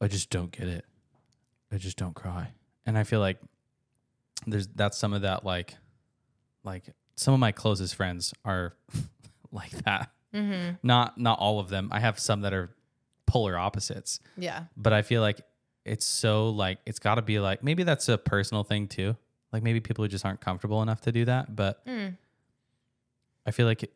[0.00, 0.84] I just don't get it.
[1.72, 2.52] I just don't cry.
[2.86, 3.38] And I feel like
[4.46, 5.74] there's that's some of that like
[6.64, 6.84] like
[7.16, 8.74] some of my closest friends are
[9.52, 10.10] like that.
[10.34, 10.74] Mm-hmm.
[10.82, 11.88] Not not all of them.
[11.92, 12.74] I have some that are
[13.26, 14.20] polar opposites.
[14.36, 14.64] Yeah.
[14.76, 15.40] But I feel like
[15.84, 19.16] it's so like it's got to be like maybe that's a personal thing too.
[19.52, 22.16] Like maybe people who just aren't comfortable enough to do that, but Mm.
[23.46, 23.90] I feel like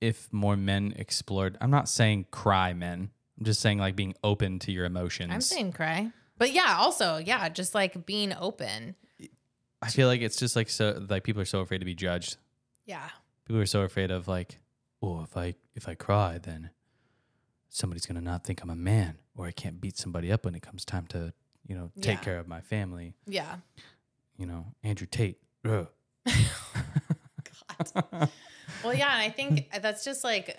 [0.00, 3.10] if more men explored, I'm not saying cry men.
[3.42, 5.32] I'm just saying like being open to your emotions.
[5.34, 6.12] I'm saying cry.
[6.38, 8.94] But yeah, also, yeah, just like being open.
[9.82, 12.36] I feel like it's just like so like people are so afraid to be judged.
[12.86, 13.08] Yeah.
[13.44, 14.60] People are so afraid of like,
[15.02, 16.70] oh, if I if I cry, then
[17.68, 20.62] somebody's gonna not think I'm a man, or I can't beat somebody up when it
[20.62, 21.32] comes time to
[21.66, 22.24] you know take Yeah.
[22.24, 23.16] care of my family.
[23.26, 23.56] Yeah.
[24.38, 25.40] You know, Andrew Tate.
[25.64, 25.88] Ugh.
[26.26, 28.28] God.
[28.84, 30.56] Well, yeah, and I think that's just like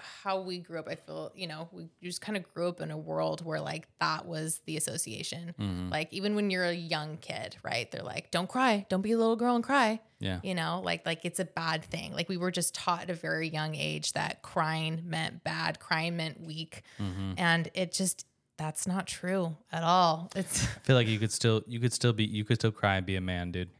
[0.00, 0.88] how we grew up.
[0.88, 3.86] I feel, you know, we just kind of grew up in a world where like
[4.00, 5.54] that was the association.
[5.58, 5.90] Mhm.
[5.90, 7.90] Like even when you're a young kid, right?
[7.90, 10.40] They're like, "Don't cry, don't be a little girl and cry." Yeah.
[10.42, 12.12] You know, like like it's a bad thing.
[12.12, 16.16] Like we were just taught at a very young age that crying meant bad, crying
[16.16, 18.26] meant weak, hmm and it just
[18.56, 20.30] that's not true at all.
[20.34, 22.96] It's I feel like you could still you could still be you could still cry
[22.96, 23.70] and be a man, dude.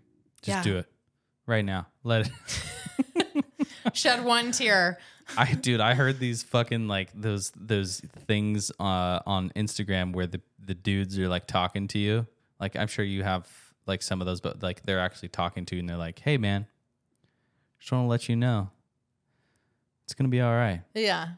[0.43, 0.62] Just Yeah.
[0.62, 0.87] do it
[1.47, 1.89] right now.
[2.05, 2.33] Let it.
[3.95, 4.99] shed one tear.
[5.37, 10.41] I dude, I heard these fucking like those those things uh, on Instagram where the
[10.64, 12.26] the dudes are like talking to you.
[12.59, 13.49] Like I'm sure you have
[13.87, 16.39] like some of those, but like they're actually talking to you and they're like, "Hey,
[16.39, 16.66] man,
[17.79, 18.70] just want to let you know,
[20.05, 20.81] it's gonna be all right.
[20.95, 21.29] Yeah.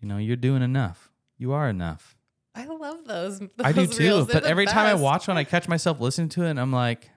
[0.00, 1.10] You know, you're doing enough.
[1.36, 2.16] You are enough.
[2.54, 3.40] I love those.
[3.62, 4.26] I do those too.
[4.30, 7.10] But every time I watch one, I catch myself listening to it, and I'm like,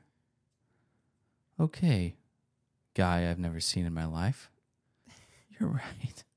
[1.59, 2.15] "Okay,
[2.93, 4.49] guy I've never seen in my life,
[5.67, 6.23] right.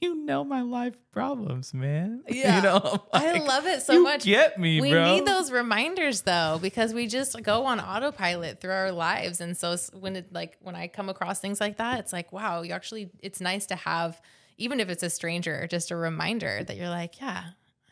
[0.00, 2.24] You know my life problems, man.
[2.28, 2.56] Yeah.
[2.56, 4.24] you know, I'm I love it so you much.
[4.24, 5.14] Get me, we bro.
[5.14, 9.76] need those reminders though because we just go on autopilot through our lives and so
[9.98, 13.08] when it like when i come across things like that it's like wow you actually
[13.20, 14.20] it's nice to have
[14.58, 17.44] even if it's a stranger just a reminder that you're like yeah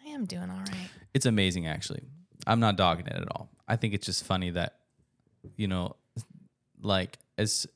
[0.05, 2.03] i am doing all right It's amazing, actually.
[2.47, 3.49] I'm not dogging it at all.
[3.67, 4.77] I think it's just funny that,
[5.57, 5.97] you know,
[6.83, 7.67] like as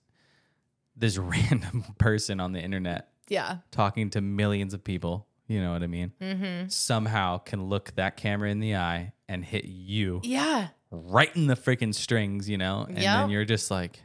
[0.97, 5.83] this random person on the internet yeah talking to millions of people, you know what
[5.83, 6.13] I mean?
[6.21, 6.69] mm-hmm.
[6.69, 11.57] Somehow can look that camera in the eye and hit you yeah right in the
[11.57, 12.87] freaking strings, you know?
[12.89, 13.21] And Yeah.
[13.23, 14.01] then you're just like,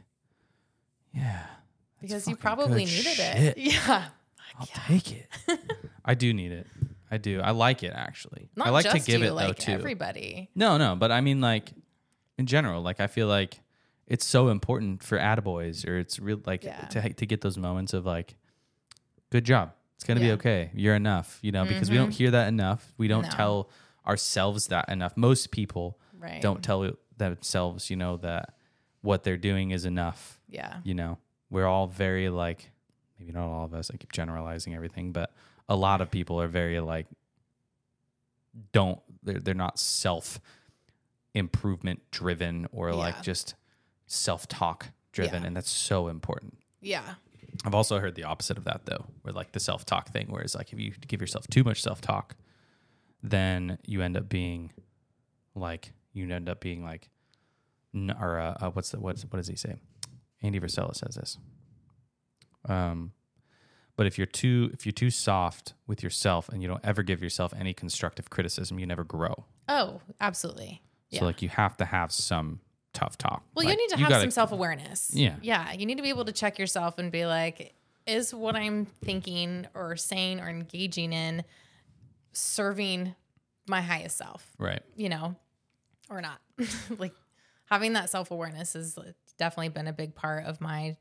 [1.14, 1.46] yeah.
[2.00, 3.36] because you probably needed shit.
[3.36, 4.06] it yeah
[4.58, 5.28] I'll take it.
[6.04, 6.66] I do need it.
[7.10, 7.40] I do.
[7.40, 8.50] I like it actually.
[8.56, 9.72] not I like to give you, it though like too.
[9.72, 11.72] everybody No, no, but I mean like
[12.38, 13.60] in general, like I feel like
[14.06, 16.80] it's so important for attaboys or it's real like Yeah.
[16.86, 18.36] to to get those moments of like
[19.30, 19.72] good job.
[19.96, 20.70] It's going to be okay.
[20.74, 22.12] You're enough, you know, because we don't mm-hmm.
[22.18, 22.92] hear that enough.
[22.98, 23.30] We don't No.
[23.30, 23.70] tell
[24.04, 25.16] ourselves that enough.
[25.16, 28.54] Most people right don't tell themselves, you know, that
[29.02, 31.18] what they're doing is enough, yeah you know.
[31.50, 32.70] We're all very like
[33.18, 33.90] maybe not all of us.
[33.92, 35.32] I keep generalizing everything, but
[35.68, 37.06] a lot of people are very like
[38.72, 40.40] don't they're they're not self
[41.34, 43.54] improvement driven or like just
[44.12, 45.46] self talk driven Yeah.
[45.48, 46.58] and that's so important.
[46.80, 47.14] yeah
[47.64, 50.42] I've also heard the opposite of that though, where like the self talk thing, where
[50.42, 52.34] it's like if you give yourself too much self talk,
[53.22, 54.72] then you end up being
[55.54, 57.08] like you end up being like,
[57.94, 59.76] n- or uh, uh, what's the what's what does he say?
[60.42, 61.38] Andy Frisella says this.
[62.68, 63.12] Um,
[63.96, 67.22] but if you're too if you're too soft with yourself and you don't ever give
[67.22, 69.44] yourself any constructive criticism, you never grow.
[69.68, 72.60] oh absolutely yeah So like you have to have some
[72.92, 73.42] tough talk.
[73.54, 75.10] Well, Like, you need to have gotta- some self awareness.
[75.14, 75.36] Yeah.
[75.42, 75.72] Yeah.
[75.72, 77.74] You need to be able to check yourself and be like,
[78.06, 81.44] is what I'm thinking or saying or engaging in
[82.32, 83.14] serving
[83.68, 84.82] my highest self, right.
[84.96, 85.36] you know,
[86.10, 86.40] or not?
[86.98, 87.14] like
[87.66, 88.98] having that self awareness has
[89.38, 90.96] definitely been a big part of my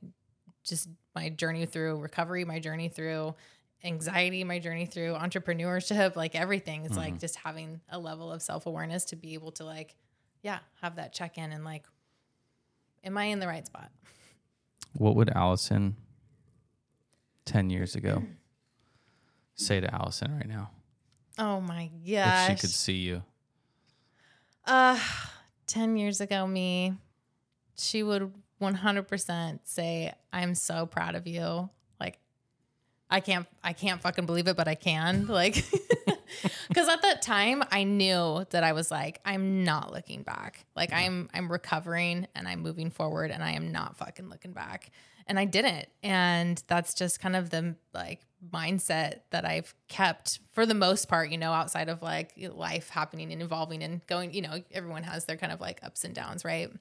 [0.64, 3.36] just my journey through recovery, my journey through
[3.84, 6.86] anxiety, my journey through entrepreneurship, like everything.
[6.86, 7.20] It's like mm-hmm.
[7.20, 9.96] just having a level of self awareness to be able to like,
[10.42, 11.84] yeah, have that check in and like,
[13.04, 13.90] am I in the right spot?
[14.94, 15.94] What would Alicen
[17.46, 18.24] 10 years ago
[19.56, 20.70] say to Alicen right now
[21.38, 22.50] Oh my god.
[22.50, 23.24] if she could see you?
[24.66, 25.00] Uh,
[25.68, 26.94] 10 years ago, me,
[27.76, 28.32] she would
[28.62, 31.70] 100% say, I'm so proud of you.
[32.00, 32.20] Like,
[33.10, 35.26] I can't, I can't fucking believe it, but I can.
[35.28, 35.66] Like,
[36.68, 40.66] because at that time, I knew that I was like, I'm not looking back.
[40.76, 44.92] Like, I'm, I'm recovering and I'm moving forward and I am not fucking looking back.
[45.28, 45.88] And I didn't.
[46.04, 51.30] And that's just kind of the like mindset that I've kept for the most part,
[51.30, 55.26] you know, outside of like life happening and evolving and going, you know, everyone has
[55.26, 56.72] their kind of like ups and downs, right?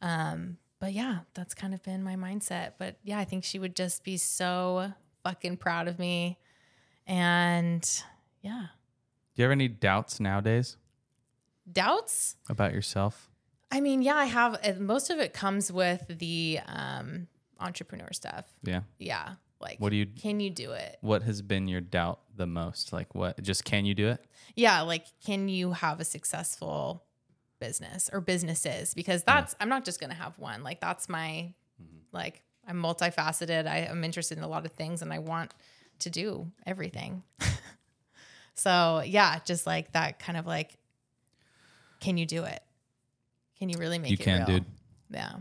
[0.00, 2.72] Um, but yeah, that's kind of been my mindset.
[2.78, 4.92] But yeah, I think she would just be so
[5.22, 6.38] fucking proud of me.
[7.06, 7.88] And
[8.42, 8.66] yeah.
[9.34, 10.76] Do you have any doubts nowadays
[11.70, 12.36] Doubts?
[12.48, 13.30] about yourself?
[13.70, 17.28] I mean, yeah, I have uh, most of it comes with the um
[17.60, 18.46] entrepreneur stuff.
[18.62, 18.82] Yeah.
[18.98, 19.34] Yeah.
[19.60, 20.98] Like What do you can you do it?
[21.00, 22.92] what has been your doubt the most?
[22.92, 24.24] Like what just can you do it?
[24.56, 27.04] yeah like can you have a successful
[27.58, 31.54] business or businesses because that's i'm not just going to have one like that's my
[32.12, 35.54] like i'm multifaceted i am interested in a lot of things and i want
[36.00, 37.22] to do everything
[38.54, 40.76] so yeah just like that kind of like
[42.00, 42.62] can you do it
[43.58, 44.46] can you really make You it can, real?
[44.46, 44.64] dude.
[45.10, 45.32] yeah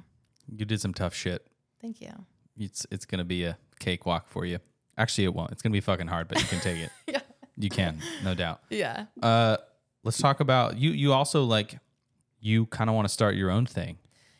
[0.56, 1.46] You did some tough shit.
[1.82, 2.12] thank you
[2.58, 4.60] It's it's gonna be a cakewalk for you.
[4.98, 5.52] Actually, it won't.
[5.52, 6.92] It's gonna be fucking hard, but you can take it.
[7.08, 7.22] yeah
[7.58, 8.62] You can, no doubt.
[8.70, 9.58] yeah Uh,
[10.04, 10.92] let's talk about you.
[10.92, 11.80] You also like
[12.40, 13.98] you kind of want to start your own thing.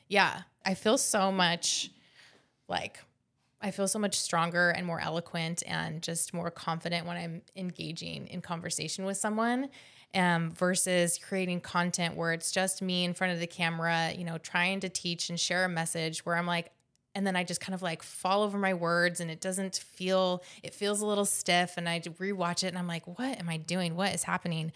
[0.10, 1.90] yeah i feel so much
[2.68, 3.00] like
[3.62, 8.28] i feel so much stronger and more eloquent and just more confident when i'm engaging
[8.28, 9.70] in conversation with someone
[10.14, 14.38] um, versus creating content where it's just me in front of the camera you know
[14.38, 16.72] trying to teach and share a message where i'm like
[17.14, 20.44] and then I just kind of like fall over my words and it doesn't feel
[20.64, 23.58] it feels a little stiff and I rewatch it and I'm like what am I
[23.58, 23.96] doing?
[23.96, 24.72] What is happening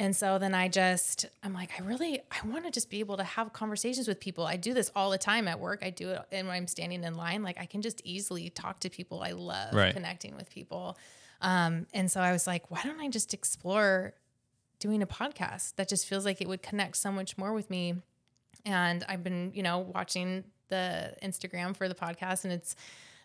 [0.00, 3.18] and so then I just, I'm like, I really, I want to just be able
[3.18, 4.46] to have conversations with people.
[4.46, 5.80] I do this all the time at work.
[5.82, 7.42] I do it and when I'm standing in line.
[7.42, 9.22] Like I can just easily talk to people.
[9.22, 9.92] I love Right.
[9.92, 10.96] connecting with people.
[11.42, 14.14] Um, and so I was like, why don't I just explore
[14.78, 17.96] doing a podcast that just feels like it would connect so much more with me?
[18.64, 22.74] And I've been, you know, watching the Instagram for the podcast and it's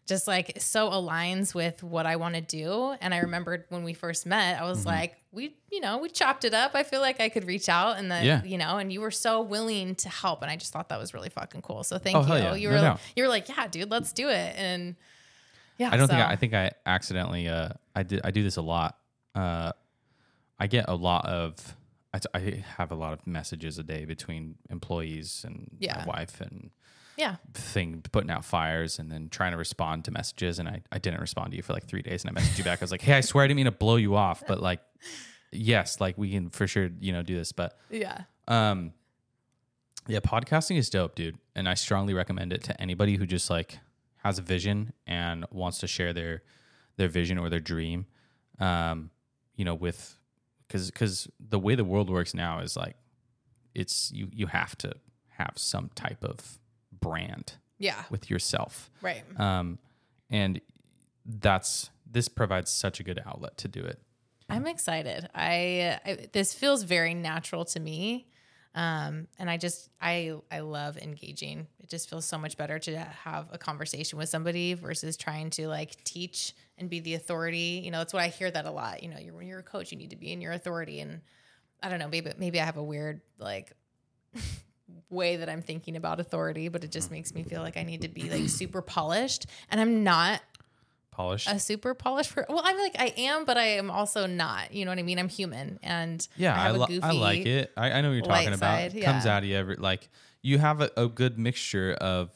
[0.05, 2.95] just like so aligns with what I want to do.
[3.01, 4.87] And I remembered when we first met, I was Mm-hmm.
[4.89, 6.71] like, we, you know, we chopped it up.
[6.75, 8.43] I feel like I could reach out and then, Yeah.
[8.43, 10.41] you know, and you were so willing to help.
[10.43, 11.83] And I just thought that was really fucking cool.
[11.83, 12.33] So thank Oh, you.
[12.43, 12.53] yeah.
[12.55, 12.99] You No were, doubt.
[13.15, 14.55] you were like, yeah, dude, let's do it.
[14.57, 14.95] And
[15.77, 18.55] yeah, I don't think I, I think I accidentally uh I did I do this
[18.57, 18.97] a lot.
[19.33, 19.71] Uh
[20.57, 21.75] I get a lot of
[22.13, 25.97] I, t- I have a lot of messages a day between employees and Yeah.
[25.97, 26.71] my wife and
[27.17, 30.99] yeah, thing putting out fires and then trying to respond to messages and I, I
[30.99, 32.81] didn't respond to you for like three days and I messaged you back.
[32.81, 34.81] I was like, Hey, I swear I didn't mean to blow you off, but like
[35.51, 37.51] yes, like we can for sure, you know, do this.
[37.51, 38.93] But yeah, um,
[40.07, 43.79] yeah, podcasting is dope, dude, and I strongly recommend it to anybody who just like
[44.17, 46.43] has a vision and wants to share their
[46.97, 48.05] their vision or their dream.
[48.59, 49.09] Um,
[49.55, 50.17] you know, with
[50.67, 52.95] because because the way the world works now is like
[53.73, 54.93] it's you you have to
[55.37, 56.59] have some type of
[57.09, 59.23] brand yeah, with yourself, right.
[59.39, 59.79] um,
[60.29, 60.61] and
[61.25, 63.99] that's this provides such a good outlet to do it.
[64.49, 65.27] I'm excited.
[65.33, 68.27] I, I this feels very natural to me.
[68.75, 71.67] Um, and I just I I love engaging.
[71.79, 75.67] It just feels so much better to have a conversation with somebody versus trying to
[75.69, 77.81] like teach and be the authority.
[77.83, 79.01] You know, that's what I hear that a lot.
[79.01, 80.99] You know, you're when you're a coach, you need to be in your authority.
[80.99, 81.21] And
[81.81, 83.71] I don't know, maybe maybe I have a weird like
[85.09, 87.13] way that I'm thinking about authority, but it just mm.
[87.13, 89.45] makes me feel like I need to be like super polished.
[89.69, 90.41] And I'm not
[91.11, 91.49] Polished.
[91.49, 94.83] a super polished per- well i'm like i am but i am also not you
[94.83, 97.71] know what i mean i'm human and Yeah, I, have a li- I like it.
[97.77, 98.59] I, I know what you're talking about.
[98.59, 100.09] side, It Comes out of you every like
[100.41, 102.31] you have a, a good mixture of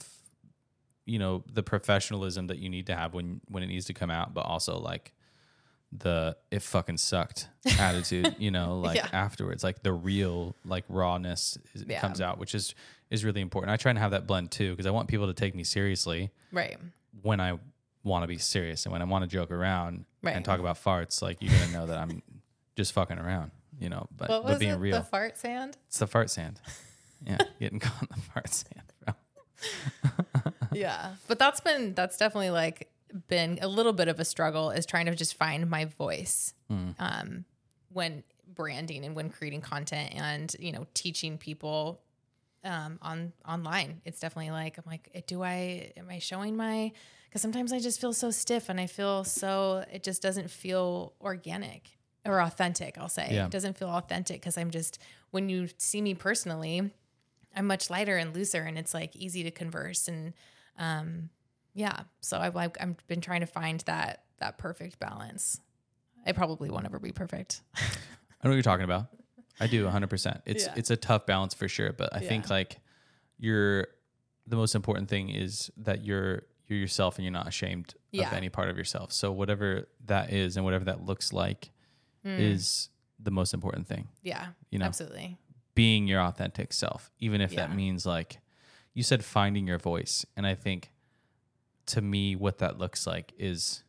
[1.06, 4.10] you know the professionalism that you need to have when when it needs to come
[4.10, 5.14] out, but also like
[5.92, 7.48] the it fucking sucked
[7.80, 8.36] attitude.
[8.40, 9.08] You know, like Yeah.
[9.12, 12.00] afterwards, like the real like rawness is, Yeah.
[12.02, 12.76] comes out, which is
[13.10, 13.72] is really important.
[13.72, 16.30] I try and have that blend too because I want people to take me seriously
[16.52, 16.78] right
[17.22, 17.58] when I
[18.04, 20.36] want to be serious and when I want to joke around Right.
[20.36, 21.22] and talk about farts.
[21.22, 22.22] Like you're gonna know that I'm
[22.76, 23.52] just fucking around.
[23.80, 24.98] You know, but what but being it real.
[24.98, 26.60] the fart sand It's the fart sand.
[27.26, 29.14] Yeah, getting caught in the fart sand, bro.
[30.72, 32.90] yeah but that's been that's definitely like
[33.28, 36.90] been a little bit of a struggle is trying to just find my voice Hmm.
[37.00, 37.46] um,
[37.92, 38.24] when
[38.54, 42.02] branding and when creating content and you know teaching people
[42.64, 44.02] um, on online.
[44.06, 46.92] It's definitely like I'm like, do I am I showing my?
[47.30, 51.14] Because sometimes I just feel so stiff and I feel so it just doesn't feel
[51.22, 51.90] organic
[52.26, 52.98] or authentic.
[52.98, 53.46] I'll say Yeah.
[53.46, 55.00] it doesn't feel authentic because I'm just
[55.32, 56.92] when you see me personally,
[57.56, 60.34] I'm much lighter and looser and it's like easy to converse and
[60.78, 61.30] um,
[61.80, 62.02] yeah.
[62.20, 65.62] So I've like I've been trying to find that that perfect balance.
[66.28, 67.62] It probably won't ever be perfect.
[67.76, 67.80] I
[68.44, 69.06] know what you're talking about.
[69.62, 70.42] I do 100%.
[70.46, 70.74] It's Yeah.
[70.76, 72.80] it's a tough balance for sure, but I think like
[73.38, 73.88] you're
[74.46, 78.50] the most important thing is that you're you're yourself and you're not ashamed of any
[78.50, 79.14] part of yourself.
[79.14, 81.72] So whatever that is and whatever that looks like
[82.26, 82.40] mm.
[82.40, 82.90] is
[83.22, 84.10] the most important thing.
[84.22, 84.48] yeah.
[84.70, 84.86] You know.
[84.86, 85.38] Absolutely.
[85.76, 88.40] Being your authentic self, even if that means like
[88.94, 90.26] you said finding your voice.
[90.36, 90.92] And I think
[91.90, 93.84] to me what that looks like is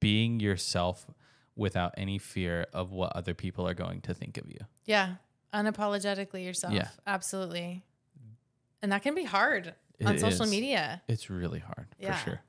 [0.00, 1.06] being yourself
[1.54, 4.58] without any fear of what other people are going to think of you.
[4.84, 5.14] Yeah.
[5.54, 6.72] Unapologetically yourself.
[6.72, 6.88] Yeah.
[7.06, 7.84] Absolutely.
[8.80, 10.50] And that can be hard It on social is.
[10.50, 11.02] media.
[11.08, 12.16] It's really hard Yeah.
[12.16, 12.40] for sure.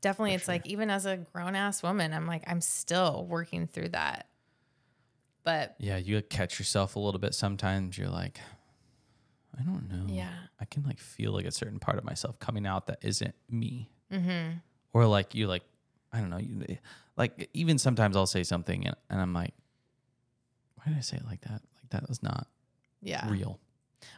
[0.00, 0.32] Definitely.
[0.32, 3.90] For it's like even as a grown ass woman, I'm like, I'm still working through
[3.90, 4.28] that.
[5.42, 7.98] But Yeah, you catch yourself a little bit sometimes.
[7.98, 8.38] You're like,
[9.58, 10.12] I don't know.
[10.12, 10.30] yeah.
[10.60, 13.90] I can like feel like a certain part of myself coming out that isn't me.
[14.12, 14.58] Mm-hmm.
[14.92, 15.62] Or like you like,
[16.12, 16.38] I don't know.
[16.38, 16.78] You
[17.16, 19.54] like even sometimes I'll say something and, and I'm like,
[20.76, 21.62] why did I say it like that?
[21.74, 22.46] Like that was not
[23.02, 23.28] Yeah.
[23.30, 23.58] real.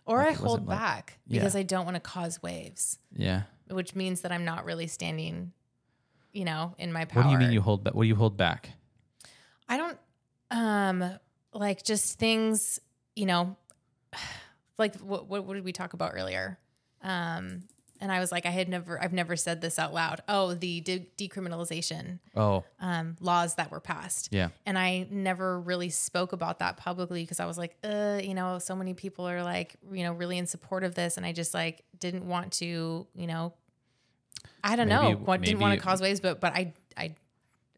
[0.04, 1.40] Or Like, I hold like- back Yeah.
[1.40, 3.42] because I don't want to cause waves, Yeah.
[3.70, 5.52] which means that I'm not really standing,
[6.32, 7.22] you know, in my power.
[7.22, 7.94] What do you mean you hold back?
[7.94, 8.70] What do you hold back?
[9.68, 9.98] I don't
[10.50, 11.18] um
[11.52, 12.78] like just things,
[13.14, 13.56] you know,
[14.78, 16.58] like what what, what did we talk about earlier?
[17.02, 17.62] Um
[17.98, 20.20] and I was like I had never I've never said this out loud.
[20.28, 24.28] Oh, the de- decriminalization Oh, um laws that were passed.
[24.32, 24.48] yeah.
[24.66, 28.58] And I never really spoke about that publicly because I was like, uh, you know,
[28.58, 31.54] so many people are like, you know, really in support of this and I just
[31.54, 33.54] like didn't want to, you know,
[34.62, 37.14] I don't know, what didn't want to cause waves, but but I I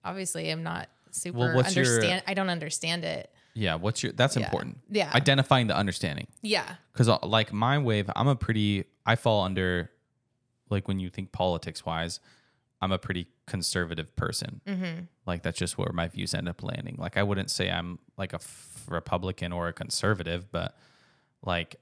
[0.04, 3.30] obviously am not super Well, what's your- understand I don't understand it.
[3.58, 3.74] Yeah.
[3.74, 4.44] What's your, that's Yeah.
[4.44, 4.78] important.
[4.90, 5.10] Yeah.
[5.14, 6.26] Identifying the understanding.
[6.42, 6.64] Yeah.
[6.92, 9.90] because like my wave i'm a pretty i fall under
[10.70, 12.20] like when you think politics wise
[12.82, 15.00] i'm a pretty conservative person Mm-hmm.
[15.26, 18.32] like that's just where my views end up landing like i wouldn't say i'm like
[18.32, 20.76] a f- republican or a conservative but
[21.42, 21.76] like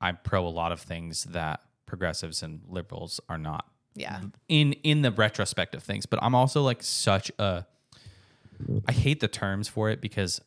[0.00, 4.20] i'm pro a lot of things that progressives and liberals are not Yeah.
[4.48, 7.66] in in the retrospect of things but i'm also like such a
[8.86, 10.40] i hate the terms for it because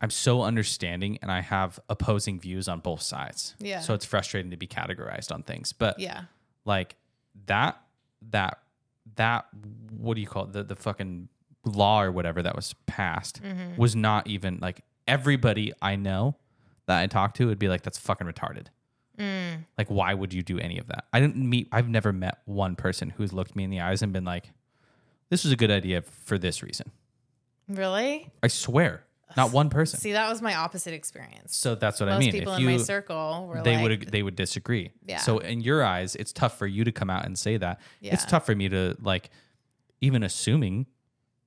[0.00, 3.80] i'm so understanding and i have opposing views on both sides Yeah.
[3.80, 6.22] so it's frustrating to be categorized on things but Yeah.
[6.64, 6.96] like
[7.46, 7.80] that
[8.30, 8.58] that
[9.16, 9.46] that
[9.96, 11.28] what do you call it the, the fucking
[11.64, 13.76] law or whatever that was passed Mm-hmm.
[13.80, 16.36] was not even like everybody i know
[16.86, 18.66] that i talk to would be like that's fucking retarded
[19.18, 19.66] Mm.
[19.76, 22.74] like why would you do any of that i didn't meet i've never met one
[22.74, 24.50] person who's looked me in the eyes and been like
[25.28, 26.90] this was a good idea for this reason
[27.68, 28.30] Really?
[28.42, 29.04] i swear
[29.36, 31.56] not one person See, that was my opposite experience.
[31.56, 33.76] so that's what Most i mean Most people if in you my circle were they
[33.76, 34.90] like, would they would disagree.
[35.06, 35.18] Yeah.
[35.18, 37.80] So in your eyes, it's tough for you to come out and say that.
[38.00, 38.14] Yeah.
[38.14, 39.30] It's tough for me to like
[40.00, 40.86] even assuming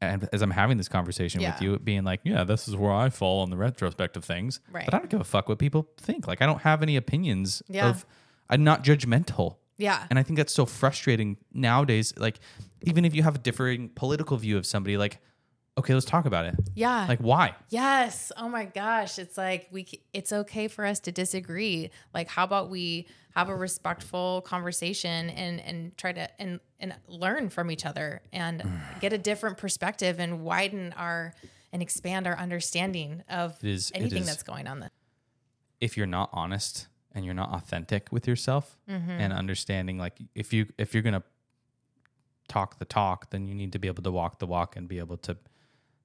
[0.01, 3.09] and as I'm having this conversation with you, being like, yeah, this is where I
[3.09, 4.59] fall on the retrospect of things.
[4.69, 4.83] Right.
[4.83, 6.27] But I don't give a fuck what people think.
[6.27, 7.87] Like I don't have any opinions Yeah.
[7.89, 8.05] of
[8.49, 9.55] I'm not judgmental.
[9.77, 10.05] Yeah.
[10.09, 12.13] And I think that's so frustrating nowadays.
[12.17, 12.39] Like,
[12.83, 15.19] even if you have a differing political view of somebody, like,
[15.77, 16.55] okay, let's talk about it.
[16.75, 17.05] Yeah.
[17.07, 17.55] Like, why?
[17.69, 18.31] Yes.
[18.37, 19.17] Oh my gosh.
[19.19, 21.89] It's like we it's okay for us to disagree.
[22.13, 27.49] Like how about we have a respectful conversation and and try to and and learn
[27.49, 28.63] from each other and
[29.01, 31.33] get a different perspective and widen our
[31.71, 34.79] and expand our understanding of is- anything that's going on.
[34.81, 34.91] There.
[35.81, 39.09] if you're not honest and you're not authentic with yourself Mm-hmm.
[39.09, 41.23] and understanding like if you if you're gonna
[42.47, 44.99] talk the talk then you need to be able to walk the walk and be
[44.99, 45.37] able to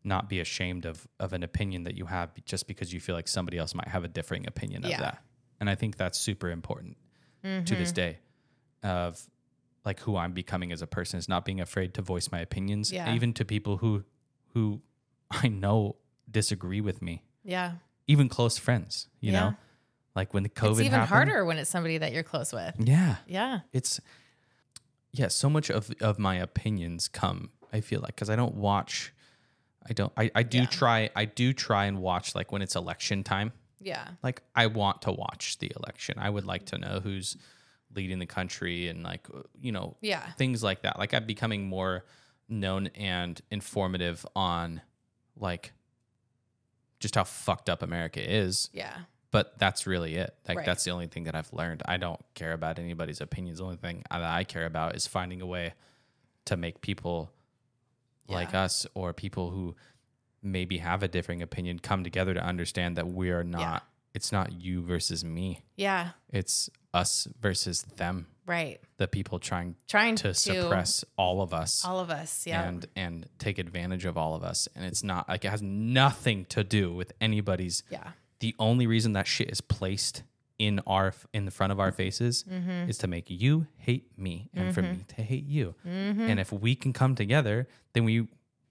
[0.09, 3.29] not be ashamed of of an opinion that you have just because you feel like
[3.29, 5.23] somebody else might have a differing opinion of that
[5.61, 6.97] and i think that's super important
[7.43, 7.75] to Mm-hmm.
[7.83, 8.19] this day
[8.83, 9.11] of
[9.85, 12.91] like who i'm becoming as a person is not being afraid to voice my opinions
[12.93, 13.15] Yeah.
[13.15, 14.05] even to people who
[14.55, 14.81] who
[15.31, 15.97] i know
[16.31, 17.73] disagree with me Yeah.
[18.07, 19.41] even close friends you Yeah.
[19.41, 19.55] know
[20.17, 22.75] like when the covid it's even happened, harder when it's somebody that you're close with.
[22.79, 23.61] yeah Yeah.
[23.73, 24.01] it's
[25.13, 29.13] yeah so much of of my opinions come i feel like because i don't watch
[29.89, 30.67] i don't i, I do Yeah.
[30.67, 34.07] try i do try and watch like when it's election time Yeah.
[34.23, 37.37] like i want to watch the election i would like to know who's
[37.95, 40.31] leading the country and like uh, you know Yeah.
[40.33, 40.99] things like that.
[40.99, 42.05] Like I'm becoming more
[42.47, 44.83] known and informative on
[45.37, 45.73] like
[47.01, 48.69] just how fucked up America is.
[48.75, 48.95] Yeah.
[49.31, 50.35] But that's really it.
[50.47, 50.67] Like Right.
[50.67, 51.83] that's the only thing that I've learned.
[51.87, 53.59] I don't care about anybody's opinions.
[53.59, 55.73] The only thing that I care about is finding a way
[56.45, 57.31] to make people
[58.35, 59.75] like us or people who
[60.43, 63.85] maybe have a differing opinion come together to understand that we are not
[64.15, 65.63] it's not you versus me.
[65.77, 66.11] Yeah.
[66.31, 68.27] It's us versus them.
[68.47, 68.81] Right.
[68.97, 72.47] The people trying Trying to suppress all of us all of us.
[72.47, 72.67] Yeah.
[72.67, 76.47] and and take advantage of all of us and it's not like it has nothing
[76.47, 78.13] to do with anybody's yeah.
[78.41, 80.23] the only reason that shit is placed
[80.59, 82.89] in our in the front of our faces Mm-hmm.
[82.91, 86.75] is to make you hate me and for me to hate you and if we
[86.75, 88.27] can come together then we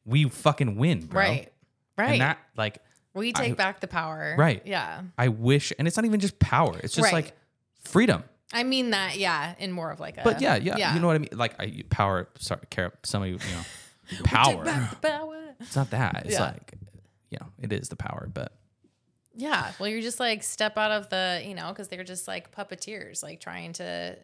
[0.05, 1.53] we fucking win bro Right.
[1.97, 2.11] Right.
[2.13, 2.79] and that like
[3.13, 4.35] we take back the power.
[4.37, 4.61] Right.
[4.65, 5.01] Yeah.
[5.17, 7.13] i wish and it's not even just power it's just Right.
[7.13, 7.37] like
[7.83, 8.23] freedom
[8.53, 10.93] I mean that, yeah, in more of like a but yeah, yeah yeah.
[10.93, 14.63] you know what i mean like I, power sorry care somebody you you know power
[15.01, 15.55] power.
[15.59, 16.41] it's not that it's Yeah.
[16.51, 16.73] like
[17.29, 18.53] you know it is the power but
[19.37, 19.71] Yeah.
[19.79, 23.21] Well, you're just like step out of the, you know, because they're just like puppeteers,
[23.23, 24.17] like trying to,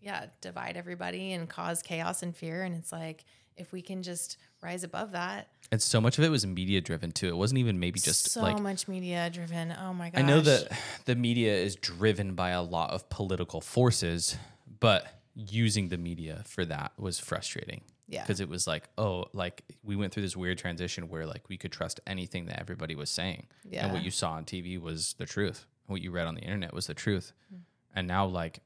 [0.00, 2.62] yeah, divide everybody and cause chaos and fear.
[2.62, 3.24] And it's like,
[3.56, 7.12] if we can just rise above that, and so much of it was media driven
[7.12, 9.74] too it wasn't even maybe just so like much media driven.
[9.78, 10.20] Oh my gosh.
[10.20, 10.72] I know that
[11.04, 14.36] the media is driven by a lot of political forces,
[14.80, 17.82] but using the media for that was frustrating.
[18.08, 18.22] Yeah.
[18.22, 21.56] Because it was like, oh, like we went through this weird transition where like we
[21.56, 23.46] could trust anything that everybody was saying.
[23.64, 23.84] Yeah.
[23.84, 25.66] And what you saw on TV was the truth.
[25.86, 27.32] What you read on the internet was the truth.
[27.48, 27.60] Hmm.
[27.94, 28.60] And now like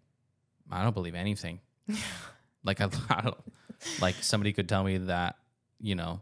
[0.70, 1.60] I don't believe anything.
[2.64, 3.36] like I, I don't
[4.00, 5.36] like somebody could tell me that,
[5.80, 6.20] you know,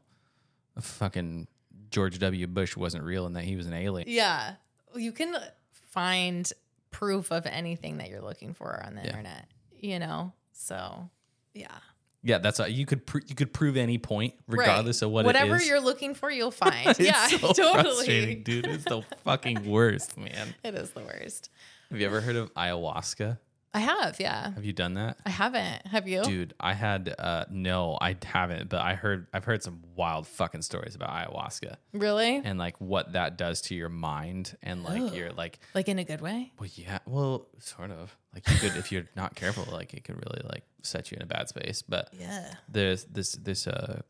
[0.80, 1.46] fucking
[1.90, 2.46] George W.
[2.46, 4.08] Bush wasn't real and that he was an alien.
[4.08, 4.54] Yeah.
[4.94, 5.36] You can
[5.70, 6.50] find
[6.90, 9.46] proof of anything that you're looking for on the internet,
[9.78, 10.32] you know?
[10.52, 11.08] So,
[11.52, 11.78] yeah.
[12.26, 15.06] Yeah, that's a, you could pr- you could prove any point regardless Right.
[15.06, 15.68] of what Whatever it is.
[15.68, 16.96] you're looking for, you'll find.
[16.98, 17.82] Yeah, so totally.
[17.82, 18.66] frustrating, dude.
[18.66, 20.54] It's the fucking worst, man.
[20.64, 21.50] It is the worst.
[21.90, 23.38] Have you ever heard of ayahuasca?
[23.74, 24.52] I have, yeah.
[24.52, 25.18] Have you done that?
[25.26, 25.86] I haven't.
[25.88, 26.22] Have you?
[26.22, 30.62] Dude, I had uh no, I haven't, but I heard I've heard some wild fucking
[30.62, 32.36] stories about ayahuasca Really?
[32.44, 36.04] and like what that does to your mind and like your like Like in a
[36.04, 36.52] good way?
[36.58, 38.16] well yeah, well sort of.
[38.32, 41.22] Like you could if you're not careful, like it could really like set you in
[41.22, 41.82] a bad space.
[41.82, 42.54] But Yeah.
[42.68, 44.02] there's this this uh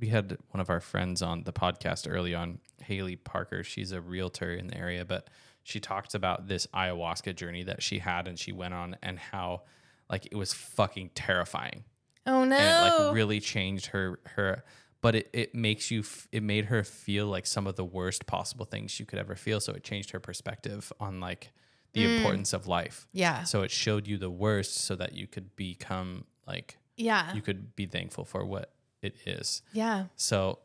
[0.00, 4.00] we had one of our friends on the podcast early on haley parker she's a
[4.00, 5.28] realtor in the area but
[5.66, 9.62] she talked about this ayahuasca journey that she had and she went on and how
[10.08, 11.82] like it was fucking terrifying
[12.24, 12.56] Oh no.
[12.56, 14.62] and it like really changed her her
[15.00, 18.26] but it, it makes you f- it made her feel like some of the worst
[18.26, 21.52] possible things you could ever feel so it changed her perspective on like
[21.94, 22.16] the mm.
[22.16, 23.42] importance of life yeah.
[23.42, 27.34] so it showed you the worst so that you could become like Yeah.
[27.34, 28.72] you could be thankful for what
[29.02, 29.62] it is.
[29.72, 30.04] yeah.
[30.16, 30.60] So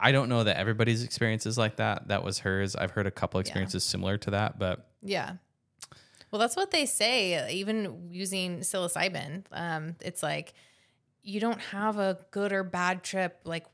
[0.00, 2.08] I don't know that everybody's experience is like that.
[2.08, 2.76] That was hers.
[2.76, 5.34] I've heard a couple experiences similar to that, but Yeah.
[6.30, 9.44] Well, that's what they say, even using psilocybin.
[9.50, 10.52] Um, it's like
[11.22, 13.40] you don't have a good or bad trip.
[13.44, 13.64] Like,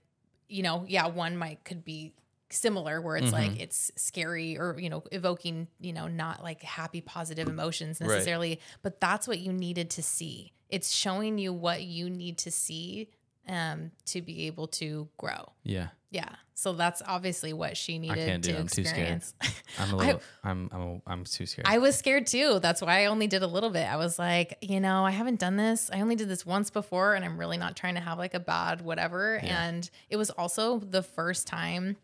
[0.49, 2.15] you know, yeah, one might could be
[2.51, 7.01] similar where it's like it's scary or, you know, evoking, you know, not like happy,
[7.01, 8.09] positive emotions Right.
[8.09, 10.53] necessarily, but that's what you needed to see.
[10.69, 13.09] It's showing you what you need to see
[13.49, 15.53] um, to be able to grow.
[15.65, 16.29] yeah, Yeah.
[16.55, 18.59] So that's obviously what she needed can't do to.
[18.61, 19.17] I'm too scared.
[19.17, 19.35] experience.
[19.81, 21.67] I'm a little, I'm, I'm, I'm too scared.
[21.67, 22.61] I was scared too.
[22.61, 23.83] That's why I only did a little bit.
[23.83, 25.91] I was like, you know, I haven't done this.
[25.93, 28.41] I only did this once before, and I'm really not trying to have like a
[28.41, 29.41] bad whatever.
[29.43, 29.65] Yeah.
[29.65, 31.97] And it was also the first time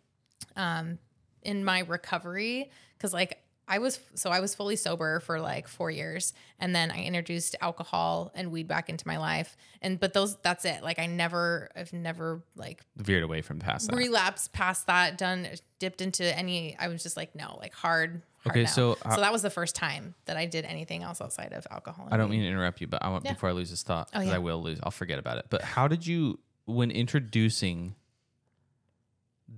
[0.57, 0.99] um,
[1.43, 2.69] in my recovery
[2.99, 3.41] because, like,
[3.71, 7.55] I was so I was fully sober for like four years, and then I introduced
[7.61, 9.57] alcohol and weed back into my life.
[9.81, 10.83] And but those, that's it.
[10.83, 13.97] Like, I never, I've never like veered away from past that.
[13.97, 15.49] relapsed past that, done
[15.79, 16.77] dipped into any.
[16.79, 18.23] I was just like, no, like hard.
[18.43, 18.67] hard Okay, no.
[18.71, 21.67] so, uh, so that was the first time that I did anything else outside of
[21.71, 22.07] alcohol.
[22.07, 22.39] and I don't weed.
[22.39, 23.35] mean to interrupt you, but I want Yeah.
[23.35, 24.35] before I lose this thought Oh, yeah.
[24.35, 24.81] I will lose.
[24.83, 25.47] I'll forget about it.
[25.49, 27.95] But how did you, when introducing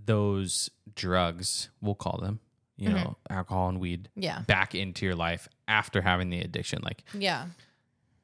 [0.05, 2.41] those drugs, we'll call them,
[2.83, 2.97] you Mm-hmm.
[3.05, 6.81] know, alcohol and weed, Yeah, back into your life after having the addiction?
[6.83, 7.47] Like, yeah,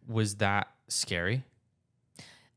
[0.08, 1.44] was that scary?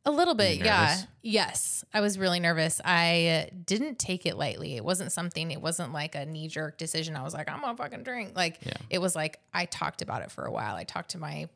[0.04, 0.58] a little bit.
[0.58, 2.82] Yeah, yes, I was really nervous.
[2.84, 4.76] I didn't take it lightly.
[4.76, 5.52] It wasn't something.
[5.52, 7.16] It wasn't like a knee jerk decision.
[7.16, 8.36] I was like, I'm gonna fucking drink.
[8.36, 8.74] Like Yeah.
[8.90, 10.76] it was like I talked about it for a while.
[10.76, 11.50] I talked to my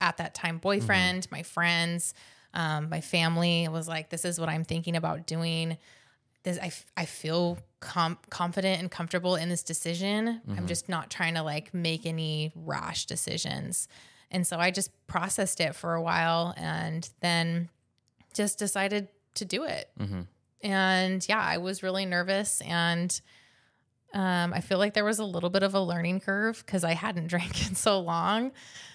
[0.00, 2.14] at that time boyfriend, my friends,
[2.52, 3.62] um, my family.
[3.62, 5.78] It was like, this is what I'm thinking about doing.
[6.44, 10.40] This I, f- I feel com- confident and comfortable in this decision.
[10.56, 13.88] I'm just not trying to like make any rash decisions.
[14.30, 17.68] And so I just processed it for a while and then
[18.34, 19.90] just decided to do it.
[19.98, 20.20] Mm-hmm.
[20.62, 23.20] And yeah, I was really nervous and
[24.12, 26.92] um, I feel like there was a little bit of a learning curve because I
[26.92, 28.52] hadn't drank in so long.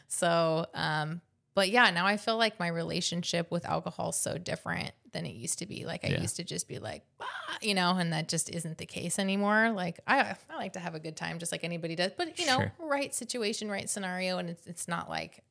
[0.07, 1.21] So, um,
[1.55, 5.33] but yeah, now I feel like my relationship with alcohol is so different than it
[5.35, 5.85] used to be.
[5.85, 6.21] Like I Yeah.
[6.21, 9.71] used to just be like, "Ah," you know, and that just isn't the case anymore.
[9.71, 12.45] Like I, I like to have a good time just like anybody does, but you
[12.45, 12.71] know, Sure.
[12.79, 14.37] right situation, right scenario.
[14.37, 15.43] And it's, it's not like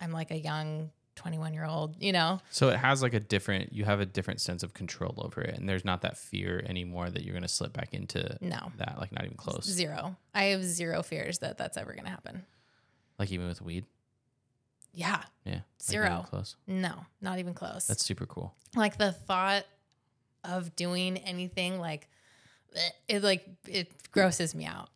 [0.00, 2.40] I'm like a young 21 year old, you know?
[2.50, 3.72] So it has like a different.
[3.72, 7.08] You have a different sense of control over it, and there's not that fear anymore
[7.08, 8.72] that you're gonna slip back into No.
[8.78, 8.96] that.
[8.98, 9.64] Like not even close.
[9.64, 10.16] Zero.
[10.34, 12.44] I have zero fears that that's ever going to happen.
[13.18, 13.86] Like even with weed.
[14.94, 15.22] Yeah.
[15.44, 15.60] Yeah.
[15.82, 16.24] Zero.
[16.28, 16.56] close.
[16.66, 17.86] No, not even close.
[17.86, 18.54] That's super cool.
[18.76, 19.64] like the thought
[20.44, 22.08] of doing anything like
[23.08, 24.88] it like it grosses me out.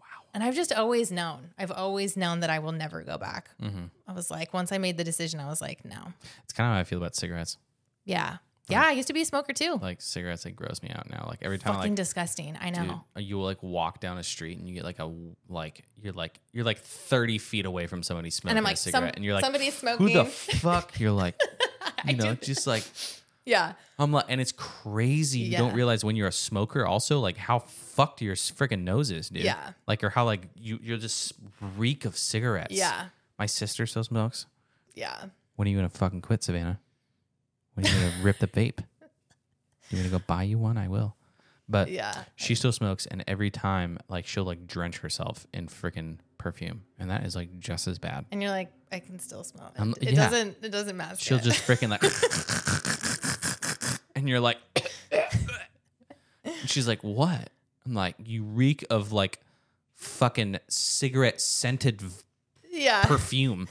[0.00, 0.06] Wow.
[0.34, 1.50] And I've just always known.
[1.58, 3.50] I've always known that I will never go back.
[3.62, 3.84] Mm-hmm.
[4.08, 6.12] I was like, once I made the decision, I was like, no.
[6.44, 7.58] It's kind of how I feel about cigarettes.
[8.04, 8.38] Yeah.
[8.68, 9.78] Yeah, I used to be a smoker too.
[9.80, 11.26] Like cigarettes, like gross me out now.
[11.28, 12.56] Like every time, Fucking like disgusting.
[12.60, 13.02] I know.
[13.16, 15.12] dude, you will like walk down a street and you get like a
[15.48, 18.76] like you're like you're like 30 feet away from somebody smoking and I'm a like,
[18.76, 20.14] cigarette, some, and you're like, somebody's who smoking.
[20.14, 20.98] the fuck?
[20.98, 21.40] You're like,
[22.04, 22.82] I you know, do- just like
[23.44, 23.74] yeah.
[23.98, 25.38] I'm like, and it's crazy.
[25.38, 25.76] You don't Yeah.
[25.76, 29.44] realize when you're a smoker, also like how fucked your freaking nose is, dude.
[29.44, 29.72] Yeah.
[29.86, 31.34] Like or how like you you're just
[31.76, 32.74] reek of cigarettes.
[32.74, 33.06] Yeah.
[33.38, 34.46] My sister still smokes.
[34.94, 35.26] Yeah.
[35.54, 36.80] When are you gonna fucking quit, Savannah?
[37.76, 38.78] When you're gonna rip the vape?
[39.90, 40.78] You gonna go buy you one?
[40.78, 41.14] I will.
[41.68, 42.24] But Yeah.
[42.36, 47.10] she still smokes, and every time, like, she'll like drench herself in freaking perfume, and
[47.10, 48.24] that is like just as bad.
[48.32, 49.96] And you're like, I can still smell it.
[50.08, 50.28] It yeah.
[50.30, 52.02] doesn't it doesn't mask She'll just freaking like,
[54.16, 54.56] and you're like,
[56.44, 57.50] and she's like, what?
[57.84, 59.40] I'm like, you reek of like
[59.96, 62.02] fucking cigarette scented
[62.70, 63.04] Yeah.
[63.04, 63.68] perfume.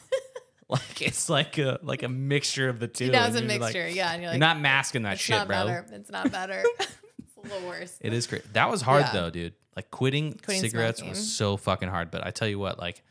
[0.69, 3.05] like it's like a like a mixture of the two.
[3.13, 3.87] Yeah, it's and a you're like- mixture.
[3.95, 4.11] yeah.
[4.11, 5.65] And you're like, you're not masking that it's shit, not bro.
[5.65, 5.85] better.
[5.91, 6.63] It's not better.
[6.79, 7.97] it's a little worse.
[8.01, 8.51] It is great.
[8.53, 9.13] That was hard Yeah.
[9.13, 9.53] though, dude.
[9.75, 11.11] Like quitting, Quitting cigarettes smoking.
[11.11, 12.09] was so fucking hard.
[12.09, 13.03] But I tell you what, like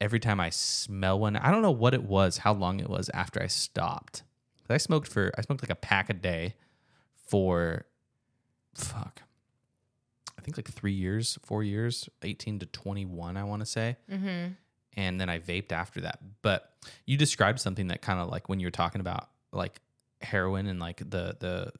[0.00, 3.10] every time I smell one, I don't know what it was, how long it was
[3.14, 4.22] after I stopped.
[4.68, 6.54] I smoked for I smoked like a pack a day
[7.26, 7.86] for
[8.74, 9.22] fuck.
[10.38, 13.96] I think like three years, four years, eighteen to twenty one, I want to say.
[14.10, 14.52] Mm-hmm.
[14.96, 16.18] And then I vaped after that.
[16.42, 16.68] But
[17.06, 19.80] you described something that kind of like when you were talking about like
[20.20, 21.72] heroin and like the the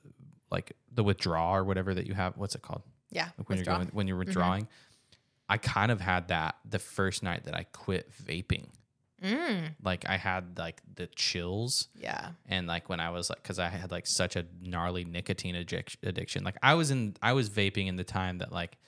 [0.50, 2.36] like the withdrawal or whatever that you have.
[2.36, 2.82] What's it called?
[3.10, 3.28] Yeah.
[3.38, 3.74] like when withdraw.
[3.74, 4.68] you're going when you're withdrawing.
[5.48, 8.68] I kind of had that the first night that I quit vaping.
[9.22, 12.30] Mm, Like I had like the chills yeah.
[12.48, 15.96] and like when I was like cuz I had like such a gnarly nicotine addic-
[16.02, 16.42] addiction.
[16.44, 18.78] Like I was in I was vaping in the time that like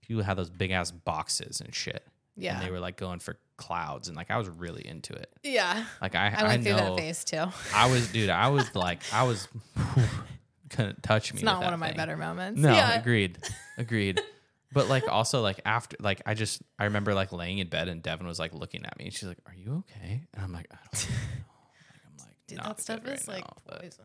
[0.00, 2.06] people had those big ass boxes and shit.
[2.36, 2.54] Yeah.
[2.58, 5.30] And they were like going for clouds and like I was really into it.
[5.42, 5.84] Yeah.
[6.00, 7.44] Like I I went through know that phase too.
[7.74, 9.48] I was dude, I was like I was
[10.70, 11.38] couldn't touch me.
[11.38, 12.60] It's not one of my better moments.
[12.60, 12.98] No, Yeah.
[12.98, 13.38] agreed.
[13.78, 14.20] Agreed.
[14.72, 18.02] But like also like after like I just I remember like laying in bed and
[18.02, 20.66] Devin was like looking at me and she's like, "Are you okay?" And I'm like,
[20.72, 24.04] "I don't know." Like, I'm like, Dude, that stuff is right like now," poison.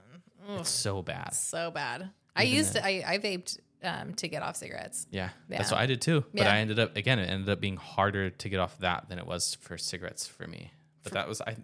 [0.49, 1.33] Ugh, It's so bad.
[1.33, 2.09] so bad.
[2.35, 2.83] I used then.
[2.83, 5.07] to, I, I vaped um, to get off cigarettes.
[5.11, 6.23] Yeah, that's what I did too.
[6.33, 6.53] But Yeah.
[6.53, 7.19] I ended up again.
[7.19, 10.47] It ended up being harder to get off that than it was for cigarettes for
[10.47, 10.71] me.
[11.03, 11.55] But that was I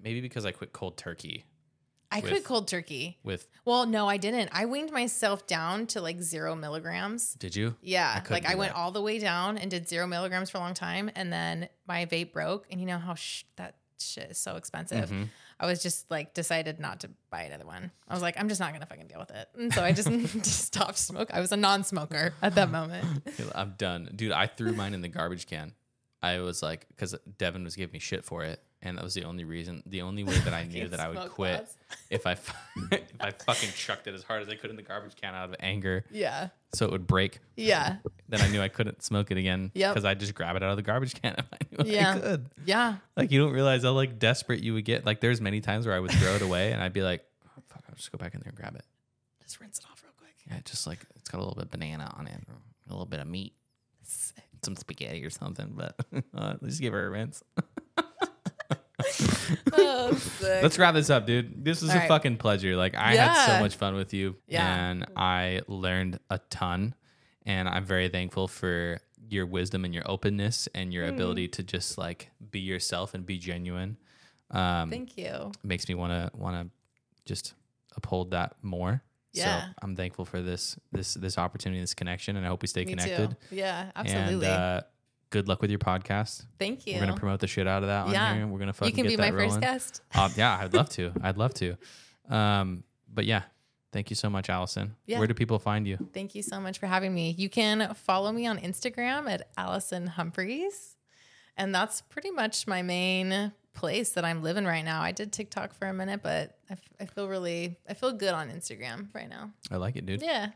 [0.00, 1.44] maybe because I quit cold turkey
[2.14, 3.18] I With- quit cold turkey.
[3.24, 3.48] with.
[3.64, 4.50] Well, no, I didn't.
[4.52, 7.32] I weaned myself down to like zero milligrams.
[7.34, 7.74] Did you?
[7.80, 8.78] Yeah, couldn't like I went that.
[8.78, 12.04] all the way down and did zero milligrams for a long time, and then my
[12.04, 12.66] vape broke.
[12.70, 15.08] And you know how sh- that shit is so expensive.
[15.10, 15.28] Mhm.
[15.62, 17.92] I was just like decided not to buy another one.
[18.08, 20.10] I was like, I'm just not gonna fucking deal with it, and so I just,
[20.42, 21.36] just stopped smoking.
[21.36, 23.06] I was a non-smoker at that moment.
[23.54, 24.32] I'm done, dude.
[24.32, 25.72] I threw mine in the garbage can.
[26.20, 29.24] I was like, because Devin was giving me shit for it, and that was the
[29.24, 31.68] only reason, the only way that I knew that I would quit
[32.10, 32.32] if I
[32.90, 35.48] if I fucking chucked it as hard as I could in the garbage can out
[35.48, 37.38] of anger, Yeah, so it would break.
[37.56, 37.96] yeah,
[38.28, 39.90] Then I knew I couldn't smoke it again Yeah.
[39.92, 42.18] because I'd just grab it out of the garbage can if I knew I Yeah.
[42.18, 42.46] could.
[42.64, 42.96] yeah.
[43.16, 45.06] Like you don't realize how like desperate you would get.
[45.06, 47.62] Like there's many times where I would throw it away and I'd be like, oh,
[47.68, 48.84] "Fuck, I'll just go back in there and grab it."
[49.42, 50.34] Just rinse it off real quick.
[50.48, 52.34] Yeah, just like it's got a little bit of banana on it,
[52.88, 53.52] a little bit of meat,
[54.64, 55.74] some spaghetti or something.
[55.76, 55.94] But
[56.34, 57.42] uh, at least give her a rinse.
[59.74, 60.62] Oh, sick.
[60.62, 61.64] Let's wrap this up, dude.
[61.64, 62.08] This was All a right.
[62.08, 62.76] fucking pleasure.
[62.76, 64.90] Like I had so much fun with you, Yeah.
[64.90, 66.94] and I learned a ton.
[67.44, 71.14] And I'm very thankful for your wisdom and your openness and your Hmm.
[71.14, 73.96] ability to just like be yourself and be genuine.
[74.50, 75.50] Um, Thank you.
[75.64, 76.70] makes me want to want to
[77.24, 77.54] just
[77.96, 79.02] uphold that more.
[79.32, 79.62] Yeah.
[79.62, 82.84] So I'm thankful for this this this opportunity, this connection, and I hope we stay
[82.84, 83.30] Me connected.
[83.30, 83.56] too.
[83.56, 84.46] Yeah, absolutely.
[84.46, 84.80] And uh,
[85.32, 86.44] good luck with your podcast.
[86.60, 86.94] Thank you.
[86.94, 88.30] We're gonna promote the shit out of that Yeah.
[88.30, 88.46] on here.
[88.46, 90.00] We're gonna fucking you can get be my that first guest.
[90.14, 91.10] Um, yeah, I'd love to.
[91.20, 91.76] I'd love to.
[92.28, 93.42] Um, but yeah,
[93.92, 94.90] thank you so much, Alicen.
[95.06, 95.18] Yeah.
[95.18, 95.98] Where do people find you?
[96.12, 97.34] Thank you so much for having me.
[97.36, 100.96] You can follow me on Instagram at Alicen Humphreys.
[101.56, 105.02] And that's pretty much my main place that I'm living right now.
[105.02, 108.32] I did TikTok for a minute, but I, f- I feel really, I feel good
[108.32, 109.50] on Instagram right now.
[109.70, 110.22] I like it, dude.
[110.22, 110.50] Yeah.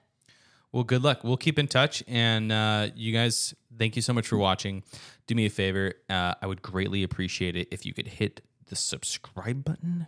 [0.73, 1.25] Well, good luck.
[1.25, 2.03] We'll keep in touch.
[2.07, 4.83] And uh, you guys, thank you so much for watching.
[5.27, 5.95] Do me a favor.
[6.09, 10.07] Uh, I would greatly appreciate it if you could hit the subscribe button.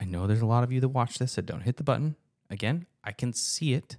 [0.00, 2.16] I know there's a lot of you that watch this that don't hit the button.
[2.48, 3.96] Again, I can see it.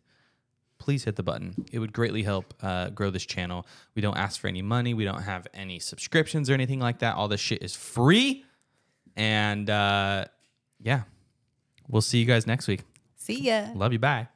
[0.79, 1.65] Please hit the button.
[1.71, 3.67] It would greatly help uh, grow this channel.
[3.93, 4.95] We don't ask for any money.
[4.95, 7.15] We don't have any subscriptions or anything like that.
[7.15, 8.43] All this shit is free.
[9.15, 10.25] And uh,
[10.79, 11.03] yeah,
[11.87, 12.81] we'll see you guys next week.
[13.15, 13.67] See ya.
[13.75, 13.99] Love you.
[13.99, 14.27] Bye.